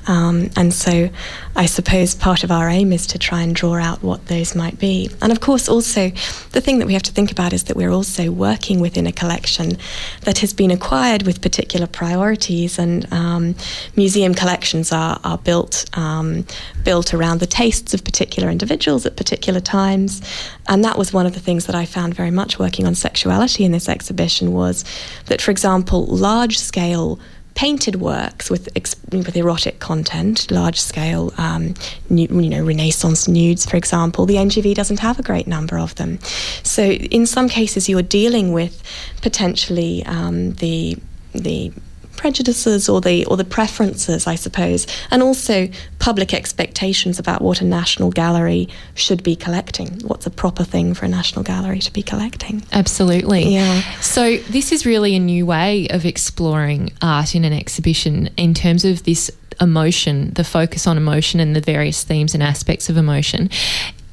um, 0.08 0.50
and 0.56 0.74
so 0.74 1.10
I 1.56 1.66
suppose 1.66 2.16
part 2.16 2.44
of 2.44 2.52
our 2.52 2.70
aim 2.70 2.94
is 2.94 3.08
to 3.08 3.18
try 3.18 3.42
and 3.42 3.56
draw 3.56 3.76
out 3.76 4.04
what 4.04 4.28
those 4.28 4.56
might 4.56 4.80
be, 4.80 5.10
and 5.22 5.32
of 5.32 5.40
course 5.40 5.68
also 5.68 6.12
the 6.52 6.62
thing 6.62 6.80
that 6.80 6.88
we 6.88 6.94
have 6.94 7.04
to 7.04 7.12
think 7.12 7.32
about 7.32 7.54
is 7.54 7.64
that 7.66 7.76
we're 7.76 7.92
also 7.92 8.32
working 8.32 8.80
within 8.80 9.08
a 9.08 9.12
collection 9.12 9.78
that 10.22 10.40
has 10.40 10.54
been 10.54 10.72
acquired 10.72 11.24
with 11.24 11.42
particular 11.42 11.88
priorities, 11.88 12.80
and 12.80 13.12
um, 13.14 13.56
museum 13.96 14.34
collections 14.34 14.92
are 14.92 15.20
are 15.24 15.38
built 15.38 15.86
um, 15.98 16.46
built 16.84 17.14
around 17.14 17.40
the 17.40 17.48
tastes 17.48 17.94
of 17.94 18.04
particular 18.04 18.50
individuals 18.50 19.06
at 19.06 19.16
particular 19.16 19.60
times, 19.60 20.22
and 20.68 20.84
that 20.84 20.98
was 20.98 21.14
one 21.14 21.26
of 21.26 21.34
the 21.34 21.40
things 21.40 21.66
that 21.66 21.76
I 21.76 21.86
found 21.86 22.14
very 22.14 22.32
much 22.32 22.60
working 22.60 22.86
on 22.86 22.96
sexuality 22.96 23.64
in 23.64 23.72
this 23.72 23.90
exhibition 23.90 24.54
was 24.54 24.86
that, 25.26 25.42
for 25.42 25.52
example, 25.52 26.06
large 26.06 26.58
scale 26.60 27.20
painted 27.60 27.98
works 27.98 28.50
with 28.50 28.70
with 29.12 29.36
erotic 29.36 29.80
content, 29.80 30.50
large 30.50 30.80
scale, 30.80 31.34
um, 31.38 31.74
you 32.10 32.50
know, 32.50 32.64
Renaissance 32.64 33.28
nudes, 33.28 33.66
for 33.66 33.76
example. 33.76 34.26
The 34.26 34.36
NGV 34.36 34.74
doesn't 34.74 35.00
have 35.00 35.20
a 35.20 35.24
great 35.24 35.46
number 35.46 35.78
of 35.78 35.94
them, 35.96 36.20
so 36.64 36.84
in 36.84 37.26
some 37.26 37.50
cases 37.50 37.90
you're 37.90 38.02
dealing 38.02 38.54
with 38.54 38.82
potentially 39.22 40.06
um, 40.06 40.54
the 40.54 40.98
the 41.34 41.74
prejudices 42.20 42.90
or 42.90 43.00
the 43.00 43.26
or 43.28 43.38
the 43.38 43.46
preferences, 43.46 44.28
I 44.28 44.36
suppose, 44.36 44.86
and 45.10 45.24
also 45.24 45.70
public 46.00 46.34
expectations 46.34 47.18
about 47.18 47.42
what 47.42 47.62
a 47.62 47.66
national 47.66 48.12
gallery 48.12 48.68
should 48.94 49.24
be 49.24 49.38
collecting. 49.38 50.02
What's 50.02 50.28
a 50.28 50.30
proper 50.30 50.66
thing 50.66 50.94
for 50.94 51.06
a 51.06 51.08
national 51.08 51.44
gallery 51.44 51.80
to 51.80 51.94
be 51.94 52.04
collecting? 52.04 52.62
Absolutely. 52.74 53.54
Yeah. 53.54 53.82
So 54.02 54.36
this 54.50 54.74
is 54.74 54.86
really 54.86 55.16
a 55.16 55.20
new 55.20 55.46
way 55.46 55.88
of 55.90 56.06
exploring 56.06 56.92
art 57.02 57.36
in 57.36 57.46
an 57.46 57.54
exhibition 57.54 58.30
in 58.36 58.54
terms 58.54 58.84
of 58.84 59.04
this 59.04 59.32
emotion, 59.62 60.34
the 60.34 60.44
focus 60.44 60.88
on 60.88 60.98
emotion 60.98 61.40
and 61.40 61.56
the 61.56 61.62
various 61.62 62.04
themes 62.04 62.34
and 62.34 62.44
aspects 62.44 62.90
of 62.90 62.98
emotion 62.98 63.50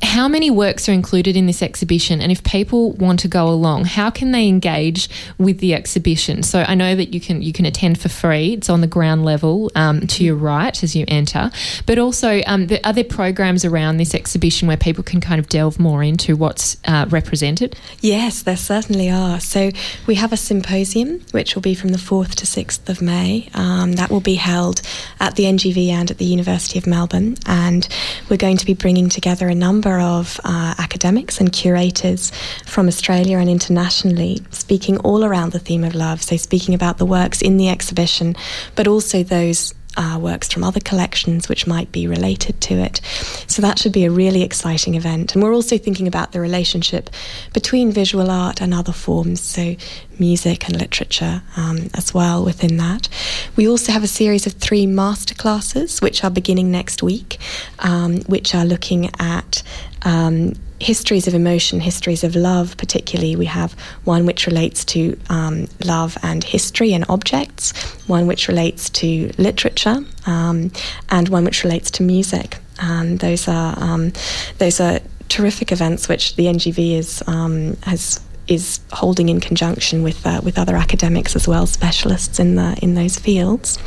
how 0.03 0.29
many 0.29 0.51
works 0.51 0.89
are 0.89 0.93
included 0.93 1.37
in 1.37 1.47
this 1.47 1.63
exhibition? 1.63 2.21
And 2.21 2.31
if 2.31 2.43
people 2.45 2.93
want 2.93 3.21
to 3.21 3.29
go 3.29 3.49
along, 3.49 3.85
how 3.85 4.11
can 4.11 4.33
they 4.33 4.47
engage 4.49 5.09
with 5.39 5.59
the 5.59 5.75
exhibition? 5.75 6.43
So 6.43 6.65
I 6.67 6.75
know 6.75 6.95
that 6.95 7.13
you 7.15 7.21
can 7.21 7.43
you 7.43 7.53
can 7.53 7.67
attend 7.67 8.01
for 8.01 8.09
free. 8.09 8.55
It's 8.55 8.69
on 8.71 8.81
the 8.81 8.87
ground 8.87 9.25
level 9.25 9.71
um, 9.75 10.07
to 10.09 10.25
your 10.25 10.37
right 10.37 10.83
as 10.83 10.95
you 10.95 11.05
enter. 11.09 11.51
But 11.87 11.99
also, 11.99 12.41
um, 12.47 12.69
are 12.85 12.93
there 12.93 13.05
programs 13.05 13.65
around 13.65 13.97
this 13.97 14.15
exhibition 14.15 14.69
where 14.69 14.77
people 14.77 15.03
can 15.05 15.21
kind 15.21 15.39
of 15.39 15.49
delve 15.49 15.79
more 15.79 16.03
into 16.03 16.37
what's 16.37 16.77
uh, 16.85 17.07
represented? 17.09 17.77
Yes, 18.01 18.43
there 18.43 18.57
certainly 18.57 19.11
are. 19.11 19.41
So 19.41 19.71
we 20.07 20.17
have 20.17 20.33
a 20.33 20.37
symposium 20.37 21.21
which 21.33 21.55
will 21.55 21.63
be 21.63 21.75
from 21.75 21.91
the 21.91 21.99
4th 21.99 22.35
to 22.37 22.47
6th 22.47 22.89
of 22.89 23.03
May. 23.03 23.49
Um, 23.55 23.93
that 23.93 24.11
will 24.11 24.21
be 24.21 24.35
held 24.35 24.83
at 25.21 25.37
the 25.37 25.45
NGV 25.45 25.89
and 25.89 26.11
at 26.11 26.19
the 26.19 26.25
University 26.25 26.79
of 26.79 26.87
Melbourne. 26.87 27.37
And 27.47 27.89
we're 28.29 28.37
going 28.37 28.57
to 28.59 28.67
be 28.67 28.75
bringing 28.75 29.09
together 29.09 29.49
a 29.49 29.55
number 29.55 29.86
of 29.87 30.41
uh, 30.45 30.75
academics 30.79 31.41
and 31.41 31.53
curators 31.53 32.33
from 32.65 32.89
Australia 32.89 33.39
and 33.39 33.49
internationally, 33.49 34.43
speaking 34.51 34.99
all 34.99 35.25
around 35.25 35.53
the 35.53 35.59
theme 35.59 35.85
of 35.85 35.95
love. 35.95 36.23
So, 36.23 36.37
speaking 36.37 36.75
about 36.75 36.99
the 36.99 37.07
works 37.07 37.41
in 37.41 37.57
the 37.57 37.69
exhibition, 37.69 38.37
but 38.75 38.89
also 38.89 39.23
those 39.23 39.75
uh, 39.97 40.19
works 40.21 40.53
from 40.53 40.65
other 40.65 40.81
collections 40.81 41.49
which 41.49 41.67
might 41.67 41.91
be 41.93 42.07
related 42.07 42.61
to 42.63 42.75
it. 42.75 43.01
So 43.47 43.63
that 43.63 43.79
should 43.79 43.93
be 43.93 44.05
a 44.05 44.11
really 44.11 44.43
exciting 44.43 44.95
event. 44.95 45.35
And 45.35 45.43
we're 45.43 45.55
also 45.55 45.79
thinking 45.79 46.07
about 46.07 46.33
the 46.33 46.41
relationship 46.41 47.11
between 47.53 47.91
visual 47.93 48.31
art 48.31 48.61
and 48.61 48.75
other 48.75 48.93
forms, 48.93 49.41
so 49.41 49.77
music 50.19 50.67
and 50.67 50.79
literature 50.79 51.43
um, 51.57 51.91
as 51.95 52.15
well 52.15 52.45
within 52.45 52.77
that. 52.79 53.09
We 53.57 53.69
also 53.69 53.93
have 53.93 54.05
a 54.05 54.09
series 54.09 54.47
of 54.47 54.55
three 54.55 54.87
masterclasses 54.87 56.01
which 56.03 56.25
are 56.25 56.31
beginning 56.31 56.71
next 56.71 57.03
week, 57.03 57.39
um, 57.79 58.23
which 58.23 58.55
are 58.55 58.65
looking 58.65 59.11
at 59.19 59.63
um, 60.03 60.55
histories 60.81 61.27
of 61.27 61.35
emotion, 61.35 61.81
histories 61.81 62.23
of 62.25 62.37
love, 62.37 62.77
particularly. 62.77 63.37
We 63.37 63.47
have 63.47 63.73
one 64.05 64.27
which 64.27 64.47
relates 64.47 64.85
to 64.87 65.19
um, 65.31 65.69
love 65.85 66.17
and 66.23 66.45
history 66.45 66.93
and 66.93 67.05
objects, 67.09 67.73
one 68.07 68.27
which 68.27 68.49
relates 68.49 68.91
to 68.91 69.31
literature, 69.39 70.05
um, 70.27 70.71
and 71.11 71.29
one 71.29 71.45
which 71.45 71.65
relates 71.65 71.91
to 71.93 72.03
music. 72.03 72.59
And 72.81 73.19
those 73.21 73.49
are 73.49 73.75
um, 73.79 74.13
those 74.59 74.81
are 74.81 75.01
terrific 75.29 75.73
events 75.73 76.09
which 76.09 76.37
the 76.37 76.45
NGV 76.45 76.99
is 76.99 77.23
um, 77.27 77.77
has 77.83 78.21
is 78.49 78.79
holding 78.93 79.29
in 79.29 79.41
conjunction 79.41 80.03
with 80.03 80.27
uh, 80.27 80.41
with 80.45 80.59
other 80.59 80.77
academics 80.77 81.35
as 81.35 81.49
well, 81.49 81.67
specialists 81.67 82.39
in 82.39 82.55
the 82.55 82.79
in 82.83 82.95
those 82.95 83.19
fields, 83.19 83.79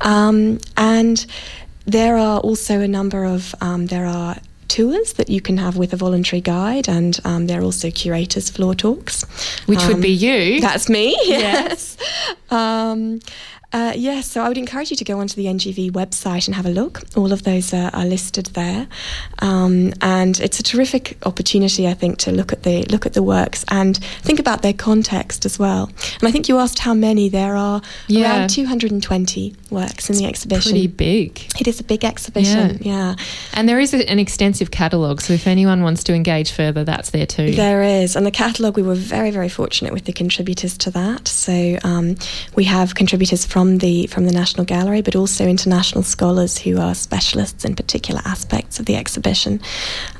um, 0.00 0.58
and 0.76 1.26
there 1.84 2.16
are 2.16 2.40
also 2.40 2.80
a 2.80 2.88
number 2.88 3.24
of 3.24 3.54
um, 3.60 3.86
there 3.86 4.06
are 4.06 4.36
tours 4.68 5.14
that 5.14 5.28
you 5.28 5.40
can 5.40 5.56
have 5.58 5.76
with 5.76 5.92
a 5.92 5.96
voluntary 5.96 6.40
guide, 6.40 6.88
and 6.88 7.18
um, 7.24 7.46
there 7.46 7.60
are 7.60 7.64
also 7.64 7.90
curators' 7.90 8.50
floor 8.50 8.74
talks. 8.74 9.24
Which 9.66 9.80
um, 9.80 9.88
would 9.88 10.02
be 10.02 10.14
um, 10.14 10.18
you. 10.18 10.60
That's 10.60 10.88
me, 10.88 11.16
yes. 11.24 11.96
um, 12.50 13.20
uh, 13.76 13.92
yes, 13.94 14.26
so 14.26 14.40
I 14.40 14.48
would 14.48 14.56
encourage 14.56 14.90
you 14.90 14.96
to 14.96 15.04
go 15.04 15.20
onto 15.20 15.34
the 15.34 15.44
NGV 15.44 15.90
website 15.90 16.46
and 16.46 16.54
have 16.54 16.64
a 16.64 16.70
look. 16.70 17.02
All 17.14 17.30
of 17.30 17.42
those 17.42 17.74
are, 17.74 17.90
are 17.92 18.06
listed 18.06 18.46
there, 18.46 18.88
um, 19.40 19.92
and 20.00 20.40
it's 20.40 20.58
a 20.58 20.62
terrific 20.62 21.18
opportunity, 21.26 21.86
I 21.86 21.92
think, 21.92 22.16
to 22.20 22.32
look 22.32 22.54
at 22.54 22.62
the 22.62 22.84
look 22.84 23.04
at 23.04 23.12
the 23.12 23.22
works 23.22 23.66
and 23.68 23.98
think 24.22 24.40
about 24.40 24.62
their 24.62 24.72
context 24.72 25.44
as 25.44 25.58
well. 25.58 25.90
And 26.20 26.26
I 26.26 26.30
think 26.30 26.48
you 26.48 26.56
asked 26.58 26.78
how 26.78 26.94
many 26.94 27.28
there 27.28 27.54
are. 27.54 27.82
Yeah. 28.08 28.38
Around 28.38 28.48
220 28.48 29.54
works 29.68 30.08
in 30.08 30.14
it's 30.14 30.22
the 30.22 30.26
exhibition. 30.26 30.72
Pretty 30.72 30.86
big. 30.86 31.46
It 31.60 31.68
is 31.68 31.78
a 31.78 31.84
big 31.84 32.02
exhibition. 32.02 32.78
Yeah, 32.80 33.10
yeah. 33.10 33.14
and 33.52 33.68
there 33.68 33.78
is 33.78 33.92
a, 33.92 34.08
an 34.08 34.18
extensive 34.18 34.70
catalogue. 34.70 35.20
So 35.20 35.34
if 35.34 35.46
anyone 35.46 35.82
wants 35.82 36.02
to 36.04 36.14
engage 36.14 36.50
further, 36.50 36.82
that's 36.82 37.10
there 37.10 37.26
too. 37.26 37.50
There 37.50 37.82
is, 37.82 38.16
and 38.16 38.24
the 38.24 38.30
catalogue 38.30 38.78
we 38.78 38.82
were 38.82 38.94
very 38.94 39.30
very 39.30 39.50
fortunate 39.50 39.92
with 39.92 40.06
the 40.06 40.14
contributors 40.14 40.78
to 40.78 40.90
that. 40.92 41.28
So 41.28 41.76
um, 41.84 42.16
we 42.54 42.64
have 42.64 42.94
contributors 42.94 43.44
from 43.44 43.65
the 43.78 44.06
from 44.06 44.24
the 44.26 44.32
National 44.32 44.64
Gallery, 44.64 45.02
but 45.02 45.14
also 45.16 45.44
international 45.44 46.02
scholars 46.02 46.58
who 46.58 46.78
are 46.78 46.94
specialists 46.94 47.64
in 47.64 47.74
particular 47.74 48.20
aspects 48.24 48.78
of 48.80 48.86
the 48.86 48.96
exhibition. 48.96 49.60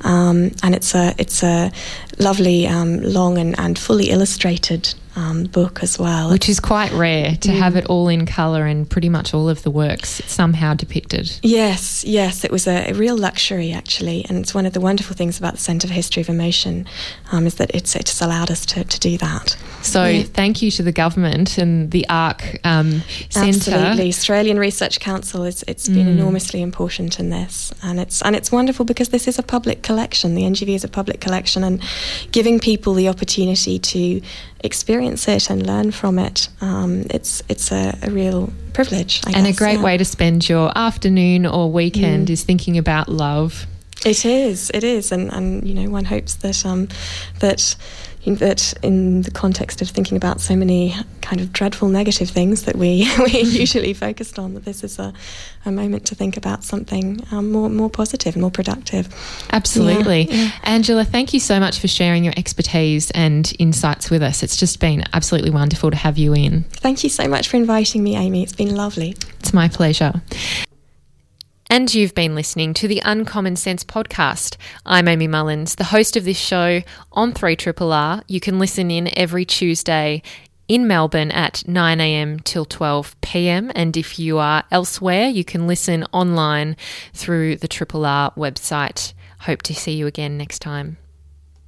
Um, 0.03 0.51
and 0.63 0.75
it's 0.75 0.95
a 0.95 1.15
it's 1.19 1.43
a 1.43 1.71
lovely, 2.19 2.67
um, 2.67 3.01
long 3.03 3.39
and, 3.39 3.59
and 3.59 3.79
fully 3.79 4.11
illustrated 4.11 4.95
um, 5.17 5.45
book 5.45 5.83
as 5.83 5.99
well. 5.99 6.31
Which 6.31 6.49
is 6.49 6.61
quite 6.61 6.93
rare 6.93 7.37
to 7.37 7.49
mm. 7.49 7.59
have 7.59 7.75
it 7.75 7.87
all 7.87 8.09
in 8.09 8.27
colour 8.27 8.67
and 8.67 8.89
pretty 8.89 9.09
much 9.09 9.33
all 9.33 9.49
of 9.49 9.63
the 9.63 9.71
works 9.71 10.23
somehow 10.27 10.75
depicted. 10.75 11.33
Yes, 11.43 12.05
yes, 12.05 12.45
it 12.45 12.53
was 12.53 12.67
a, 12.67 12.91
a, 12.91 12.93
real 12.93 13.17
luxury 13.17 13.73
actually, 13.73 14.27
and 14.29 14.39
it's 14.39 14.55
one 14.55 14.67
of 14.67 14.75
the 14.75 14.81
wonderful 14.81 15.17
things 15.17 15.39
about 15.39 15.55
the 15.55 15.61
Centre 15.61 15.89
for 15.89 15.95
History 15.95 16.21
of 16.21 16.29
Emotion 16.29 16.87
um, 17.33 17.47
is 17.47 17.55
that 17.55 17.75
it's 17.75 17.97
it's 17.97 18.21
allowed 18.21 18.51
us 18.51 18.67
to, 18.67 18.85
to 18.85 19.01
do 19.01 19.17
that. 19.19 19.57
So 19.83 20.05
yeah. 20.05 20.23
thank 20.25 20.61
you 20.61 20.71
to 20.73 20.83
the 20.83 20.93
government 20.93 21.59
and 21.59 21.91
the 21.91 22.07
ARC 22.09 22.59
um, 22.65 23.03
Centre. 23.31 23.71
Absolutely, 23.71 24.09
Australian 24.09 24.59
Research 24.59 25.01
Council. 25.01 25.45
It's 25.45 25.65
it's 25.67 25.89
been 25.89 26.07
mm. 26.07 26.19
enormously 26.19 26.61
important 26.61 27.19
in 27.19 27.31
this, 27.31 27.73
and 27.83 27.99
it's 27.99 28.21
and 28.21 28.37
it's 28.37 28.53
wonderful 28.53 28.85
because 28.85 29.09
this 29.09 29.27
is 29.27 29.39
a 29.39 29.43
public 29.43 29.83
collection. 29.83 30.35
The 30.35 30.43
NGV 30.43 30.75
is 30.75 30.85
a 30.85 30.89
public 30.89 31.21
collection, 31.21 31.65
and 31.65 31.83
giving 32.33 32.61
people 32.61 32.93
the 32.93 33.09
opportunity 33.09 33.79
to 33.79 34.21
experience 34.61 35.29
it 35.29 35.51
and 35.51 35.67
learn 35.67 35.91
from 35.91 36.19
it. 36.19 36.49
Um, 36.61 37.05
it's 37.11 37.43
it's 37.49 37.73
a, 37.73 37.97
a 38.03 38.11
real 38.11 38.53
privilege, 38.73 39.23
I 39.27 39.33
and 39.33 39.47
guess, 39.47 39.57
a 39.57 39.59
great 39.59 39.79
yeah. 39.79 39.85
way 39.85 39.97
to 39.97 40.05
spend 40.05 40.49
your 40.49 40.77
afternoon 40.77 41.47
or 41.47 41.71
weekend 41.71 42.29
mm. 42.29 42.31
is 42.31 42.45
thinking 42.45 42.79
about 42.79 43.09
love. 43.09 43.67
It 44.05 44.25
is, 44.25 44.71
it 44.75 44.85
is, 44.85 45.13
and 45.13 45.33
and 45.33 45.67
you 45.67 45.75
know 45.75 45.91
one 45.91 46.05
hopes 46.05 46.35
that 46.37 46.65
um, 46.67 46.89
that 47.41 47.77
that 48.35 48.75
in 48.83 49.23
the 49.23 49.31
context 49.31 49.81
of 49.81 49.89
thinking 49.89 50.17
about 50.17 50.41
so 50.41 50.57
many 50.57 50.95
kind 51.23 51.41
of 51.41 51.53
dreadful 51.53 51.89
negative 51.89 52.29
things 52.29 52.65
that 52.65 52.77
we 52.77 53.09
we 53.19 53.41
usually 53.41 53.95
focused 53.95 54.39
on, 54.39 54.55
that 54.55 54.65
this 54.65 54.85
is 54.85 54.99
a, 54.99 55.13
a 55.65 55.73
moment 55.73 56.07
to 56.07 56.15
think 56.15 56.37
about 56.37 56.65
something 56.65 57.25
um, 57.31 57.51
more 57.51 57.69
more 57.69 57.89
positive, 57.91 58.37
more 58.37 58.51
productive. 58.51 59.09
Absolutely, 59.53 60.23
yeah, 60.23 60.35
yeah. 60.35 60.51
Angela. 60.65 61.05
Thank 61.05 61.33
you 61.33 61.41
so 61.41 61.61
much 61.61 61.79
for 61.79 61.89
sharing 61.89 62.25
your 62.25 62.35
expertise 62.37 63.11
and 63.13 63.53
insights 63.59 64.11
with 64.11 64.23
us. 64.23 64.43
It's 64.43 64.57
just 64.57 64.81
been 64.81 65.05
absolutely 65.13 65.51
wonderful 65.51 65.91
to 65.91 65.97
have 65.97 66.19
you 66.19 66.35
in. 66.35 66.65
Thank 66.65 67.05
you 67.05 67.11
so 67.11 67.29
much 67.29 67.49
for 67.49 67.57
inviting 67.57 68.03
me, 68.03 68.17
Amy. 68.17 68.43
It's 68.43 68.55
been 68.55 68.75
lovely. 68.75 69.17
It's 69.41 69.55
my 69.55 69.69
pleasure. 69.69 70.21
And 71.69 71.93
you've 71.93 72.15
been 72.15 72.37
listening 72.37 72.75
to 72.75 72.87
the 72.87 73.03
Uncommon 73.05 73.57
Sense 73.57 73.83
podcast. 73.83 74.57
I'm 74.87 75.09
Amy 75.09 75.27
Mullins, 75.27 75.75
the 75.75 75.85
host 75.85 76.17
of 76.17 76.25
this 76.25 76.39
show 76.39 76.83
on 77.11 77.33
3RRR. 77.33 78.23
You 78.29 78.39
can 78.39 78.61
listen 78.61 78.89
in 78.89 79.11
every 79.19 79.45
Tuesday 79.45 80.23
in 80.69 80.87
Melbourne 80.87 81.33
at 81.33 81.65
9am 81.67 82.45
till 82.45 82.67
12pm. 82.67 83.73
And 83.75 83.97
if 83.97 84.17
you 84.17 84.39
are 84.39 84.63
elsewhere, 84.71 85.27
you 85.27 85.45
can 85.45 85.67
listen 85.67 86.05
online 86.13 86.77
through 87.13 87.57
the 87.57 87.69
Triple 87.69 88.07
R 88.07 88.31
website. 88.37 89.13
Hope 89.41 89.63
to 89.63 89.75
see 89.75 89.93
you 89.93 90.07
again 90.07 90.39
next 90.39 90.61
time. 90.61 90.99